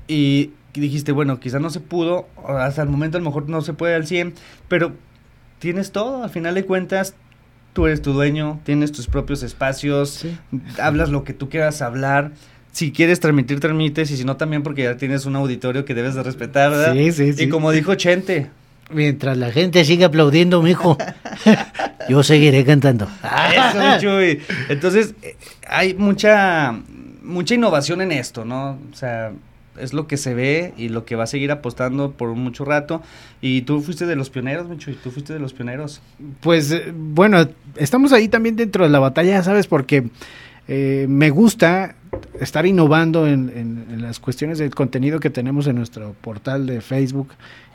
y 0.08 0.50
dijiste, 0.74 1.12
bueno, 1.12 1.40
quizás 1.40 1.60
no 1.60 1.70
se 1.70 1.80
pudo, 1.80 2.28
hasta 2.46 2.82
el 2.82 2.88
momento 2.88 3.16
a 3.16 3.20
lo 3.20 3.26
mejor 3.26 3.48
no 3.48 3.62
se 3.62 3.72
puede 3.72 3.94
al 3.94 4.06
100, 4.06 4.34
pero 4.68 4.92
tienes 5.58 5.90
todo, 5.92 6.22
al 6.22 6.30
final 6.30 6.54
de 6.54 6.64
cuentas, 6.66 7.14
tú 7.76 7.86
eres 7.86 8.00
tu 8.00 8.14
dueño, 8.14 8.58
tienes 8.64 8.90
tus 8.90 9.06
propios 9.06 9.42
espacios, 9.42 10.08
Sí. 10.10 10.34
hablas 10.80 11.10
lo 11.10 11.24
que 11.24 11.34
tú 11.34 11.50
quieras 11.50 11.82
hablar. 11.82 12.32
Si 12.72 12.90
quieres 12.90 13.20
transmitir, 13.20 13.60
transmites, 13.60 14.10
y 14.10 14.16
si 14.16 14.24
no, 14.24 14.36
también 14.38 14.62
porque 14.62 14.84
ya 14.84 14.96
tienes 14.96 15.26
un 15.26 15.36
auditorio 15.36 15.84
que 15.84 15.92
debes 15.94 16.14
de 16.14 16.22
respetar, 16.22 16.70
¿verdad? 16.70 16.94
Sí, 16.94 17.12
sí, 17.12 17.32
sí. 17.34 17.44
Y 17.44 17.48
como 17.50 17.70
dijo 17.72 17.94
Chente, 17.94 18.46
Mientras 18.90 19.36
la 19.36 19.50
gente 19.50 19.84
siga 19.84 20.06
aplaudiendo, 20.06 20.62
mijo, 20.62 20.96
yo 22.08 22.22
seguiré 22.22 22.64
cantando. 22.64 23.06
Eso, 23.22 24.00
Chuy. 24.00 24.40
Entonces, 24.70 25.14
eh, 25.22 25.36
hay 25.68 25.92
mucha, 25.94 26.72
mucha 27.22 27.54
innovación 27.56 28.00
en 28.00 28.12
esto, 28.12 28.44
¿no? 28.44 28.78
O 28.92 28.94
sea, 28.96 29.32
es 29.80 29.92
lo 29.92 30.06
que 30.06 30.16
se 30.16 30.34
ve 30.34 30.74
y 30.76 30.88
lo 30.88 31.04
que 31.04 31.16
va 31.16 31.24
a 31.24 31.26
seguir 31.26 31.50
apostando 31.50 32.12
por 32.12 32.30
mucho 32.34 32.64
rato. 32.64 33.02
Y 33.40 33.62
tú 33.62 33.80
fuiste 33.80 34.06
de 34.06 34.16
los 34.16 34.30
pioneros, 34.30 34.68
mi 34.68 34.78
Chuy, 34.78 34.94
tú 35.02 35.10
fuiste 35.10 35.32
de 35.32 35.38
los 35.38 35.52
pioneros. 35.52 36.00
Pues 36.40 36.70
eh, 36.72 36.92
bueno, 36.94 37.48
estamos 37.76 38.12
ahí 38.12 38.28
también 38.28 38.56
dentro 38.56 38.84
de 38.84 38.90
la 38.90 38.98
batalla, 38.98 39.42
¿sabes? 39.42 39.66
Porque 39.66 40.08
eh, 40.68 41.06
me 41.08 41.30
gusta 41.30 41.96
estar 42.40 42.66
innovando 42.66 43.26
en, 43.26 43.86
las 44.00 44.20
cuestiones 44.20 44.58
del 44.58 44.74
contenido 44.74 45.20
que 45.20 45.30
tenemos 45.30 45.66
en 45.66 45.76
nuestro 45.76 46.14
portal 46.20 46.66
de 46.66 46.80
Facebook 46.80 47.28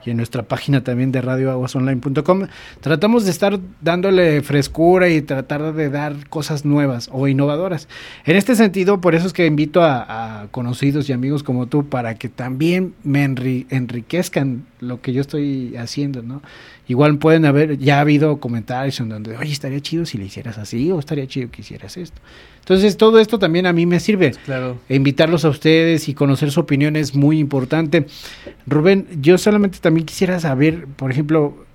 y 0.06 0.10
en 0.10 0.18
nuestra 0.18 0.44
página 0.44 0.84
también 0.84 1.12
de 1.12 1.22
radioaguasonline.com. 1.22 2.48
Tratamos 2.80 3.26
de 3.26 3.32
estar 3.32 3.60
dándole 3.82 4.42
frescura 4.42 5.10
y 5.10 5.22
tratar 5.22 5.74
de 5.74 5.90
dar 5.90 6.28
cosas 6.30 6.66
nuevas 6.66 7.10
o 7.12 7.28
innovadoras. 7.28 7.88
En 8.26 8.36
este 8.36 8.56
sentido, 8.56 9.02
por 9.02 9.14
eso 9.16 9.28
es 9.28 9.34
que 9.34 9.46
invito 9.46 9.84
a, 9.84 10.48
conocidos 10.52 11.10
y 11.10 11.14
amigos 11.14 11.44
como 11.44 11.68
tú 11.68 11.88
para 11.88 12.16
que 12.16 12.30
también 12.30 12.94
me 13.04 13.28
enri- 13.28 13.66
enriquezcan 13.70 14.66
lo 14.80 15.02
que 15.02 15.14
yo 15.14 15.22
estoy 15.22 15.76
haciendo, 15.76 16.24
¿no? 16.24 16.42
Igual 16.92 17.18
pueden 17.20 17.46
haber, 17.46 17.78
ya 17.78 18.00
ha 18.00 18.02
habido 18.02 18.42
comentarios 18.42 19.00
en 19.00 19.08
donde, 19.08 19.38
oye, 19.38 19.54
estaría 19.54 19.80
chido 19.80 20.06
si 20.06 20.18
le 20.18 20.26
hicieras 20.26 20.58
así 20.58 20.92
o 20.92 21.00
estaría 21.00 21.26
chido 21.26 21.50
que 21.50 21.62
hicieras 21.62 21.96
esto. 21.96 22.20
Entonces, 22.60 22.98
todo 22.98 23.20
esto 23.20 23.40
también 23.40 23.66
a 23.66 23.72
mí 23.72 23.86
me 23.86 24.02
sirve. 24.02 24.32
Claro. 24.44 24.78
E 24.90 24.96
invitarlos 24.98 25.46
a 25.46 25.50
ustedes 25.50 26.10
y 26.10 26.14
conocer 26.14 26.52
su 26.52 26.60
opinión 26.60 26.98
es 26.98 27.16
muy 27.16 27.40
importante. 27.40 28.08
Rubén, 28.68 29.08
yo 29.22 29.38
solamente 29.38 29.80
también 29.80 30.06
quisiera 30.06 30.38
saber, 30.42 30.86
por 30.98 31.12
ejemplo, 31.12 31.66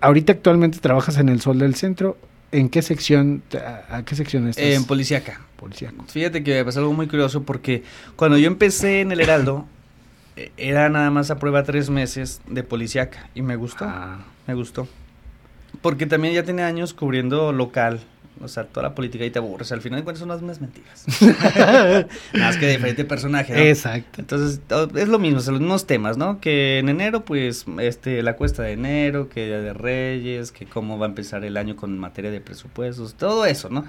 ahorita 0.00 0.32
actualmente 0.32 0.78
trabajas 0.78 1.18
en 1.18 1.28
el 1.28 1.42
Sol 1.42 1.58
del 1.58 1.74
Centro. 1.74 2.16
¿En 2.50 2.70
qué 2.70 2.80
sección, 2.80 3.42
a, 3.90 3.96
a 3.98 4.04
qué 4.06 4.14
sección 4.14 4.48
estás? 4.48 4.64
En 4.64 4.84
policíaca. 4.86 5.42
Policíaco. 5.56 6.02
Fíjate 6.08 6.42
que 6.42 6.54
me 6.54 6.64
pasó 6.64 6.78
algo 6.80 6.94
muy 6.94 7.08
curioso 7.08 7.42
porque 7.42 7.82
cuando 8.16 8.38
yo 8.38 8.46
empecé 8.46 9.02
en 9.02 9.12
el 9.12 9.20
Heraldo, 9.20 9.66
eh, 10.36 10.50
era 10.56 10.88
nada 10.88 11.10
más 11.10 11.30
a 11.30 11.38
prueba 11.38 11.62
tres 11.62 11.90
meses 11.90 12.40
de 12.48 12.62
policíaca 12.62 13.28
y 13.34 13.42
me 13.42 13.56
gustó, 13.56 13.84
Ah, 13.86 14.20
me 14.46 14.54
gustó. 14.54 14.88
Porque 15.80 16.06
también 16.06 16.34
ya 16.34 16.42
tenía 16.42 16.66
años 16.66 16.92
cubriendo 16.94 17.52
local, 17.52 18.00
o 18.42 18.48
sea, 18.48 18.64
toda 18.64 18.88
la 18.88 18.94
política 18.94 19.24
y 19.24 19.30
te 19.30 19.38
aburres. 19.38 19.72
Al 19.72 19.80
final 19.80 20.00
de 20.00 20.04
cuentas 20.04 20.20
son 20.20 20.28
las 20.28 20.42
mismas 20.42 20.60
mentiras. 20.60 21.06
Más 22.34 22.56
que 22.56 22.66
de 22.66 22.72
diferente 22.72 23.04
personaje, 23.04 23.52
¿no? 23.54 23.58
Exacto. 23.60 24.20
Entonces, 24.20 24.60
to- 24.66 24.90
es 24.96 25.08
lo 25.08 25.18
mismo, 25.18 25.40
son 25.40 25.54
los 25.54 25.60
mismos 25.60 25.86
temas, 25.86 26.16
¿no? 26.18 26.40
Que 26.40 26.78
en 26.78 26.88
enero, 26.88 27.24
pues, 27.24 27.64
este, 27.80 28.22
la 28.22 28.36
cuesta 28.36 28.62
de 28.62 28.72
enero, 28.72 29.28
que 29.28 29.46
Día 29.46 29.60
de 29.60 29.72
Reyes, 29.72 30.52
que 30.52 30.66
cómo 30.66 30.98
va 30.98 31.06
a 31.06 31.08
empezar 31.08 31.44
el 31.44 31.56
año 31.56 31.74
con 31.76 31.98
materia 31.98 32.30
de 32.30 32.40
presupuestos, 32.40 33.14
todo 33.14 33.46
eso, 33.46 33.68
¿no? 33.70 33.84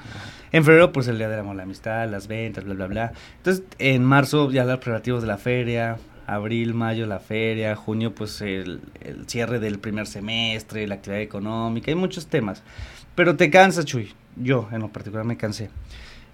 En 0.52 0.64
febrero, 0.64 0.92
pues, 0.94 1.08
el 1.08 1.18
Día 1.18 1.30
del 1.30 1.40
Amor, 1.40 1.56
la 1.56 1.64
Amistad, 1.64 2.10
las 2.10 2.28
ventas, 2.28 2.64
bla, 2.64 2.76
bla, 2.76 2.88
bla. 2.88 3.14
Entonces, 3.38 3.64
en 3.80 4.04
marzo, 4.04 4.52
ya 4.52 4.64
los 4.66 4.78
preparativos 4.80 5.22
de 5.22 5.28
la 5.28 5.38
feria, 5.38 5.98
abril, 6.28 6.74
mayo, 6.74 7.06
la 7.06 7.20
feria, 7.20 7.76
junio, 7.76 8.14
pues, 8.14 8.42
el, 8.42 8.82
el 9.02 9.28
cierre 9.28 9.60
del 9.60 9.80
primer 9.80 10.08
semestre, 10.08 10.88
la 10.88 10.96
actividad 10.96 11.22
económica, 11.22 11.92
hay 11.92 11.96
muchos 11.96 12.28
temas. 12.28 12.64
Pero 13.16 13.36
te 13.36 13.50
cansas, 13.50 13.86
Chuy. 13.86 14.14
Yo, 14.36 14.68
en 14.72 14.82
lo 14.82 14.90
particular, 14.90 15.26
me 15.26 15.38
cansé. 15.38 15.70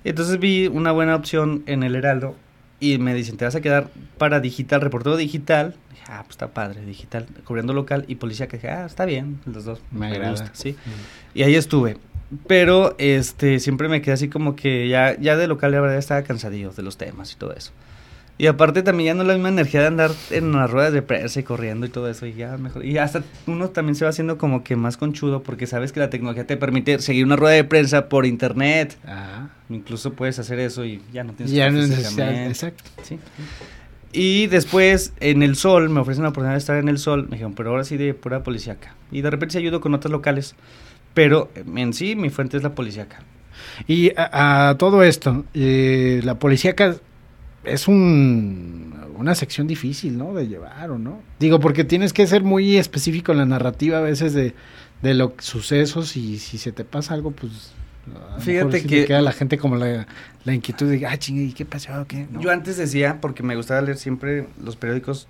Entonces 0.04 0.39
vi 0.39 0.67
una 0.67 0.91
buena 0.91 1.15
opción 1.15 1.63
en 1.65 1.84
el 1.84 1.95
Heraldo 1.95 2.36
y 2.80 2.97
me 2.97 3.13
dicen, 3.13 3.38
te 3.38 3.45
vas 3.45 3.56
a 3.56 3.62
quedar 3.62 3.89
para 4.17 4.39
digital, 4.39 4.82
reportero 4.82 5.17
digital. 5.17 5.75
Dije, 5.91 6.04
ah, 6.08 6.21
pues 6.21 6.32
está 6.32 6.47
padre, 6.47 6.86
digital, 6.86 7.28
cubriendo 7.43 7.73
local 7.73 8.06
y 8.08 8.15
policía, 8.15 8.47
que 8.47 8.58
dije, 8.58 8.69
ah, 8.69 8.86
está 8.86 9.06
bien, 9.06 9.39
los 9.45 9.65
dos. 9.65 9.82
Me 9.91 10.30
gusta, 10.30 10.52
sí. 10.54 10.75
Y 11.34 11.43
ahí 11.43 11.56
estuve. 11.56 11.97
Pero 12.47 12.95
este 12.99 13.60
siempre 13.60 13.89
me 13.89 14.02
quedé 14.02 14.13
así 14.13 14.30
como 14.30 14.56
que 14.56 14.88
ya, 14.88 15.19
ya 15.19 15.36
de 15.36 15.47
local 15.47 15.71
la 15.71 15.82
verdad 15.82 15.97
estaba 15.97 16.21
cansadillo 16.21 16.71
de 16.71 16.84
los 16.84 16.95
temas 16.95 17.34
y 17.34 17.36
todo 17.36 17.54
eso. 17.54 17.71
Y 18.39 18.47
aparte 18.47 18.84
también 18.84 19.08
ya 19.08 19.13
no 19.15 19.23
es 19.23 19.28
la 19.28 19.34
misma 19.34 19.49
energía 19.49 19.82
de 19.82 19.88
andar 19.88 20.12
en 20.32 20.54
las 20.54 20.71
ruedas 20.71 20.93
de 20.93 21.02
prensa 21.02 21.41
y 21.41 21.43
corriendo 21.43 21.86
y 21.86 21.89
todo 21.89 22.10
eso. 22.10 22.25
Y 22.25 22.36
ya 22.36 22.56
mejor. 22.58 22.86
Y 22.86 22.97
hasta 22.97 23.21
uno 23.47 23.67
también 23.69 23.95
se 23.95 24.06
va 24.06 24.12
haciendo 24.12 24.38
como 24.38 24.63
que 24.63 24.78
más 24.78 24.95
conchudo 24.95 25.43
porque 25.43 25.67
sabes 25.67 25.91
que 25.91 25.99
la 25.99 26.10
tecnología 26.10 26.47
te 26.47 26.56
permite 26.56 26.99
seguir 26.99 27.25
una 27.25 27.36
rueda 27.36 27.56
de 27.56 27.65
prensa 27.65 28.08
por 28.08 28.25
internet. 28.25 28.97
Ah, 29.06 29.49
Incluso 29.67 30.13
puedes 30.13 30.39
hacer 30.39 30.58
eso 30.60 30.86
y 30.86 31.02
ya 31.12 31.25
no 31.25 31.34
tienes 31.34 31.54
ya 31.54 31.69
no 31.69 31.80
necesitas, 31.80 32.47
exacto. 32.47 32.86
Sí. 33.04 33.19
Y 34.13 34.47
después 34.47 35.12
en 35.19 35.43
el 35.43 35.58
sol, 35.58 35.89
me 35.89 35.99
ofrecen 35.99 36.23
la 36.23 36.30
oportunidad 36.30 36.54
de 36.54 36.60
estar 36.60 36.78
en 36.78 36.88
el 36.88 36.97
sol. 36.97 37.23
Me 37.23 37.32
dijeron, 37.32 37.56
pero 37.56 37.71
ahora 37.71 37.84
sí 37.84 37.97
de 37.97 38.13
pura 38.13 38.41
policíaca. 38.41 38.95
Y 39.12 39.19
de 39.19 39.32
repente 39.32 39.52
se 39.52 39.60
ayudo 39.60 39.82
con 39.82 39.93
otras 39.93 40.13
locales. 40.13 40.56
Pero 41.13 41.52
en 41.75 41.91
sí, 41.91 42.15
mi 42.15 42.30
fuente 42.30 42.56
es 42.56 42.63
la 42.63 42.73
policíaca. 42.73 43.21
Y 43.86 44.13
a, 44.15 44.69
a 44.69 44.78
todo 44.78 45.04
esto, 45.04 45.43
eh, 45.54 46.21
la 46.23 46.39
policíaca 46.39 46.95
es 47.71 47.88
un, 47.88 48.93
una 49.17 49.36
sección 49.36 49.67
difícil, 49.67 50.17
¿no? 50.17 50.34
De 50.34 50.47
llevar, 50.47 50.91
¿o 50.91 50.97
no? 50.99 51.21
Digo, 51.39 51.60
porque 51.60 51.84
tienes 51.84 52.13
que 52.13 52.25
ser 52.27 52.43
muy 52.43 52.77
específico 52.77 53.32
en 53.32 53.38
la 53.39 53.45
narrativa 53.45 53.97
a 53.99 54.01
veces 54.01 54.34
de, 54.34 54.53
de 55.01 55.13
los 55.13 55.32
sucesos 55.39 56.15
y 56.17 56.39
si 56.39 56.58
se 56.58 56.71
te 56.71 56.84
pasa 56.86 57.13
algo, 57.13 57.32
pues... 57.32 57.71
a 58.36 58.39
Fíjate 58.39 58.82
sí 58.82 58.88
que- 58.88 59.05
queda 59.05 59.21
la 59.21 59.32
gente 59.32 59.58
como 59.58 59.75
la, 59.75 60.08
la 60.45 60.53
inquietud 60.53 60.89
de, 60.89 61.05
ah, 61.05 61.17
chingue, 61.17 61.43
¿y 61.43 61.53
qué 61.53 61.65
pasó? 61.65 62.05
¿Qué? 62.08 62.27
¿No? 62.32 62.41
Yo 62.41 62.51
antes 62.51 62.77
decía, 62.77 63.19
porque 63.21 63.43
me 63.43 63.55
gustaba 63.55 63.82
leer 63.82 63.97
siempre 63.97 64.47
los 64.63 64.75
periódicos, 64.75 65.27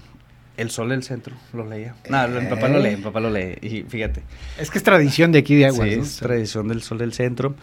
El 0.57 0.69
Sol 0.71 0.89
del 0.89 1.03
Centro, 1.03 1.35
lo 1.53 1.65
leía. 1.67 1.95
No, 2.09 2.27
mi 2.27 2.47
papá 2.47 2.67
lo 2.67 2.79
lee, 2.79 2.97
mi 2.97 3.01
papá 3.03 3.19
lo 3.19 3.29
lee. 3.29 3.57
Y 3.61 3.83
fíjate. 3.87 4.23
Es 4.59 4.69
que 4.69 4.77
es 4.77 4.83
tradición 4.83 5.31
de 5.31 5.39
aquí 5.39 5.55
de 5.55 5.65
Aguas, 5.67 5.89
Sí, 5.89 5.95
¿no? 5.97 6.03
es 6.03 6.17
tradición 6.17 6.67
del 6.67 6.81
Sol 6.83 6.97
del 6.97 7.13
Centro. 7.13 7.55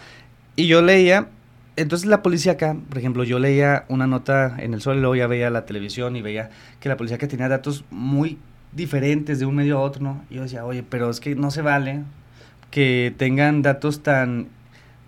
Y 0.57 0.67
yo 0.67 0.81
leía, 0.81 1.29
entonces 1.77 2.09
la 2.09 2.23
policía 2.23 2.53
acá, 2.53 2.77
por 2.89 2.99
ejemplo, 2.99 3.25
yo 3.25 3.39
leía 3.39 3.85
una 3.89 4.07
nota 4.07 4.57
en 4.59 4.75
el 4.75 4.81
Sol 4.81 4.97
y 4.97 5.01
luego 5.01 5.15
ya 5.15 5.27
veía 5.27 5.51
la 5.51 5.67
televisión 5.67 6.17
y 6.17 6.23
veía 6.23 6.51
que 6.81 6.89
la 6.89 6.97
policía 6.97 7.19
que 7.19 7.27
tenía 7.27 7.49
datos 7.49 7.85
muy 7.91 8.39
diferentes 8.73 9.39
de 9.39 9.47
un 9.47 9.55
medio 9.55 9.79
a 9.79 9.83
otro, 9.83 10.03
¿no? 10.03 10.25
Y 10.31 10.37
yo 10.37 10.43
decía, 10.43 10.65
oye, 10.65 10.83
pero 10.83 11.11
es 11.11 11.21
que 11.21 11.35
no 11.35 11.51
se 11.51 11.63
vale 11.63 12.03
que 12.71 13.15
tengan 13.17 13.63
datos 13.63 14.03
tan 14.03 14.49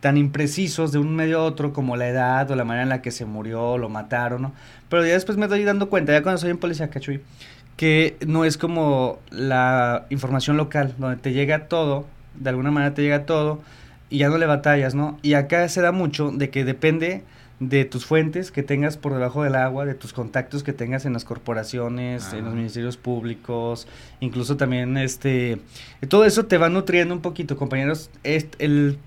tan 0.00 0.16
imprecisos 0.16 0.92
de 0.92 0.98
un 0.98 1.16
medio 1.16 1.40
a 1.40 1.42
otro 1.42 1.72
como 1.72 1.96
la 1.96 2.08
edad 2.08 2.48
o 2.50 2.54
la 2.54 2.64
manera 2.64 2.84
en 2.84 2.88
la 2.88 3.02
que 3.02 3.10
se 3.10 3.24
murió, 3.24 3.78
lo 3.78 3.88
mataron, 3.88 4.42
¿no? 4.42 4.52
Pero 4.88 5.04
ya 5.04 5.14
después 5.14 5.36
me 5.38 5.48
doy 5.48 5.64
dando 5.64 5.88
cuenta, 5.90 6.12
ya 6.12 6.22
cuando 6.22 6.38
soy 6.38 6.50
en 6.50 6.58
policía, 6.58 6.88
cachuy, 6.88 7.20
que 7.76 8.16
no 8.26 8.44
es 8.44 8.58
como 8.58 9.18
la 9.30 10.06
información 10.10 10.56
local, 10.56 10.94
donde 10.98 11.16
te 11.16 11.32
llega 11.32 11.66
todo, 11.66 12.06
de 12.36 12.50
alguna 12.50 12.70
manera 12.70 12.94
te 12.94 13.02
llega 13.02 13.26
todo 13.26 13.60
y 14.10 14.18
ya 14.18 14.28
no 14.28 14.38
le 14.38 14.46
batallas, 14.46 14.94
¿no? 14.94 15.18
Y 15.22 15.34
acá 15.34 15.68
se 15.68 15.80
da 15.82 15.92
mucho 15.92 16.30
de 16.30 16.50
que 16.50 16.64
depende 16.64 17.22
de 17.60 17.84
tus 17.84 18.06
fuentes 18.06 18.52
que 18.52 18.62
tengas 18.62 18.96
por 18.96 19.12
debajo 19.12 19.42
del 19.42 19.56
agua, 19.56 19.84
de 19.84 19.94
tus 19.94 20.12
contactos 20.12 20.62
que 20.62 20.72
tengas 20.72 21.04
en 21.06 21.12
las 21.12 21.24
corporaciones, 21.24 22.32
en 22.32 22.44
los 22.44 22.52
Ah. 22.52 22.56
ministerios 22.56 22.96
públicos, 22.96 23.88
incluso 24.20 24.56
también 24.56 24.96
este 24.96 25.58
todo 26.08 26.24
eso 26.24 26.46
te 26.46 26.56
va 26.56 26.68
nutriendo 26.68 27.12
un 27.14 27.20
poquito, 27.20 27.56
compañeros. 27.56 28.10
Est- 28.22 28.54
el 28.60 28.98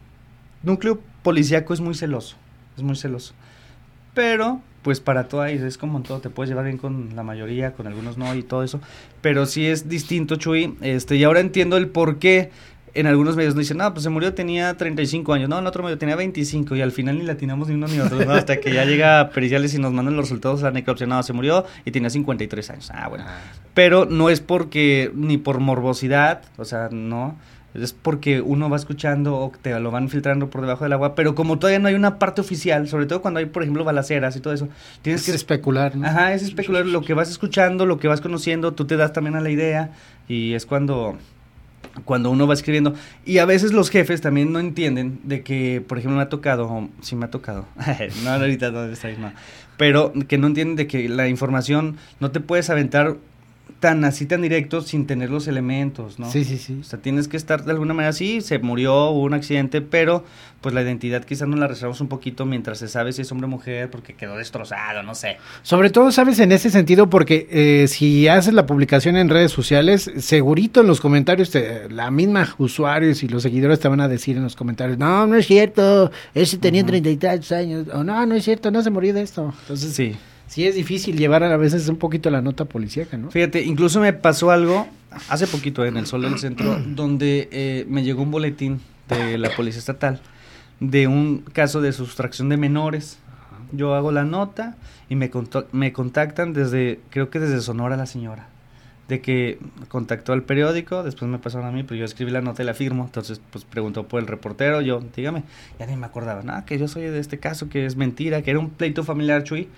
núcleo 0.64 1.00
policíaco 1.24 1.74
es 1.74 1.80
muy 1.80 1.96
celoso, 1.96 2.36
es 2.76 2.84
muy 2.84 2.98
celoso. 2.98 3.34
Pero, 4.14 4.60
pues 4.82 5.00
para 5.00 5.30
todo 5.30 5.42
ahí, 5.42 5.56
es 5.56 5.78
como 5.78 5.98
en 5.98 6.04
todo, 6.04 6.20
te 6.20 6.30
puedes 6.30 6.50
llevar 6.50 6.66
bien 6.66 6.78
con 6.78 7.16
la 7.16 7.24
mayoría, 7.24 7.72
con 7.72 7.88
algunos 7.88 8.18
no 8.18 8.36
y 8.36 8.44
todo 8.44 8.64
eso. 8.64 8.82
Pero 9.22 9.46
sí 9.46 9.66
es 9.66 9.88
distinto, 9.88 10.36
Chuy. 10.36 10.76
Este, 10.82 11.16
y 11.16 11.24
ahora 11.24 11.40
entiendo 11.40 11.78
el 11.78 11.88
por 11.88 12.20
qué 12.20 12.52
en 12.94 13.08
algunos 13.08 13.36
medios 13.36 13.56
nos 13.56 13.64
dicen, 13.64 13.78
no, 13.78 13.94
pues 13.94 14.04
se 14.04 14.10
murió, 14.10 14.34
tenía 14.34 14.76
35 14.76 15.34
años. 15.34 15.50
No, 15.50 15.60
en 15.60 15.68
otro 15.68 15.84
medio 15.84 15.98
tenía 15.98 16.16
25 16.16 16.76
y 16.76 16.82
al 16.82 16.92
final 16.92 17.18
ni 17.18 17.24
latinamos 17.24 17.68
ni 17.68 17.76
uno 17.76 17.88
ni 17.88 18.00
otro, 18.00 18.24
¿no? 18.26 18.34
Hasta 18.34 18.60
que 18.60 18.74
ya 18.74 18.86
llega 18.86 19.30
periciales 19.34 19.74
y 19.74 19.80
nos 19.80 19.94
mandan 19.94 20.16
los 20.16 20.26
resultados 20.26 20.62
a 20.64 20.66
la 20.66 20.72
necropsia. 20.72 21.08
No, 21.08 21.22
se 21.24 21.34
murió 21.34 21.66
y 21.86 21.92
tenía 21.92 22.10
53 22.10 22.70
años. 22.70 22.92
Ah, 22.94 23.08
bueno. 23.08 23.26
Ah, 23.28 23.40
Pero 23.74 24.06
no 24.06 24.30
es 24.30 24.42
porque, 24.42 25.12
ni 25.16 25.38
por 25.38 25.60
morbosidad, 25.60 26.42
o 26.58 26.66
sea, 26.66 26.90
no. 26.92 27.38
Es 27.74 27.94
porque 27.94 28.42
uno 28.42 28.70
va 28.70 28.76
escuchando 28.76 29.38
o 29.38 29.52
te 29.62 29.80
lo 29.80 29.92
van 29.92 30.10
filtrando 30.10 30.50
por 30.50 30.60
debajo 30.60 30.84
del 30.84 30.92
agua, 30.92 31.16
pero 31.16 31.36
como 31.36 31.58
todavía 31.58 31.80
no 31.80 31.88
hay 31.88 31.94
una 31.94 32.20
parte 32.20 32.42
oficial, 32.42 32.90
sobre 32.90 33.06
todo 33.06 33.22
cuando 33.22 33.40
hay, 33.40 33.46
por 33.46 33.64
ejemplo, 33.64 33.86
balaceras 33.86 34.36
y 34.36 34.42
todo 34.42 34.54
eso, 34.54 34.68
tienes 35.02 35.22
es 35.22 35.28
que... 35.28 35.36
especular, 35.38 35.96
¿no? 35.96 36.06
Ajá, 36.06 36.34
es 36.34 36.44
especular 36.44 36.86
lo 36.86 37.02
que 37.02 37.14
vas 37.14 37.30
escuchando, 37.30 37.86
lo 37.86 37.98
que 37.98 38.10
vas 38.10 38.20
conociendo, 38.20 38.74
tú 38.74 38.84
te 38.84 38.98
das 38.98 39.14
también 39.14 39.36
a 39.36 39.40
la 39.40 39.52
idea 39.52 39.92
y 40.28 40.54
es 40.54 40.66
cuando 40.66 41.18
cuando 42.06 42.30
uno 42.30 42.48
va 42.48 42.54
escribiendo. 42.54 42.94
Y 43.26 43.40
a 43.40 43.46
veces 43.46 43.74
los 43.74 43.90
jefes 43.90 44.22
también 44.22 44.52
no 44.52 44.60
entienden 44.60 45.20
de 45.24 45.44
que, 45.44 45.84
por 45.86 45.98
ejemplo, 45.98 46.18
me 46.18 46.24
ha 46.24 46.30
tocado, 46.30 46.90
sí 47.02 47.16
me 47.16 47.26
ha 47.26 47.32
tocado, 47.32 47.66
no, 48.24 48.30
ahorita 48.32 48.72
no, 48.72 48.86
está 48.86 49.08
ahí, 49.08 49.18
no, 49.20 49.32
pero 49.78 50.14
que 50.28 50.38
no 50.38 50.48
entienden 50.48 50.76
de 50.76 50.88
que 50.88 51.10
la 51.10 51.28
información 51.28 51.98
no 52.20 52.32
te 52.32 52.40
puedes 52.40 52.70
aventar 52.70 53.18
tan 53.82 54.06
así, 54.06 54.26
tan 54.26 54.42
directo 54.44 54.80
sin 54.82 55.06
tener 55.08 55.30
los 55.30 55.48
elementos, 55.48 56.20
¿no? 56.20 56.32
Sí, 56.32 56.46
sí, 56.46 56.58
sí. 56.58 56.78
O 56.80 56.84
sea, 56.86 57.00
tienes 57.00 57.28
que 57.28 57.36
estar 57.36 57.66
de 57.66 57.72
alguna 57.72 57.94
manera 57.94 58.12
así, 58.12 58.40
se 58.40 58.60
murió, 58.60 59.10
hubo 59.10 59.24
un 59.24 59.34
accidente, 59.34 59.82
pero 59.82 60.24
pues 60.62 60.74
la 60.76 60.84
identidad 60.84 61.24
quizás 61.26 61.48
nos 61.48 61.60
la 61.60 61.68
reservamos 61.68 62.00
un 62.00 62.08
poquito 62.08 62.46
mientras 62.46 62.78
se 62.78 62.88
sabe 62.88 63.12
si 63.12 63.24
es 63.24 63.32
hombre 63.32 63.46
o 63.48 63.50
mujer 63.50 63.90
porque 63.90 64.14
quedó 64.14 64.38
destrozado, 64.38 65.02
no 65.02 65.16
sé. 65.16 65.38
Sobre 65.64 65.90
todo, 65.90 66.12
sabes, 66.12 66.40
en 66.40 66.52
ese 66.52 66.70
sentido, 66.70 67.10
porque 67.10 67.48
eh, 67.50 67.88
si 67.88 68.28
haces 68.28 68.54
la 68.54 68.68
publicación 68.68 69.18
en 69.18 69.28
redes 69.28 69.52
sociales, 69.52 70.12
segurito 70.20 70.82
en 70.82 70.88
los 70.88 71.02
comentarios, 71.02 71.50
te- 71.50 71.90
la 71.90 72.12
misma 72.12 72.54
usuarios 72.60 73.24
y 73.24 73.28
los 73.28 73.42
seguidores 73.42 73.80
te 73.80 73.88
van 73.88 74.00
a 74.02 74.08
decir 74.08 74.38
en 74.38 74.44
los 74.44 74.56
comentarios, 74.56 75.00
no, 75.00 75.26
no 75.26 75.36
es 75.36 75.48
cierto, 75.48 76.12
ese 76.36 76.60
tenía 76.60 76.86
treinta 76.86 77.10
y 77.10 77.18
tantos 77.18 77.52
años, 77.52 77.88
o 77.92 78.04
no, 78.04 78.24
no 78.28 78.36
es 78.36 78.44
cierto, 78.46 78.70
no 78.70 78.84
se 78.84 78.92
murió 78.92 79.14
de 79.16 79.24
esto. 79.24 79.52
Entonces, 79.64 79.94
sí, 79.96 80.16
Sí. 80.52 80.66
es 80.66 80.76
difícil 80.76 81.18
llevar 81.18 81.44
a 81.44 81.58
veces 81.58 81.88
un 81.88 81.98
poquito 81.98 82.30
la 82.30 82.42
nota 82.42 82.66
policíaca, 82.66 83.18
¿no? 83.18 83.32
Fíjate, 83.32 83.64
incluso 83.64 84.00
me 84.00 84.14
pasó 84.14 84.52
algo 84.52 84.88
hace 85.30 85.48
poquito 85.48 85.86
en 85.86 85.98
el 85.98 86.06
Sol 86.06 86.24
del 86.24 86.38
Centro, 86.40 86.78
donde 86.86 87.48
eh, 87.52 87.86
me 87.90 88.04
llegó 88.04 88.24
un 88.24 88.32
boletín 88.32 88.82
de 89.08 89.38
la 89.38 89.50
Policía 89.56 89.80
Estatal 89.80 90.22
de 90.82 91.08
un 91.08 91.44
caso 91.54 91.80
de 91.80 91.94
sustracción 91.94 92.50
de 92.50 92.58
menores. 92.58 93.20
Yo 93.72 93.96
hago 93.96 94.12
la 94.12 94.26
nota 94.26 94.76
y 95.08 95.16
me, 95.16 95.32
me 95.72 95.94
contactan 95.94 96.52
desde, 96.52 97.00
creo 97.10 97.30
que 97.30 97.40
desde 97.40 97.62
Sonora 97.62 97.96
la 97.96 98.06
señora, 98.06 98.50
de 99.08 99.22
que 99.22 99.60
contactó 99.88 100.34
al 100.34 100.44
periódico, 100.44 101.04
después 101.04 101.30
me 101.30 101.38
pasaron 101.38 101.68
a 101.68 101.72
mí, 101.72 101.84
pero 101.84 102.00
yo 102.00 102.06
escribí 102.06 102.32
la 102.32 102.42
nota 102.42 102.64
y 102.64 102.66
la 102.66 102.74
firmo, 102.74 103.06
entonces 103.06 103.40
pues 103.52 103.64
preguntó 103.64 104.08
por 104.08 104.20
el 104.20 104.28
reportero, 104.28 104.82
yo, 104.82 105.02
dígame, 105.16 105.44
ya 105.80 105.86
ni 105.86 105.96
me 105.96 106.06
acordaba, 106.06 106.42
nada, 106.42 106.66
que 106.66 106.78
yo 106.78 106.88
soy 106.88 107.04
de 107.04 107.20
este 107.20 107.38
caso, 107.38 107.70
que 107.70 107.86
es 107.86 107.96
mentira, 107.96 108.42
que 108.42 108.52
era 108.52 108.60
un 108.60 108.72
pleito 108.72 109.04
familiar, 109.04 109.44
Chuy, 109.44 109.70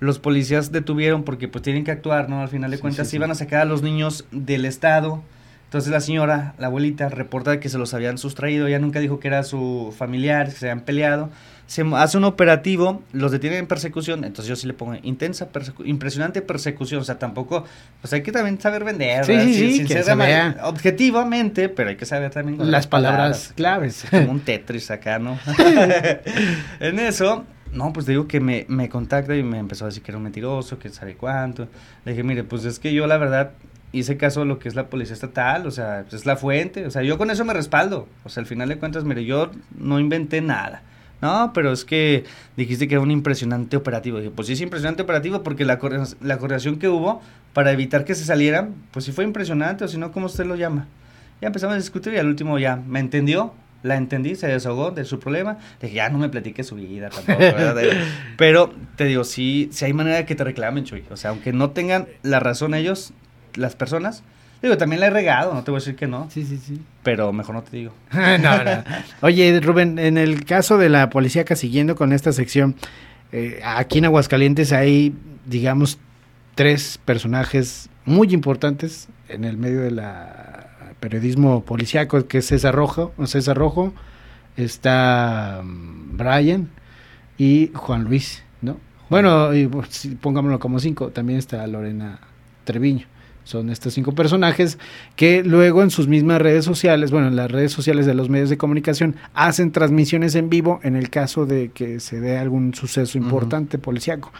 los 0.00 0.18
policías 0.18 0.70
detuvieron 0.72 1.24
porque 1.24 1.48
pues 1.48 1.62
tienen 1.62 1.84
que 1.84 1.90
actuar, 1.90 2.28
¿no? 2.28 2.40
Al 2.40 2.48
final 2.48 2.70
de 2.70 2.76
Sí, 2.76 2.80
cuentas 2.82 3.06
sí, 3.06 3.10
sí. 3.12 3.16
iban 3.16 3.30
a 3.30 3.34
sacar 3.34 3.60
a 3.62 3.64
los 3.64 3.82
niños 3.82 4.26
del 4.30 4.64
estado. 4.64 5.22
Entonces 5.64 5.90
la 5.92 6.00
señora, 6.00 6.54
la 6.58 6.68
abuelita, 6.68 7.10
reporta 7.10 7.60
que 7.60 7.68
se 7.68 7.76
los 7.76 7.92
habían 7.92 8.16
sustraído, 8.16 8.66
ella 8.66 8.78
nunca 8.78 9.00
dijo 9.00 9.20
que 9.20 9.28
era 9.28 9.42
su 9.42 9.94
familiar, 9.96 10.46
que 10.46 10.52
se 10.52 10.70
habían 10.70 10.84
peleado. 10.84 11.28
Se 11.66 11.84
hace 11.96 12.16
un 12.16 12.24
operativo, 12.24 13.02
los 13.12 13.30
detienen 13.30 13.58
en 13.58 13.66
persecución, 13.66 14.24
entonces 14.24 14.48
yo 14.48 14.56
sí 14.56 14.66
le 14.66 14.72
pongo 14.72 14.94
intensa, 15.02 15.52
persecu- 15.52 15.84
impresionante 15.86 16.40
persecución, 16.40 17.02
o 17.02 17.04
sea, 17.04 17.18
tampoco, 17.18 17.66
pues 18.00 18.10
hay 18.14 18.22
que 18.22 18.32
también 18.32 18.58
saber 18.58 18.84
vender, 18.84 19.26
Sí, 19.26 19.32
sí, 19.38 19.40
Sin- 19.52 19.54
sí, 19.54 19.76
sin 19.86 19.88
ser 19.88 20.56
objetivamente, 20.62 21.68
pero 21.68 21.90
hay 21.90 21.96
que 21.96 22.06
saber 22.06 22.30
también 22.30 22.56
con 22.56 22.70
Las 22.70 22.86
palabras 22.86 23.52
claves. 23.54 24.06
como 24.10 24.30
un 24.30 24.40
Tetris 24.40 24.90
acá, 24.90 25.18
¿no? 25.18 25.38
en 26.80 26.98
eso, 26.98 27.44
no, 27.72 27.92
pues 27.92 28.06
te 28.06 28.12
digo 28.12 28.26
que 28.26 28.40
me, 28.40 28.64
me 28.68 28.88
contacta 28.88 29.36
y 29.36 29.42
me 29.42 29.58
empezó 29.58 29.84
a 29.84 29.88
decir 29.88 30.02
que 30.02 30.10
era 30.10 30.18
un 30.18 30.24
mentiroso, 30.24 30.78
que 30.78 30.88
sabe 30.88 31.14
cuánto. 31.14 31.68
Le 32.04 32.12
dije, 32.12 32.22
mire, 32.22 32.44
pues 32.44 32.64
es 32.64 32.78
que 32.78 32.92
yo 32.92 33.06
la 33.06 33.18
verdad 33.18 33.52
hice 33.92 34.16
caso 34.16 34.42
a 34.42 34.44
lo 34.44 34.58
que 34.58 34.68
es 34.68 34.74
la 34.74 34.88
policía 34.88 35.14
estatal, 35.14 35.66
o 35.66 35.70
sea, 35.70 36.02
pues 36.02 36.14
es 36.14 36.26
la 36.26 36.36
fuente, 36.36 36.86
o 36.86 36.90
sea, 36.90 37.02
yo 37.02 37.18
con 37.18 37.30
eso 37.30 37.44
me 37.44 37.54
respaldo. 37.54 38.08
O 38.24 38.28
sea, 38.28 38.42
al 38.42 38.46
final 38.46 38.68
de 38.68 38.78
cuentas, 38.78 39.04
mire, 39.04 39.24
yo 39.24 39.50
no 39.76 40.00
inventé 40.00 40.40
nada. 40.40 40.82
No, 41.20 41.50
pero 41.52 41.72
es 41.72 41.84
que 41.84 42.24
dijiste 42.56 42.86
que 42.86 42.94
era 42.94 43.02
un 43.02 43.10
impresionante 43.10 43.76
operativo. 43.76 44.18
Dije, 44.18 44.30
pues 44.30 44.46
sí 44.46 44.52
es 44.52 44.60
impresionante 44.60 45.02
operativo 45.02 45.42
porque 45.42 45.64
la, 45.64 45.78
la 46.20 46.38
coordinación 46.38 46.78
que 46.78 46.88
hubo 46.88 47.20
para 47.52 47.72
evitar 47.72 48.04
que 48.04 48.14
se 48.14 48.24
salieran, 48.24 48.74
pues 48.92 49.04
sí 49.04 49.12
fue 49.12 49.24
impresionante, 49.24 49.84
o 49.84 49.88
si 49.88 49.98
no, 49.98 50.12
¿cómo 50.12 50.26
usted 50.26 50.46
lo 50.46 50.54
llama? 50.54 50.86
Ya 51.40 51.48
empezamos 51.48 51.74
a 51.74 51.78
discutir 51.78 52.12
y 52.14 52.18
al 52.18 52.26
último 52.26 52.58
ya 52.58 52.76
me 52.76 53.00
entendió, 53.00 53.52
la 53.82 53.96
entendí, 53.96 54.34
se 54.34 54.48
desahogó 54.48 54.90
de 54.90 55.04
su 55.04 55.18
problema. 55.20 55.58
Le 55.80 55.88
dije, 55.88 55.96
ya 55.96 56.08
no 56.08 56.18
me 56.18 56.28
platique 56.28 56.64
su 56.64 56.74
vida 56.76 57.10
tampoco. 57.10 57.38
Pero 58.36 58.72
te 58.96 59.04
digo, 59.04 59.24
sí, 59.24 59.68
sí 59.72 59.84
hay 59.84 59.92
manera 59.92 60.16
de 60.16 60.24
que 60.26 60.34
te 60.34 60.44
reclamen, 60.44 60.84
Chuy. 60.84 61.04
O 61.10 61.16
sea, 61.16 61.30
aunque 61.30 61.52
no 61.52 61.70
tengan 61.70 62.08
la 62.22 62.40
razón 62.40 62.74
ellos, 62.74 63.12
las 63.54 63.76
personas, 63.76 64.22
digo, 64.62 64.76
también 64.76 65.00
la 65.00 65.06
he 65.06 65.10
regado, 65.10 65.54
no 65.54 65.62
te 65.64 65.70
voy 65.70 65.78
a 65.78 65.80
decir 65.80 65.96
que 65.96 66.06
no, 66.06 66.28
Sí, 66.30 66.44
sí, 66.44 66.58
sí. 66.58 66.80
pero 67.02 67.32
mejor 67.32 67.54
no 67.54 67.62
te 67.62 67.76
digo. 67.76 67.92
no, 68.12 68.64
no. 68.64 68.84
Oye, 69.22 69.60
Rubén, 69.60 69.98
en 69.98 70.18
el 70.18 70.44
caso 70.44 70.78
de 70.78 70.88
la 70.88 71.10
policía 71.10 71.44
siguiendo 71.54 71.94
con 71.94 72.12
esta 72.12 72.32
sección, 72.32 72.74
eh, 73.32 73.60
aquí 73.64 73.98
en 73.98 74.06
Aguascalientes 74.06 74.72
hay, 74.72 75.14
digamos, 75.46 75.98
tres 76.54 76.98
personajes 77.04 77.88
muy 78.04 78.32
importantes 78.32 79.08
en 79.28 79.44
el 79.44 79.56
medio 79.58 79.82
del 79.82 80.00
periodismo 81.00 81.64
policíaco, 81.64 82.26
que 82.26 82.38
es 82.38 82.46
César 82.46 82.74
Rojo, 82.74 83.12
César 83.26 83.56
Rojo, 83.56 83.92
está 84.56 85.62
mm, 85.64 86.16
Brian 86.16 86.68
y 87.38 87.70
Juan 87.74 88.04
Luis, 88.04 88.42
¿no? 88.60 88.76
Bueno, 89.08 89.54
y, 89.54 89.66
pues, 89.66 90.08
pongámoslo 90.20 90.58
como 90.58 90.78
cinco, 90.80 91.08
también 91.08 91.38
está 91.38 91.66
Lorena 91.66 92.20
Treviño. 92.64 93.06
Son 93.44 93.70
estos 93.70 93.94
cinco 93.94 94.12
personajes 94.12 94.78
que 95.16 95.42
luego 95.42 95.82
en 95.82 95.90
sus 95.90 96.06
mismas 96.06 96.42
redes 96.42 96.66
sociales, 96.66 97.10
bueno, 97.10 97.28
en 97.28 97.36
las 97.36 97.50
redes 97.50 97.72
sociales 97.72 98.04
de 98.04 98.12
los 98.12 98.28
medios 98.28 98.50
de 98.50 98.58
comunicación, 98.58 99.16
hacen 99.32 99.72
transmisiones 99.72 100.34
en 100.34 100.50
vivo 100.50 100.80
en 100.82 100.96
el 100.96 101.08
caso 101.08 101.46
de 101.46 101.70
que 101.70 101.98
se 101.98 102.20
dé 102.20 102.36
algún 102.36 102.74
suceso 102.74 103.16
importante 103.16 103.78
policíaco. 103.78 104.32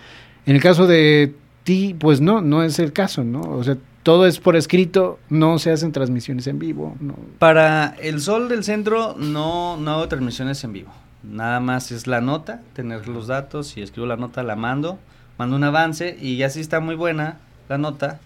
En 0.45 0.57
el 0.57 0.63
caso 0.63 0.87
de 0.87 1.33
ti, 1.65 1.97
pues 1.99 2.21
no, 2.21 2.43
no 2.43 2.63
es 2.63 2.79
el 2.79 2.93
caso, 2.93 3.25
¿no? 3.25 3.41
O 3.41 3.65
sea, 3.65 3.79
todo 4.09 4.27
es 4.27 4.39
por 4.39 4.57
escrito, 4.57 5.19
no 5.29 5.59
se 5.59 5.71
hacen 5.71 5.93
transmisiones 5.93 6.47
en 6.47 6.59
vivo, 6.59 6.97
no. 6.99 7.15
Para 7.39 7.95
el 8.01 8.23
Sol 8.23 8.49
del 8.49 8.65
Centro 8.65 9.15
no, 9.19 9.77
no 9.77 9.91
hago 9.91 10.09
transmisiones 10.09 10.65
en 10.65 10.73
vivo. 10.73 10.91
Nada 11.23 11.61
más 11.61 11.93
es 11.93 12.07
la 12.07 12.23
nota, 12.23 12.63
tener 12.73 13.07
los 13.07 13.27
datos 13.27 13.77
y 13.77 13.83
escribo 13.83 14.07
la 14.07 14.17
nota, 14.17 14.43
la 14.43 14.57
mando, 14.57 14.99
mando 15.37 15.57
un 15.57 15.65
avance 15.65 16.17
y 16.19 16.39
ya 16.39 16.49
si 16.49 16.61
está 16.61 16.81
muy 16.81 16.95
buena 16.95 17.37
la 17.69 17.77
nota, 17.77 18.19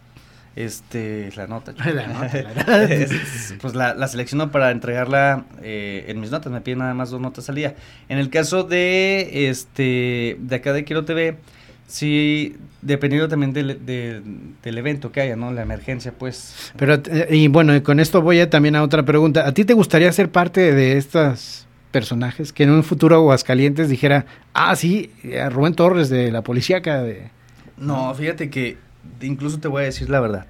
este, 0.55 1.33
la 1.35 1.49
nota. 1.49 1.73
La 1.85 2.07
nota, 2.07 2.31
la 2.33 2.55
nota. 2.55 2.85
Es- 2.85 3.55
pues 3.61 3.75
la, 3.75 3.95
la 3.95 4.07
selecciono 4.07 4.53
para 4.53 4.71
entregarla 4.71 5.47
eh, 5.63 6.05
en 6.07 6.21
mis 6.21 6.31
notas, 6.31 6.53
me 6.53 6.61
piden 6.61 6.79
nada 6.79 6.95
más 6.95 7.11
dos 7.11 7.21
notas 7.21 7.49
al 7.49 7.57
día. 7.57 7.75
En 8.09 8.19
el 8.19 8.31
caso 8.31 8.63
de 8.63 9.49
este 9.51 10.37
de 10.39 10.55
acá 10.57 10.73
de 10.73 10.85
Quiero 10.85 11.05
TV, 11.05 11.39
sí, 11.93 12.57
dependiendo 12.81 13.29
también 13.29 13.53
del, 13.53 13.85
de- 13.85 14.23
del 14.63 14.79
evento 14.79 15.13
que 15.13 15.21
haya, 15.21 15.37
¿no? 15.37 15.53
La 15.53 15.63
emergencia, 15.63 16.13
pues. 16.17 16.73
Pero, 16.77 16.95
eh, 16.95 17.29
y 17.31 17.49
bueno, 17.49 17.75
y 17.77 17.83
con 17.83 18.01
esto 18.01 18.23
voy 18.23 18.41
a, 18.41 18.49
también 18.51 18.75
a 18.77 18.83
otra 18.83 19.05
pregunta. 19.05 19.47
¿A 19.47 19.53
ti 19.53 19.65
te 19.65 19.75
gustaría 19.75 20.11
ser 20.13 20.31
parte 20.31 20.73
de 20.73 20.97
estos 20.97 21.67
personajes 21.91 22.53
que 22.55 22.63
en 22.65 22.71
un 22.71 22.83
futuro 22.85 23.17
Aguascalientes 23.17 23.89
dijera, 23.91 24.25
ah, 24.55 24.75
sí, 24.75 25.11
Rubén 25.51 25.75
Torres 25.75 26.09
de 26.09 26.33
la 26.33 26.41
policíaca 26.43 27.03
de... 27.03 27.31
No, 27.77 28.15
fíjate 28.15 28.49
que 28.49 28.79
incluso 29.21 29.61
te 29.61 29.69
voy 29.69 29.83
a 29.83 29.87
decir 29.87 30.09
la 30.09 30.21
verdad. 30.21 30.47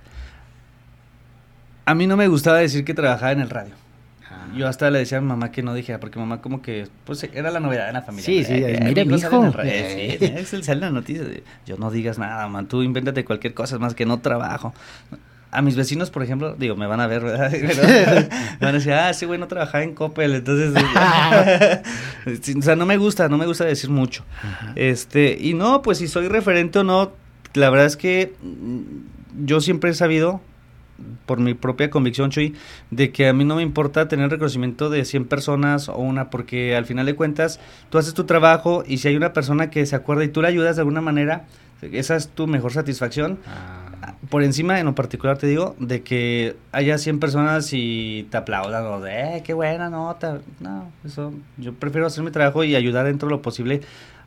A 1.84 1.94
mí 1.96 2.06
no 2.06 2.16
me 2.16 2.28
gustaba 2.28 2.58
decir 2.58 2.84
que 2.84 2.94
trabajaba 2.94 3.32
en 3.32 3.40
el 3.40 3.50
radio. 3.50 3.74
Yo 4.56 4.68
hasta 4.68 4.90
le 4.90 5.00
decía 5.00 5.18
a 5.18 5.20
mi 5.20 5.28
mamá 5.28 5.50
que 5.50 5.62
no 5.62 5.74
dijera, 5.74 6.00
porque 6.00 6.18
mamá 6.18 6.40
como 6.40 6.62
que, 6.62 6.88
pues 7.04 7.22
era 7.24 7.50
la 7.50 7.60
novedad 7.60 7.88
en 7.88 7.94
la 7.94 8.02
familia. 8.02 8.24
Sí, 8.24 8.44
sí, 8.44 8.54
Eh, 8.54 8.80
mira, 8.82 9.04
mi 9.04 9.14
hijo. 9.16 9.52
Eh, 9.64 10.34
es 10.38 10.52
el 10.52 10.64
sale 10.64 10.78
en 10.78 10.80
las 10.80 10.92
noticias. 10.92 11.26
Yo 11.66 11.76
no 11.76 11.90
digas 11.90 12.18
nada, 12.18 12.48
man, 12.48 12.66
tú 12.66 12.82
invéntate 12.82 13.24
cualquier 13.24 13.54
cosa, 13.54 13.78
más 13.78 13.94
que 13.94 14.06
no 14.06 14.20
trabajo. 14.20 14.74
A 15.50 15.60
mis 15.60 15.76
vecinos, 15.76 16.10
por 16.10 16.22
ejemplo, 16.22 16.54
digo, 16.58 16.76
me 16.76 16.86
van 16.86 17.00
a 17.00 17.06
ver, 17.06 17.22
¿verdad? 17.22 17.50
Pero 17.52 17.82
me 17.82 18.66
van 18.66 18.70
a 18.70 18.78
decir, 18.78 18.92
ah, 18.94 19.12
sí, 19.12 19.26
güey, 19.26 19.38
no 19.38 19.48
trabajaba 19.48 19.84
en 19.84 19.94
Coppel, 19.94 20.34
entonces... 20.34 20.72
o 22.58 22.62
sea, 22.62 22.76
no 22.76 22.86
me 22.86 22.96
gusta, 22.96 23.28
no 23.28 23.36
me 23.36 23.46
gusta 23.46 23.64
decir 23.64 23.90
mucho. 23.90 24.24
Este, 24.76 25.36
y 25.38 25.54
no, 25.54 25.82
pues 25.82 25.98
si 25.98 26.08
soy 26.08 26.28
referente 26.28 26.78
o 26.78 26.84
no, 26.84 27.12
la 27.54 27.68
verdad 27.70 27.86
es 27.86 27.96
que 27.96 28.34
mm, 28.42 29.44
yo 29.44 29.60
siempre 29.60 29.90
he 29.90 29.94
sabido, 29.94 30.40
por 31.26 31.40
mi 31.40 31.54
propia 31.54 31.90
convicción, 31.90 32.30
Chuy, 32.30 32.54
de 32.90 33.10
que 33.12 33.28
a 33.28 33.32
mí 33.32 33.44
no 33.44 33.56
me 33.56 33.62
importa 33.62 34.08
tener 34.08 34.30
reconocimiento 34.30 34.90
de 34.90 35.04
100 35.04 35.26
personas 35.26 35.88
o 35.88 35.96
una, 35.96 36.30
porque 36.30 36.76
al 36.76 36.84
final 36.84 37.06
de 37.06 37.14
cuentas 37.14 37.60
tú 37.90 37.98
haces 37.98 38.14
tu 38.14 38.24
trabajo 38.24 38.84
y 38.86 38.98
si 38.98 39.08
hay 39.08 39.16
una 39.16 39.32
persona 39.32 39.70
que 39.70 39.84
se 39.86 39.96
acuerda 39.96 40.24
y 40.24 40.28
tú 40.28 40.42
le 40.42 40.48
ayudas 40.48 40.76
de 40.76 40.82
alguna 40.82 41.00
manera, 41.00 41.46
esa 41.90 42.16
es 42.16 42.28
tu 42.28 42.46
mejor 42.46 42.72
satisfacción. 42.72 43.38
Por 44.30 44.42
encima, 44.42 44.78
en 44.80 44.86
lo 44.86 44.94
particular, 44.94 45.38
te 45.38 45.46
digo, 45.46 45.76
de 45.78 46.02
que 46.02 46.56
haya 46.70 46.98
100 46.98 47.20
personas 47.20 47.70
y 47.72 48.26
te 48.30 48.36
aplaudan 48.36 48.84
o 48.86 49.00
de, 49.00 49.36
eh, 49.36 49.42
qué 49.44 49.52
buena 49.52 49.90
nota. 49.90 50.40
No, 50.60 50.90
eso, 51.04 51.32
yo 51.56 51.72
prefiero 51.74 52.06
hacer 52.06 52.24
mi 52.24 52.30
trabajo 52.30 52.64
y 52.64 52.74
ayudar 52.74 53.06
dentro 53.06 53.28
de 53.28 53.34
lo 53.34 53.42
posible 53.42 53.80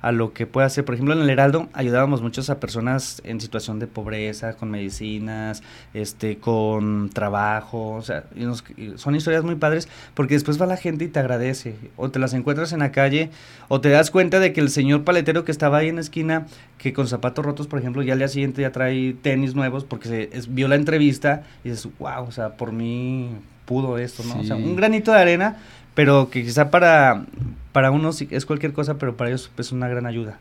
a 0.05 0.11
lo 0.11 0.33
que 0.33 0.45
pueda 0.45 0.67
hacer. 0.67 0.85
Por 0.85 0.93
ejemplo, 0.93 1.15
en 1.15 1.21
el 1.21 1.29
Heraldo 1.31 1.67
ayudábamos 1.73 2.21
muchos 2.21 2.51
a 2.51 2.59
personas 2.59 3.23
en 3.25 3.41
situación 3.41 3.79
de 3.79 3.87
pobreza, 3.87 4.53
con 4.53 4.69
medicinas, 4.69 5.63
este, 5.95 6.37
con 6.37 7.09
trabajo, 7.09 7.93
o 7.93 8.01
sea, 8.03 8.25
y 8.35 8.43
nos- 8.45 8.63
y 8.77 8.93
son 8.97 9.15
historias 9.15 9.43
muy 9.43 9.55
padres 9.55 9.89
porque 10.13 10.35
después 10.35 10.61
va 10.61 10.67
la 10.67 10.77
gente 10.77 11.05
y 11.05 11.07
te 11.07 11.17
agradece, 11.19 11.75
o 11.97 12.11
te 12.11 12.19
las 12.19 12.33
encuentras 12.33 12.71
en 12.71 12.79
la 12.79 12.91
calle, 12.91 13.31
o 13.67 13.81
te 13.81 13.89
das 13.89 14.11
cuenta 14.11 14.39
de 14.39 14.53
que 14.53 14.61
el 14.61 14.69
señor 14.69 15.03
paletero 15.03 15.43
que 15.43 15.51
estaba 15.51 15.77
ahí 15.79 15.87
en 15.89 15.95
la 15.95 16.01
esquina, 16.01 16.45
que 16.77 16.93
con 16.93 17.07
zapatos 17.07 17.43
rotos, 17.43 17.65
por 17.65 17.79
ejemplo, 17.79 18.03
ya 18.03 18.13
al 18.13 18.19
día 18.19 18.27
siguiente 18.27 18.61
ya 18.61 18.71
trae 18.71 19.13
tenis 19.21 19.55
nuevos 19.55 19.85
porque 19.85 20.07
se, 20.07 20.29
es- 20.33 20.53
vio 20.53 20.67
la 20.67 20.75
entrevista 20.75 21.41
y 21.63 21.69
dices, 21.69 21.89
wow, 21.97 22.25
o 22.27 22.31
sea, 22.31 22.57
por 22.57 22.71
mí 22.71 23.29
pudo 23.65 23.97
esto, 23.97 24.23
¿no? 24.23 24.39
O 24.39 24.43
sea, 24.43 24.55
un 24.55 24.75
granito 24.75 25.11
de 25.11 25.17
arena, 25.19 25.57
pero 25.95 26.29
que 26.29 26.43
quizá 26.43 26.69
para, 26.69 27.25
para 27.71 27.89
unos 27.89 28.21
es 28.21 28.45
cualquier 28.45 28.73
cosa, 28.73 28.97
pero 28.99 29.17
para 29.17 29.31
ellos 29.31 29.49
es 29.57 29.71
una 29.71 29.87
gran 29.87 30.05
ayuda. 30.05 30.37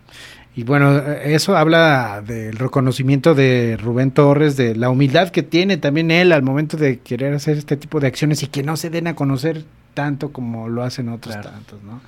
Y 0.57 0.63
bueno, 0.63 1.01
eso 1.25 1.57
habla 1.57 2.23
del 2.25 2.57
reconocimiento 2.57 3.35
de 3.35 3.77
Rubén 3.83 4.13
Torres, 4.13 4.57
de 4.57 4.77
la 4.77 4.89
humildad 4.91 5.31
que 5.31 5.43
tiene 5.43 5.79
también 5.79 6.11
él 6.13 6.31
al 6.31 6.43
momento 6.43 6.77
de 6.77 6.99
querer 7.01 7.35
hacer 7.35 7.57
este 7.57 7.77
tipo 7.77 7.99
de 7.99 8.07
acciones 8.07 8.43
y 8.45 8.47
que 8.47 8.63
no 8.63 8.77
se 8.77 8.89
den 8.91 9.09
a 9.09 9.17
conocer 9.17 9.65
tanto 9.95 10.31
como 10.33 10.69
lo 10.69 10.83
hacen 10.85 11.09
otros 11.09 11.35
Claro. 11.35 11.51
tantos, 11.51 11.83
¿no? 11.83 12.01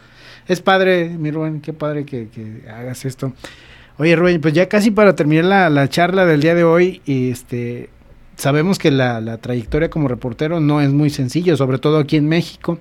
Es 0.47 0.61
padre, 0.61 1.09
mi 1.09 1.33
Rubén, 1.33 1.61
qué 1.61 1.73
padre 1.73 2.05
que, 2.05 2.29
que 2.29 2.69
hagas 2.71 3.05
esto. 3.05 3.33
Oye, 3.99 4.15
Rubén, 4.15 4.41
pues 4.41 4.55
ya 4.55 4.69
casi 4.69 4.93
para 4.93 5.17
terminar 5.17 5.45
la, 5.47 5.71
la 5.71 5.89
charla 5.89 6.25
del 6.25 6.41
día 6.41 6.55
de 6.55 6.63
hoy, 6.63 7.01
este, 7.07 7.91
sabemos 8.37 8.79
que 8.79 8.93
la, 8.93 9.21
la 9.21 9.39
trayectoria 9.39 9.91
como 9.91 10.07
reportero 10.07 10.61
no 10.61 10.81
es 10.81 10.91
muy 10.93 11.11
sencillo, 11.11 11.57
sobre 11.57 11.79
todo 11.79 11.99
aquí 11.99 12.17
en 12.17 12.29
México. 12.29 12.79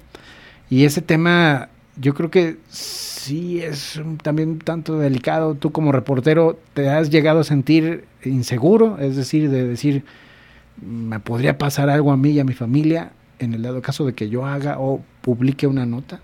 Y 0.70 0.86
ese 0.86 1.01
tema, 1.01 1.70
yo 1.97 2.13
creo 2.13 2.32
que 2.32 2.57
sí 2.70 3.61
es 3.61 4.01
también 4.24 4.49
un 4.49 4.59
tanto 4.59 4.97
delicado. 4.99 5.55
Tú 5.55 5.72
como 5.72 5.91
reportero 5.91 6.59
te 6.74 6.89
has 6.89 7.09
llegado 7.09 7.39
a 7.39 7.43
sentir 7.43 8.05
inseguro, 8.24 8.97
es 8.99 9.16
decir, 9.16 9.49
de 9.49 9.68
decir, 9.68 10.03
me 10.82 11.20
podría 11.20 11.57
pasar 11.57 11.89
algo 11.89 12.11
a 12.11 12.18
mí 12.18 12.32
y 12.32 12.39
a 12.39 12.43
mi 12.43 12.53
familia 12.53 13.11
en 13.39 13.53
el 13.53 13.61
dado 13.61 13.82
caso 13.82 14.05
de 14.05 14.13
que 14.13 14.30
yo 14.30 14.45
haga 14.45 14.80
o 14.80 15.01
publique 15.22 15.68
una 15.68 15.86
nota. 15.86 16.20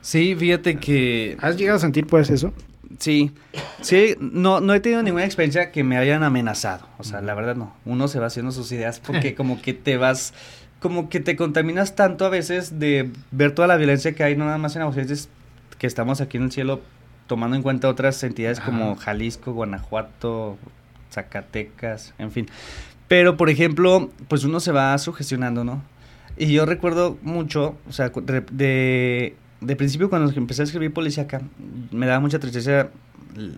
Sí, 0.00 0.34
fíjate 0.36 0.76
que 0.76 1.36
¿Has 1.40 1.56
llegado 1.56 1.76
a 1.76 1.80
sentir 1.80 2.06
pues 2.06 2.30
eso? 2.30 2.52
Sí, 2.98 3.32
sí, 3.80 4.16
no, 4.18 4.60
no 4.60 4.74
he 4.74 4.80
tenido 4.80 5.02
ninguna 5.02 5.24
experiencia 5.24 5.70
que 5.70 5.84
me 5.84 5.98
hayan 5.98 6.22
amenazado. 6.22 6.86
O 6.98 7.04
sea, 7.04 7.20
la 7.20 7.34
verdad 7.34 7.54
no. 7.54 7.74
Uno 7.84 8.08
se 8.08 8.18
va 8.18 8.26
haciendo 8.26 8.50
sus 8.50 8.72
ideas 8.72 9.00
porque 9.00 9.34
como 9.36 9.60
que 9.60 9.74
te 9.74 9.96
vas, 9.96 10.32
como 10.80 11.08
que 11.08 11.20
te 11.20 11.36
contaminas 11.36 11.94
tanto 11.94 12.24
a 12.24 12.28
veces 12.28 12.78
de 12.78 13.10
ver 13.30 13.52
toda 13.52 13.68
la 13.68 13.76
violencia 13.76 14.14
que 14.14 14.24
hay, 14.24 14.36
no 14.36 14.44
nada 14.44 14.58
más 14.58 14.76
en 14.76 14.82
Aguascalientes, 14.82 15.28
que 15.78 15.86
estamos 15.86 16.20
aquí 16.20 16.36
en 16.36 16.44
el 16.44 16.52
cielo, 16.52 16.80
tomando 17.26 17.56
en 17.56 17.62
cuenta 17.62 17.88
otras 17.88 18.22
entidades 18.22 18.60
como. 18.60 18.96
Jalisco, 18.96 19.52
Guanajuato, 19.52 20.56
Zacatecas, 21.10 22.14
en 22.18 22.30
fin. 22.30 22.48
Pero, 23.08 23.36
por 23.36 23.50
ejemplo, 23.50 24.10
pues 24.28 24.44
uno 24.44 24.60
se 24.60 24.72
va 24.72 24.96
sugestionando, 24.98 25.64
¿no? 25.64 25.82
Y 26.36 26.52
yo 26.52 26.66
recuerdo 26.66 27.18
mucho, 27.22 27.76
o 27.88 27.92
sea, 27.92 28.10
de, 28.10 29.34
de, 29.60 29.76
principio 29.76 30.08
cuando 30.08 30.30
empecé 30.32 30.62
a 30.62 30.64
escribir 30.66 30.92
policíaca, 30.92 31.40
me 31.90 32.06
daba 32.06 32.20
mucha 32.20 32.38
tristeza 32.38 32.90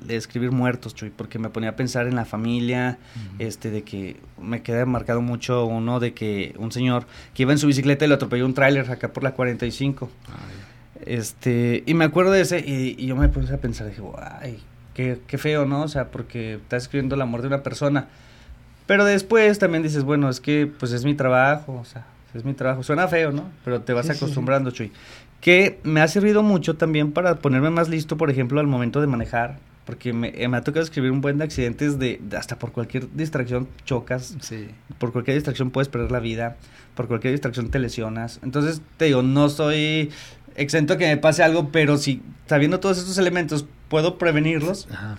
escribir 0.08 0.50
muertos, 0.52 0.94
Chuy, 0.94 1.10
porque 1.10 1.38
me 1.38 1.48
ponía 1.50 1.70
a 1.70 1.76
pensar 1.76 2.06
en 2.06 2.16
la 2.16 2.24
familia, 2.24 2.98
este, 3.38 3.70
de 3.70 3.82
que 3.82 4.16
me 4.40 4.62
queda 4.62 4.84
marcado 4.86 5.20
mucho 5.22 5.66
uno 5.66 6.00
de 6.00 6.12
que 6.14 6.54
un 6.58 6.72
señor 6.72 7.06
que 7.34 7.42
iba 7.42 7.52
en 7.52 7.58
su 7.58 7.66
bicicleta 7.66 8.04
y 8.04 8.08
lo 8.08 8.14
atropelló 8.16 8.44
un 8.46 8.54
tráiler 8.54 8.90
acá 8.90 9.12
por 9.12 9.22
la 9.22 9.32
45. 9.32 10.10
Este, 11.06 11.82
y 11.86 11.94
me 11.94 12.04
acuerdo 12.04 12.32
de 12.32 12.42
ese 12.42 12.58
y, 12.60 12.94
y 12.98 13.06
yo 13.06 13.16
me 13.16 13.28
puse 13.28 13.54
a 13.54 13.58
pensar, 13.58 13.86
dije, 13.88 14.02
ay, 14.40 14.58
qué, 14.94 15.18
qué 15.26 15.38
feo, 15.38 15.64
¿no? 15.64 15.82
O 15.82 15.88
sea, 15.88 16.10
porque 16.10 16.54
estás 16.54 16.82
escribiendo 16.84 17.16
la 17.16 17.24
muerte 17.24 17.48
de 17.48 17.54
una 17.54 17.62
persona. 17.62 18.08
Pero 18.86 19.04
después 19.04 19.58
también 19.58 19.82
dices, 19.82 20.02
bueno, 20.04 20.28
es 20.28 20.40
que 20.40 20.66
pues 20.66 20.92
es 20.92 21.04
mi 21.04 21.14
trabajo, 21.14 21.78
o 21.80 21.84
sea, 21.84 22.04
es 22.34 22.44
mi 22.44 22.52
trabajo. 22.54 22.82
Suena 22.82 23.08
feo, 23.08 23.32
¿no? 23.32 23.44
Pero 23.64 23.80
te 23.80 23.92
vas 23.92 24.06
Sí, 24.06 24.12
sí, 24.12 24.18
sí. 24.18 24.24
acostumbrando, 24.24 24.70
Chuy. 24.72 24.92
Que 25.40 25.78
me 25.84 26.00
ha 26.00 26.08
servido 26.08 26.42
mucho 26.42 26.76
también 26.76 27.12
para 27.12 27.36
ponerme 27.36 27.70
más 27.70 27.88
listo, 27.88 28.16
por 28.16 28.30
ejemplo, 28.30 28.60
al 28.60 28.66
momento 28.66 29.00
de 29.00 29.06
manejar. 29.06 29.58
Porque 29.86 30.12
me, 30.12 30.28
eh, 30.36 30.46
me 30.46 30.56
ha 30.58 30.62
tocado 30.62 30.84
escribir 30.84 31.10
un 31.10 31.20
buen 31.20 31.38
de 31.38 31.44
accidentes 31.44 31.98
de, 31.98 32.20
de 32.22 32.36
hasta 32.36 32.58
por 32.58 32.70
cualquier 32.70 33.10
distracción 33.14 33.66
chocas 33.84 34.36
Sí. 34.40 34.68
por 34.98 35.10
cualquier 35.10 35.36
distracción 35.36 35.70
puedes 35.70 35.88
perder 35.88 36.12
la 36.12 36.20
vida, 36.20 36.56
por 36.94 37.08
cualquier 37.08 37.32
distracción 37.32 37.70
te 37.70 37.78
lesionas. 37.80 38.38
Entonces, 38.44 38.82
te 38.98 39.06
digo, 39.06 39.22
no 39.22 39.48
soy 39.48 40.10
exento 40.54 40.96
que 40.98 41.06
me 41.08 41.16
pase 41.16 41.42
algo, 41.42 41.70
pero 41.72 41.96
si 41.96 42.20
sabiendo 42.46 42.78
todos 42.78 42.98
estos 42.98 43.16
elementos 43.18 43.64
puedo 43.88 44.16
prevenirlos, 44.18 44.86
Ajá. 44.92 45.16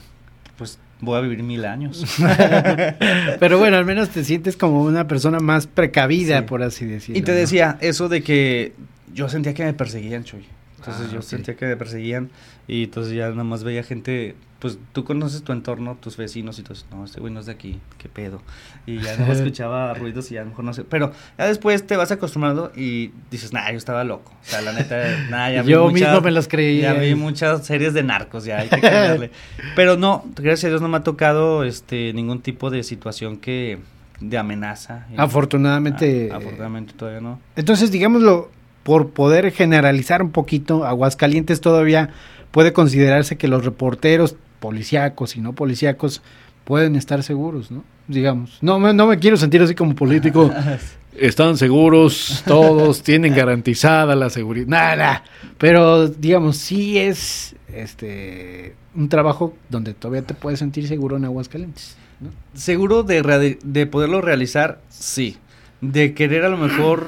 pues 0.57 0.77
voy 1.01 1.17
a 1.17 1.21
vivir 1.21 1.41
mil 1.43 1.65
años. 1.65 2.05
Pero 3.39 3.57
bueno, 3.57 3.77
al 3.77 3.85
menos 3.85 4.09
te 4.09 4.23
sientes 4.23 4.55
como 4.55 4.83
una 4.83 5.07
persona 5.07 5.39
más 5.39 5.67
precavida, 5.67 6.39
Sí. 6.39 6.45
por 6.47 6.61
así 6.63 6.85
decirlo. 6.85 7.19
y 7.19 7.23
te 7.23 7.31
¿no? 7.31 7.37
decía 7.37 7.77
eso 7.81 8.07
de 8.07 8.21
que 8.21 8.73
yo 9.13 9.29
sentía 9.29 9.53
que 9.53 9.63
me 9.63 9.73
perseguían, 9.73 10.23
Chuy. 10.23 10.45
Entonces 10.77 11.07
Ah, 11.09 11.13
yo 11.13 11.21
sentía 11.21 11.55
que 11.55 11.67
me 11.67 11.77
perseguían 11.77 12.31
y 12.67 12.85
entonces 12.85 13.13
ya 13.13 13.29
nada 13.29 13.43
más 13.43 13.63
veía 13.63 13.83
gente, 13.83 14.35
pues 14.57 14.79
tú 14.93 15.03
conoces 15.03 15.43
tu 15.43 15.51
entorno, 15.51 15.95
tus 16.01 16.17
vecinos 16.17 16.57
y 16.57 16.63
eso, 16.63 16.85
no, 16.89 17.05
este 17.05 17.19
güey 17.19 17.31
no 17.31 17.39
es 17.39 17.45
de 17.45 17.51
aquí, 17.51 17.79
qué 17.99 18.09
pedo. 18.09 18.41
Y 18.87 18.97
ya 18.99 19.15
no 19.17 19.25
escuchaba 19.31 19.93
ruidos 19.93 20.31
y 20.31 20.35
ya 20.35 20.43
mejor 20.43 20.65
no 20.65 20.73
sé. 20.73 20.83
Pero 20.83 21.11
ya 21.37 21.45
después 21.45 21.85
te 21.85 21.95
vas 21.97 22.11
acostumbrando 22.11 22.71
y 22.75 23.11
dices, 23.29 23.53
nah, 23.53 23.69
yo 23.69 23.77
estaba 23.77 24.03
loco. 24.03 24.31
O 24.41 24.43
sea, 24.43 24.61
la 24.63 24.73
neta, 24.73 24.97
nah, 25.29 25.51
ya 25.51 25.61
vi 25.61 25.69
Yo 25.71 25.83
muchas- 25.87 26.01
mismo 26.09 26.21
me 26.21 26.31
los 26.31 26.47
creía. 26.47 26.95
Ya 26.95 26.99
vi 26.99 27.13
muchas 27.13 27.63
series 27.63 27.93
de 27.93 28.01
narcos, 28.01 28.45
ya 28.45 28.57
hay 28.61 28.69
que 28.69 28.81
cambiarle. 28.81 29.29
Pero 29.75 29.97
no, 29.97 30.25
gracias 30.35 30.63
a 30.65 30.69
Dios 30.69 30.81
no 30.81 30.87
me 30.87 30.97
ha 30.97 31.03
tocado 31.03 31.63
este 31.63 32.11
ningún 32.13 32.41
tipo 32.41 32.71
de 32.71 32.81
situación 32.81 33.37
que 33.37 33.77
de 34.19 34.35
amenaza. 34.39 35.05
Afortunadamente. 35.15 36.29
Ah, 36.31 36.37
afortunadamente 36.37 36.93
todavía 36.93 37.21
no. 37.21 37.39
Entonces, 37.55 37.91
digámoslo, 37.91 38.49
por 38.83 39.09
poder 39.09 39.51
generalizar 39.51 40.21
un 40.21 40.31
poquito, 40.31 40.85
Aguascalientes 40.85 41.61
todavía 41.61 42.09
puede 42.51 42.73
considerarse 42.73 43.37
que 43.37 43.47
los 43.47 43.63
reporteros 43.65 44.35
policíacos 44.59 45.35
y 45.35 45.41
no 45.41 45.53
policíacos 45.53 46.21
pueden 46.65 46.95
estar 46.95 47.23
seguros, 47.23 47.71
¿no? 47.71 47.83
Digamos. 48.07 48.57
No, 48.61 48.79
me- 48.79 48.93
no 48.93 49.07
me 49.07 49.17
quiero 49.19 49.37
sentir 49.37 49.61
así 49.61 49.75
como 49.75 49.95
político. 49.95 50.51
Están 51.17 51.57
seguros, 51.57 52.41
todos 52.47 53.03
tienen 53.03 53.35
garantizada 53.35 54.15
la 54.15 54.29
seguridad. 54.29 54.67
Nada, 54.67 55.23
pero 55.57 56.07
digamos, 56.07 56.55
sí 56.57 56.97
es 56.97 57.53
este 57.73 58.75
un 58.95 59.09
trabajo 59.09 59.53
donde 59.69 59.93
todavía 59.93 60.21
te 60.21 60.33
puedes 60.33 60.59
sentir 60.59 60.87
seguro 60.87 61.17
en 61.17 61.25
Aguascalientes. 61.25 61.97
¿no? 62.21 62.29
Seguro 62.53 63.03
de, 63.03 63.57
de 63.61 63.85
poderlo 63.87 64.21
realizar, 64.21 64.79
sí. 64.89 65.37
De 65.81 66.13
querer 66.13 66.45
a 66.45 66.49
lo 66.49 66.57
mejor 66.57 67.07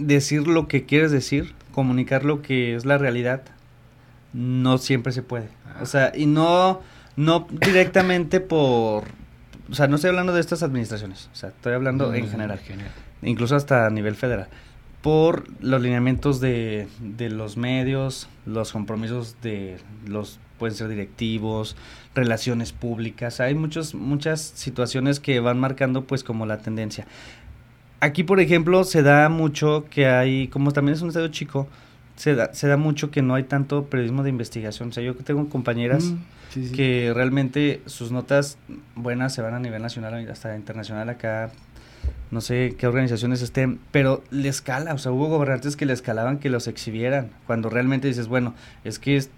decir 0.00 0.48
lo 0.48 0.66
que 0.66 0.84
quieres 0.84 1.10
decir, 1.10 1.54
comunicar 1.72 2.24
lo 2.24 2.42
que 2.42 2.74
es 2.74 2.84
la 2.84 2.98
realidad, 2.98 3.42
no 4.32 4.78
siempre 4.78 5.12
se 5.12 5.22
puede. 5.22 5.48
O 5.80 5.86
sea, 5.86 6.12
y 6.14 6.26
no, 6.26 6.80
no 7.16 7.46
directamente 7.50 8.40
por... 8.40 9.04
O 9.70 9.74
sea, 9.74 9.86
no 9.86 9.96
estoy 9.96 10.08
hablando 10.08 10.32
de 10.32 10.40
estas 10.40 10.62
administraciones, 10.64 11.28
o 11.32 11.36
sea, 11.36 11.50
estoy 11.50 11.74
hablando 11.74 12.12
en 12.12 12.28
general, 12.28 12.60
incluso 13.22 13.54
hasta 13.54 13.86
a 13.86 13.90
nivel 13.90 14.16
federal, 14.16 14.48
por 15.00 15.44
los 15.62 15.80
lineamientos 15.80 16.40
de, 16.40 16.88
de 16.98 17.30
los 17.30 17.56
medios, 17.56 18.28
los 18.46 18.72
compromisos 18.72 19.36
de 19.42 19.78
los, 20.06 20.40
pueden 20.58 20.74
ser 20.74 20.88
directivos, 20.88 21.76
relaciones 22.16 22.72
públicas, 22.72 23.38
hay 23.38 23.54
muchos, 23.54 23.94
muchas 23.94 24.40
situaciones 24.40 25.20
que 25.20 25.38
van 25.38 25.60
marcando 25.60 26.04
pues 26.04 26.24
como 26.24 26.46
la 26.46 26.58
tendencia. 26.58 27.06
Aquí, 28.00 28.24
por 28.24 28.40
ejemplo, 28.40 28.84
se 28.84 29.02
da 29.02 29.28
mucho 29.28 29.84
que 29.90 30.06
hay, 30.06 30.48
como 30.48 30.72
también 30.72 30.94
es 30.96 31.02
un 31.02 31.08
estadio 31.08 31.28
chico, 31.28 31.68
se 32.16 32.34
da, 32.34 32.52
se 32.54 32.66
da 32.66 32.76
mucho 32.76 33.10
que 33.10 33.20
no 33.22 33.34
hay 33.34 33.44
tanto 33.44 33.84
periodismo 33.86 34.22
de 34.22 34.30
investigación. 34.30 34.88
O 34.88 34.92
sea, 34.92 35.02
yo 35.02 35.14
tengo 35.16 35.48
compañeras 35.48 36.04
Mm, 36.04 36.16
sí, 36.50 36.66
sí. 36.68 36.72
que 36.74 37.12
realmente 37.14 37.82
sus 37.86 38.10
notas 38.10 38.56
buenas 38.94 39.34
se 39.34 39.42
van 39.42 39.54
a 39.54 39.58
nivel 39.58 39.82
nacional 39.82 40.28
hasta 40.30 40.56
internacional 40.56 41.08
acá. 41.10 41.50
No 42.30 42.40
sé 42.40 42.74
qué 42.78 42.86
organizaciones 42.86 43.42
estén, 43.42 43.78
pero 43.90 44.22
le 44.30 44.48
escala. 44.48 44.94
O 44.94 44.98
sea, 44.98 45.12
hubo 45.12 45.26
gobernantes 45.28 45.76
que 45.76 45.84
le 45.84 45.92
escalaban 45.92 46.38
que 46.38 46.48
los 46.48 46.68
exhibieran. 46.68 47.30
Cuando 47.46 47.68
realmente 47.68 48.08
dices, 48.08 48.28
bueno, 48.28 48.54
es 48.84 48.98
que 48.98 49.16
es- 49.16 49.30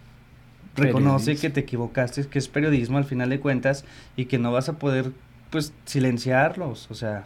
reconoce 0.77 1.25
Periodismo. 1.27 1.41
que 1.41 1.51
te 1.51 1.61
equivocaste, 1.61 2.27
que 2.29 2.39
es 2.39 2.49
periodismo 2.49 2.97
al 2.99 3.05
final 3.05 3.29
de 3.29 3.41
cuentas 3.41 3.85
y 4.17 4.27
que 4.27 4.39
no 4.39 4.53
vas 4.53 4.69
a 4.69 4.75
poder, 4.79 5.11
pues, 5.51 5.73
silenciarlos. 5.85 6.91
O 6.91 6.95
sea, 6.95 7.25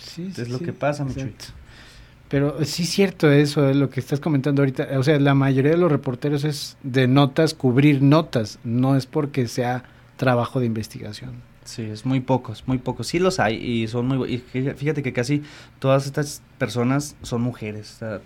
Sí, 0.00 0.28
es 0.30 0.36
sí, 0.36 0.46
lo 0.52 0.58
sí, 0.58 0.64
que 0.64 0.72
pasa, 0.72 1.04
mi. 1.04 1.12
Pero 2.28 2.64
sí 2.64 2.84
es 2.84 2.90
cierto 2.90 3.30
eso, 3.30 3.68
es 3.68 3.76
lo 3.76 3.90
que 3.90 3.98
estás 3.98 4.20
comentando 4.20 4.62
ahorita. 4.62 4.88
O 4.98 5.02
sea, 5.02 5.18
la 5.18 5.34
mayoría 5.34 5.72
de 5.72 5.76
los 5.76 5.90
reporteros 5.90 6.44
es 6.44 6.76
de 6.84 7.08
notas, 7.08 7.54
cubrir 7.54 8.02
notas, 8.02 8.60
no 8.62 8.94
es 8.96 9.06
porque 9.06 9.48
sea 9.48 9.82
trabajo 10.16 10.60
de 10.60 10.66
investigación. 10.66 11.32
Sí, 11.64 11.82
es 11.82 12.06
muy 12.06 12.20
pocos, 12.20 12.64
muy 12.66 12.78
pocos. 12.78 13.08
Sí 13.08 13.18
los 13.18 13.40
hay 13.40 13.56
y 13.56 13.88
son 13.88 14.06
muy... 14.06 14.32
Y 14.32 14.38
fí- 14.38 14.74
fíjate 14.74 15.02
que 15.02 15.12
casi 15.12 15.42
todas 15.80 16.06
estas 16.06 16.40
personas 16.58 17.16
son 17.22 17.42
mujeres. 17.42 17.94
o 17.96 17.98
sea, 17.98 18.20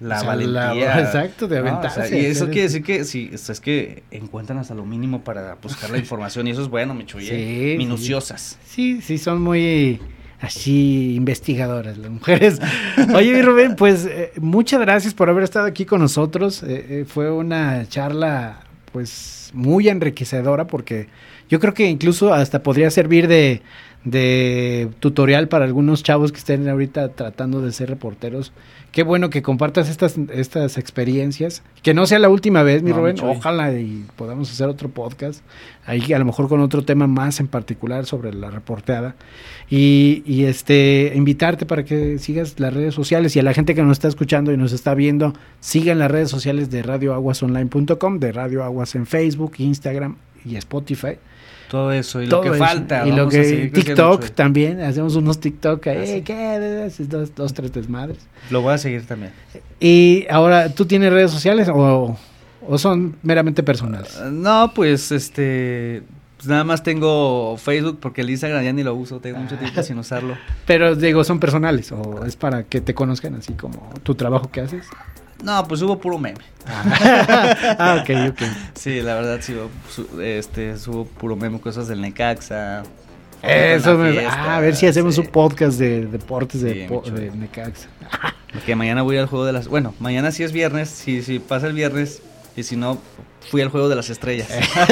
la 0.00 0.16
O 0.16 0.20
sea, 0.20 0.28
valentía. 0.28 1.00
exacto, 1.04 1.48
de 1.48 1.56
¿no? 1.56 1.62
O 1.62 1.66
sea, 1.66 1.74
aventarse. 1.78 2.20
y 2.20 2.24
eso 2.26 2.46
quiere 2.46 2.62
decir 2.62 2.82
que 2.84 3.04
sí, 3.04 3.28
es 3.32 3.50
es 3.50 3.60
que 3.60 4.04
encuentran 4.12 4.58
hasta 4.58 4.74
lo 4.74 4.84
mínimo 4.84 5.22
para 5.22 5.56
buscar 5.56 5.90
la 5.90 5.98
información 6.04 6.46
y 6.46 6.50
eso 6.50 6.62
es 6.62 6.68
bueno, 6.68 6.94
mi 6.94 7.04
chuy, 7.06 7.24
¿eh? 7.28 7.28
Sí, 7.28 7.72
sí. 7.72 7.78
Minuciosas. 7.78 8.58
Sí, 8.64 9.00
sí, 9.02 9.18
son 9.18 9.40
muy 9.42 10.00
así 10.40 11.14
investigadoras 11.14 11.98
las 11.98 12.10
mujeres. 12.10 12.60
Oye, 13.14 13.42
Rubén, 13.42 13.76
pues 13.76 14.06
eh, 14.06 14.32
muchas 14.40 14.80
gracias 14.80 15.14
por 15.14 15.28
haber 15.28 15.44
estado 15.44 15.66
aquí 15.66 15.84
con 15.84 16.00
nosotros. 16.00 16.62
Eh, 16.62 16.86
eh, 16.88 17.04
fue 17.06 17.30
una 17.30 17.88
charla 17.88 18.60
pues 18.92 19.50
muy 19.52 19.88
enriquecedora 19.88 20.66
porque 20.66 21.08
yo 21.48 21.60
creo 21.60 21.74
que 21.74 21.86
incluso 21.86 22.32
hasta 22.32 22.62
podría 22.62 22.90
servir 22.90 23.28
de, 23.28 23.62
de 24.04 24.90
tutorial 25.00 25.48
para 25.48 25.64
algunos 25.64 26.02
chavos 26.02 26.30
que 26.30 26.38
estén 26.38 26.68
ahorita 26.68 27.08
tratando 27.08 27.62
de 27.62 27.72
ser 27.72 27.88
reporteros. 27.88 28.52
Qué 28.92 29.02
bueno 29.02 29.28
que 29.28 29.42
compartas 29.42 29.88
estas, 29.88 30.16
estas 30.32 30.78
experiencias. 30.78 31.62
Que 31.82 31.94
no 31.94 32.06
sea 32.06 32.20
la 32.20 32.28
última 32.28 32.62
vez, 32.62 32.82
mi 32.82 32.90
No, 32.90 32.98
Rubén. 32.98 33.16
Ojalá 33.22 33.72
y 33.72 34.04
podamos 34.14 34.52
hacer 34.52 34.68
otro 34.68 34.88
podcast. 34.88 35.42
Ahí 35.84 36.12
a 36.12 36.18
lo 36.18 36.24
mejor 36.24 36.48
con 36.48 36.60
otro 36.60 36.84
tema 36.84 37.06
más 37.06 37.40
en 37.40 37.48
particular 37.48 38.06
sobre 38.06 38.32
la 38.32 38.50
reporteada. 38.50 39.16
Y, 39.68 40.22
y, 40.26 40.44
este 40.44 41.12
invitarte 41.14 41.66
para 41.66 41.84
que 41.84 42.18
sigas 42.18 42.60
las 42.60 42.72
redes 42.72 42.94
sociales 42.94 43.34
y 43.34 43.40
a 43.40 43.42
la 43.42 43.54
gente 43.54 43.74
que 43.74 43.82
nos 43.82 43.92
está 43.92 44.08
escuchando 44.08 44.52
y 44.52 44.56
nos 44.56 44.72
está 44.72 44.94
viendo, 44.94 45.32
sigan 45.60 45.98
las 45.98 46.10
redes 46.10 46.30
sociales 46.30 46.70
de 46.70 46.82
radioaguasonline.com, 46.82 48.18
de 48.20 48.32
Radio 48.32 48.62
Aguas 48.62 48.94
en 48.94 49.06
Facebook, 49.06 49.54
Instagram 49.58 50.16
y 50.44 50.56
Spotify. 50.56 51.16
Todo 51.74 51.90
eso 51.90 52.22
y 52.22 52.28
Todo 52.28 52.44
lo 52.44 52.50
que 52.52 52.56
eso. 52.56 52.64
falta. 52.64 53.04
Y 53.04 53.10
lo 53.10 53.28
que 53.28 53.68
TikTok 53.74 54.30
también, 54.30 54.80
hacemos 54.80 55.16
unos 55.16 55.40
TikTok 55.40 55.84
ahí, 55.88 55.98
Ah, 56.02 56.06
sí. 56.06 56.22
¿qué? 56.22 56.90
Dos, 57.08 57.34
dos, 57.34 57.52
tres 57.52 57.72
desmadres. 57.72 58.18
Lo 58.50 58.62
voy 58.62 58.74
a 58.74 58.78
seguir 58.78 59.04
también. 59.06 59.32
Y 59.80 60.24
ahora, 60.30 60.68
¿tú 60.72 60.86
tienes 60.86 61.12
redes 61.12 61.32
sociales 61.32 61.68
o, 61.68 62.16
o 62.68 62.78
son 62.78 63.16
meramente 63.24 63.64
personales? 63.64 64.16
Ah, 64.22 64.28
No, 64.30 64.70
pues 64.72 65.10
este... 65.10 66.04
pues 66.36 66.46
nada 66.46 66.62
más 66.62 66.84
tengo 66.84 67.56
Facebook 67.56 67.98
porque 68.00 68.20
el 68.20 68.30
Instagram 68.30 68.62
ya 68.62 68.72
ni 68.72 68.84
lo 68.84 68.94
uso, 68.94 69.18
tengo 69.18 69.38
mucho 69.40 69.56
tiempo 69.56 69.82
sin 69.82 69.98
usarlo. 69.98 70.36
Pero 70.66 70.94
digo, 70.94 71.24
¿son 71.24 71.40
personales 71.40 71.90
o 71.90 72.24
es 72.24 72.36
para 72.36 72.62
que 72.62 72.80
te 72.80 72.94
conozcan 72.94 73.34
así 73.34 73.54
como 73.54 73.90
tu 74.04 74.14
trabajo 74.14 74.48
que 74.52 74.60
haces? 74.60 74.86
No, 75.42 75.66
pues 75.68 75.82
hubo 75.82 75.98
puro 75.98 76.18
meme. 76.18 76.38
ah, 76.66 77.98
ok, 78.02 78.10
ok. 78.30 78.42
Sí, 78.74 79.00
la 79.02 79.14
verdad 79.16 79.38
sí, 79.40 79.54
su- 79.90 80.20
este, 80.22 80.76
subo 80.78 81.04
puro 81.06 81.36
meme, 81.36 81.60
cosas 81.60 81.88
del 81.88 82.00
Necaxa. 82.00 82.82
Eso 83.42 83.98
me- 83.98 84.12
fiesta, 84.12 84.32
ah, 84.34 84.56
a 84.56 84.60
ver 84.60 84.74
si 84.74 84.86
hacemos 84.86 85.16
sí. 85.16 85.20
un 85.20 85.26
podcast 85.26 85.78
de 85.78 86.06
deportes 86.06 86.62
de, 86.62 86.72
Sí, 86.72 86.84
po- 86.88 86.94
mucho. 87.02 87.12
de 87.12 87.30
Necaxa. 87.30 87.88
Que 88.64 88.76
mañana 88.76 89.02
voy 89.02 89.16
al 89.18 89.26
juego 89.26 89.44
de 89.44 89.52
las... 89.52 89.66
Bueno, 89.66 89.94
mañana 89.98 90.30
sí 90.30 90.44
es 90.44 90.52
viernes, 90.52 90.88
si, 90.88 91.22
si 91.22 91.40
pasa 91.40 91.66
el 91.66 91.72
viernes, 91.72 92.22
Y 92.56 92.62
si 92.62 92.76
no, 92.76 92.98
fui 93.50 93.60
al 93.62 93.68
juego 93.68 93.88
de 93.88 93.96
las 93.96 94.08
estrellas. 94.10 94.48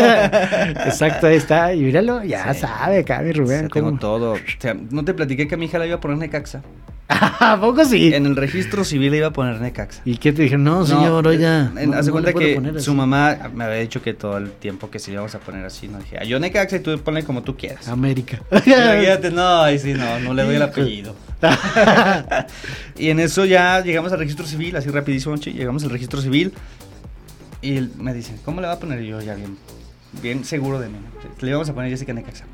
Exacto, 0.85 1.29
ahí 1.29 1.37
está. 1.37 1.73
Y 1.73 1.81
míralo, 1.83 2.25
ya 2.25 2.53
Sí. 2.55 2.61
sabe 2.63 2.99
acá, 2.99 3.21
mi 3.21 3.31
Rubén. 3.33 3.67
Sí, 3.67 3.69
tengo 3.73 3.93
todo. 3.99 4.33
O 4.33 4.39
sea, 4.59 4.75
no 4.91 5.05
te 5.05 5.15
platiqué 5.15 5.47
que 5.47 5.55
a 5.55 5.59
mi 5.59 5.67
hija 5.67 5.79
la 5.79 5.87
iba 5.87 5.95
a 5.97 6.01
poner 6.01 6.19
Necaxa. 6.19 6.61
¿A 7.41 7.59
poco 7.61 7.85
sí? 7.85 8.13
En 8.15 8.27
el 8.27 8.37
registro 8.37 8.85
civil 8.85 9.11
le 9.11 9.19
iba 9.19 9.29
a 9.29 9.33
poner 9.33 9.61
Necaxa. 9.61 10.03
¿Y 10.05 10.17
qué 10.17 10.33
te 10.33 10.43
dijeron? 10.43 10.65
No, 10.65 10.87
señor, 10.87 11.27
oiga. 11.27 11.71
no- 11.75 11.97
hace 11.97 12.07
no 12.09 12.13
cuenta 12.13 12.33
que 12.33 12.81
su 12.81 12.95
mamá 12.95 13.51
me 13.55 13.65
había 13.65 13.79
dicho 13.79 14.01
que 14.03 14.15
todo 14.15 14.39
el 14.39 14.51
tiempo 14.53 14.91
que 14.91 14.99
se 14.99 15.13
íbamos 15.13 15.35
a 15.35 15.39
poner 15.41 15.65
así, 15.65 15.89
no 15.89 15.99
dije, 15.99 16.19
"Ah, 16.21 16.25
yo 16.25 16.39
Necaxa 16.41 16.77
y 16.77 16.81
tú 16.81 16.99
ponle 17.01 17.25
como 17.25 17.43
tú 17.43 17.57
quieras. 17.57 17.89
América. 17.89 18.41
Imagínate, 18.51 19.31
no, 19.31 19.63
ahí 19.63 19.79
sí, 19.79 19.95
no, 19.95 20.21
no 20.21 20.35
le 20.35 20.43
doy 20.45 20.57
el 20.57 20.63
apellido. 20.63 21.15
y 22.99 23.09
en 23.11 23.21
eso 23.21 23.45
ya 23.45 23.81
llegamos 23.83 24.13
al 24.13 24.19
registro 24.19 24.47
civil, 24.47 24.77
así 24.77 24.89
rapidísimo, 24.91 25.35
llegamos 25.37 25.83
al 25.85 25.91
registro 25.91 26.21
civil 26.21 26.53
y 27.61 27.81
me 27.99 28.13
dice, 28.15 28.37
¿cómo 28.45 28.61
le 28.61 28.67
va 28.67 28.75
a 28.75 28.79
poner? 28.79 29.01
Y 29.03 29.09
yo 29.09 29.21
ya 29.21 29.35
bien, 29.35 29.57
bien 30.21 30.45
seguro 30.45 30.79
de 30.79 30.89
mí. 30.89 30.99
Le 31.41 31.49
íbamos 31.49 31.69
a 31.69 31.75
poner 31.75 31.91
Jessica 31.91 32.13
Necaxa. 32.13 32.45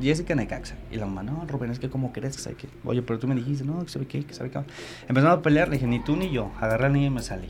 Jessica 0.00 0.34
Necaxa. 0.34 0.74
Y 0.90 0.96
la 0.96 1.06
mamá, 1.06 1.22
no, 1.22 1.46
Rubén, 1.46 1.70
es 1.70 1.78
que 1.78 1.88
como 1.88 2.12
crees 2.12 2.36
que 2.36 2.42
sabe 2.42 2.56
qué. 2.56 2.68
Oye, 2.84 3.02
pero 3.02 3.18
tú 3.18 3.28
me 3.28 3.34
dijiste, 3.34 3.64
no, 3.64 3.84
que 3.84 3.90
sabe 3.90 4.06
qué, 4.06 4.24
que 4.24 4.34
sabe 4.34 4.50
qué. 4.50 4.60
Empezamos 5.08 5.38
a 5.38 5.42
pelear, 5.42 5.68
le 5.68 5.76
dije, 5.76 5.86
ni 5.86 6.02
tú 6.02 6.16
ni 6.16 6.30
yo. 6.30 6.50
Agarré 6.60 6.86
al 6.86 6.92
niño 6.92 7.06
y 7.06 7.10
me 7.10 7.22
salí. 7.22 7.48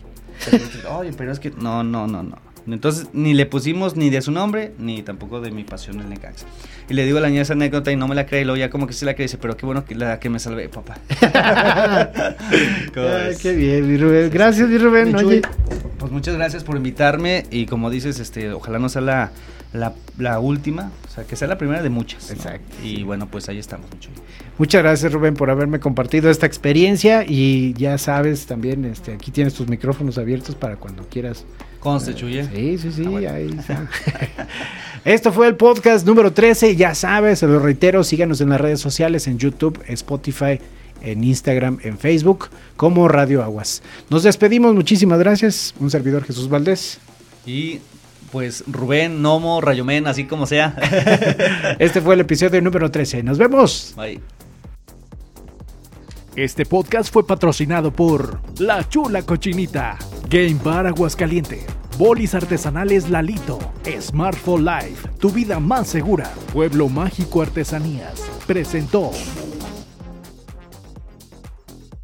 Oye, 0.91 1.13
pero 1.13 1.33
es 1.33 1.41
que, 1.41 1.51
no, 1.51 1.83
no, 1.83 2.07
no, 2.07 2.23
no. 2.23 2.39
Entonces, 2.75 3.09
ni 3.13 3.33
le 3.35 3.47
pusimos 3.47 3.97
ni 3.97 4.11
de 4.11 4.21
su 4.23 4.33
nombre, 4.33 4.73
ni 4.79 5.03
tampoco 5.03 5.41
de 5.41 5.51
mi 5.51 5.63
pasión 5.65 6.01
el 6.01 6.09
Necaxa. 6.09 6.47
Y 6.89 6.95
le 6.95 7.05
digo 7.05 7.19
a 7.19 7.21
la 7.21 7.29
niña 7.29 7.43
esa 7.43 7.53
anécdota 7.53 7.93
y 7.93 7.97
no 7.97 8.09
me 8.09 8.15
la 8.15 8.27
cree, 8.27 8.43
y 8.43 8.45
luego 8.45 8.57
ya 8.57 8.71
como 8.71 8.87
que 8.87 8.93
sí 8.93 9.05
la 9.05 9.15
cree, 9.15 9.27
dice, 9.27 9.39
pero 9.39 9.57
qué 9.57 9.67
bueno 9.67 9.85
que 9.85 9.95
la 9.95 10.19
que 10.19 10.29
me 10.29 10.39
salvé, 10.39 10.69
papá. 10.69 10.99
¿Cómo 12.95 13.07
Ay, 13.07 13.37
qué 13.41 13.53
bien, 13.53 13.89
mi 13.89 13.97
Rubén. 13.97 14.31
Gracias, 14.31 14.69
mi 14.69 14.79
Rubén. 14.79 15.15
Oye, 15.15 15.43
Pues 15.99 16.11
muchas 16.11 16.35
gracias 16.35 16.65
por 16.65 16.77
invitarme 16.77 17.47
y 17.51 17.67
como 17.67 17.91
dices, 17.91 18.19
este, 18.19 18.53
ojalá 18.53 18.79
no 18.79 18.89
sea 18.89 19.03
la, 19.03 19.33
la, 19.73 19.95
la 20.19 20.39
última, 20.41 20.91
o 21.07 21.11
sea, 21.11 21.25
que 21.25 21.37
sea 21.37 21.49
la 21.49 21.59
primera 21.59 21.83
de 21.83 21.91
muchas. 21.91 22.29
¿no? 22.31 22.37
Exacto. 22.37 22.77
Y 22.83 23.03
bueno, 23.03 23.29
pues 23.31 23.49
ahí 23.49 23.59
estamos, 23.59 23.87
muchas 24.59 24.83
gracias, 24.83 25.13
Rubén, 25.13 25.35
por 25.35 25.51
haberme 25.51 25.81
compartido 25.81 26.31
esta 26.31 26.47
experiencia. 26.47 27.25
Y 27.27 27.75
ya 27.75 27.99
sabes, 27.99 28.47
también 28.47 28.85
este, 28.85 29.13
aquí 29.13 29.31
tienes 29.31 29.55
tus 29.55 29.69
micrófonos 29.69 30.19
abiertos 30.19 30.55
para 30.55 30.77
cuando 30.77 31.07
quieras. 31.09 31.45
Conste. 31.81 32.13
¿eh? 32.13 32.49
Sí, 32.53 32.79
sí, 32.79 32.93
sí, 32.93 33.05
Ah, 33.07 33.11
bueno. 33.11 33.31
ahí 33.31 33.55
está. 33.59 33.89
Esto 35.05 35.33
fue 35.33 35.47
el 35.47 35.55
podcast 35.55 36.05
número 36.07 36.33
13. 36.33 36.75
Ya 36.75 36.95
sabes, 36.95 37.39
se 37.39 37.47
lo 37.47 37.61
reitero, 37.61 38.03
síganos 38.03 38.41
en 38.41 38.49
las 38.49 38.61
redes 38.61 38.81
sociales, 38.81 39.29
en 39.29 39.39
YouTube, 39.39 39.81
Spotify, 39.87 40.59
en 41.03 41.23
Instagram, 41.23 41.79
en 41.85 41.97
Facebook, 41.99 42.49
como 42.77 43.07
Radio 43.07 43.43
Aguas. 43.45 43.83
Nos 44.11 44.25
despedimos, 44.25 44.75
muchísimas 44.75 45.19
gracias. 45.21 45.75
Un 45.79 45.91
servidor 45.91 46.25
Jesús 46.25 46.49
Valdés. 46.49 46.99
Y 47.47 47.79
pues 48.37 48.65
Rubén, 48.67 49.23
Nomo, 49.23 49.63
Rayomen, 49.63 50.07
así 50.07 50.25
como 50.25 50.45
sea. 50.45 50.77
Este 51.79 52.03
fue 52.03 52.13
el 52.13 52.21
episodio 52.21 52.61
número 52.61 52.91
13. 52.91 53.23
Nos 53.23 53.39
vemos. 53.39 53.95
Bye. 53.97 54.21
Este 56.37 56.67
podcast 56.67 57.11
fue 57.11 57.27
patrocinado 57.27 57.91
por 57.91 58.39
La 58.59 58.87
Chula 58.87 59.23
Cochinita, 59.23 59.97
Game 60.29 60.59
Bar 60.63 60.87
Aguascaliente, 60.87 61.65
Bolis 61.97 62.35
Artesanales 62.35 63.09
Lalito, 63.09 63.59
Smart 64.03 64.37
for 64.37 64.61
Life, 64.61 65.09
tu 65.19 65.31
vida 65.31 65.59
más 65.59 65.89
segura, 65.89 66.31
Pueblo 66.53 66.91
Mágico 66.91 67.41
Artesanías. 67.41 68.21
Presentó 68.47 69.13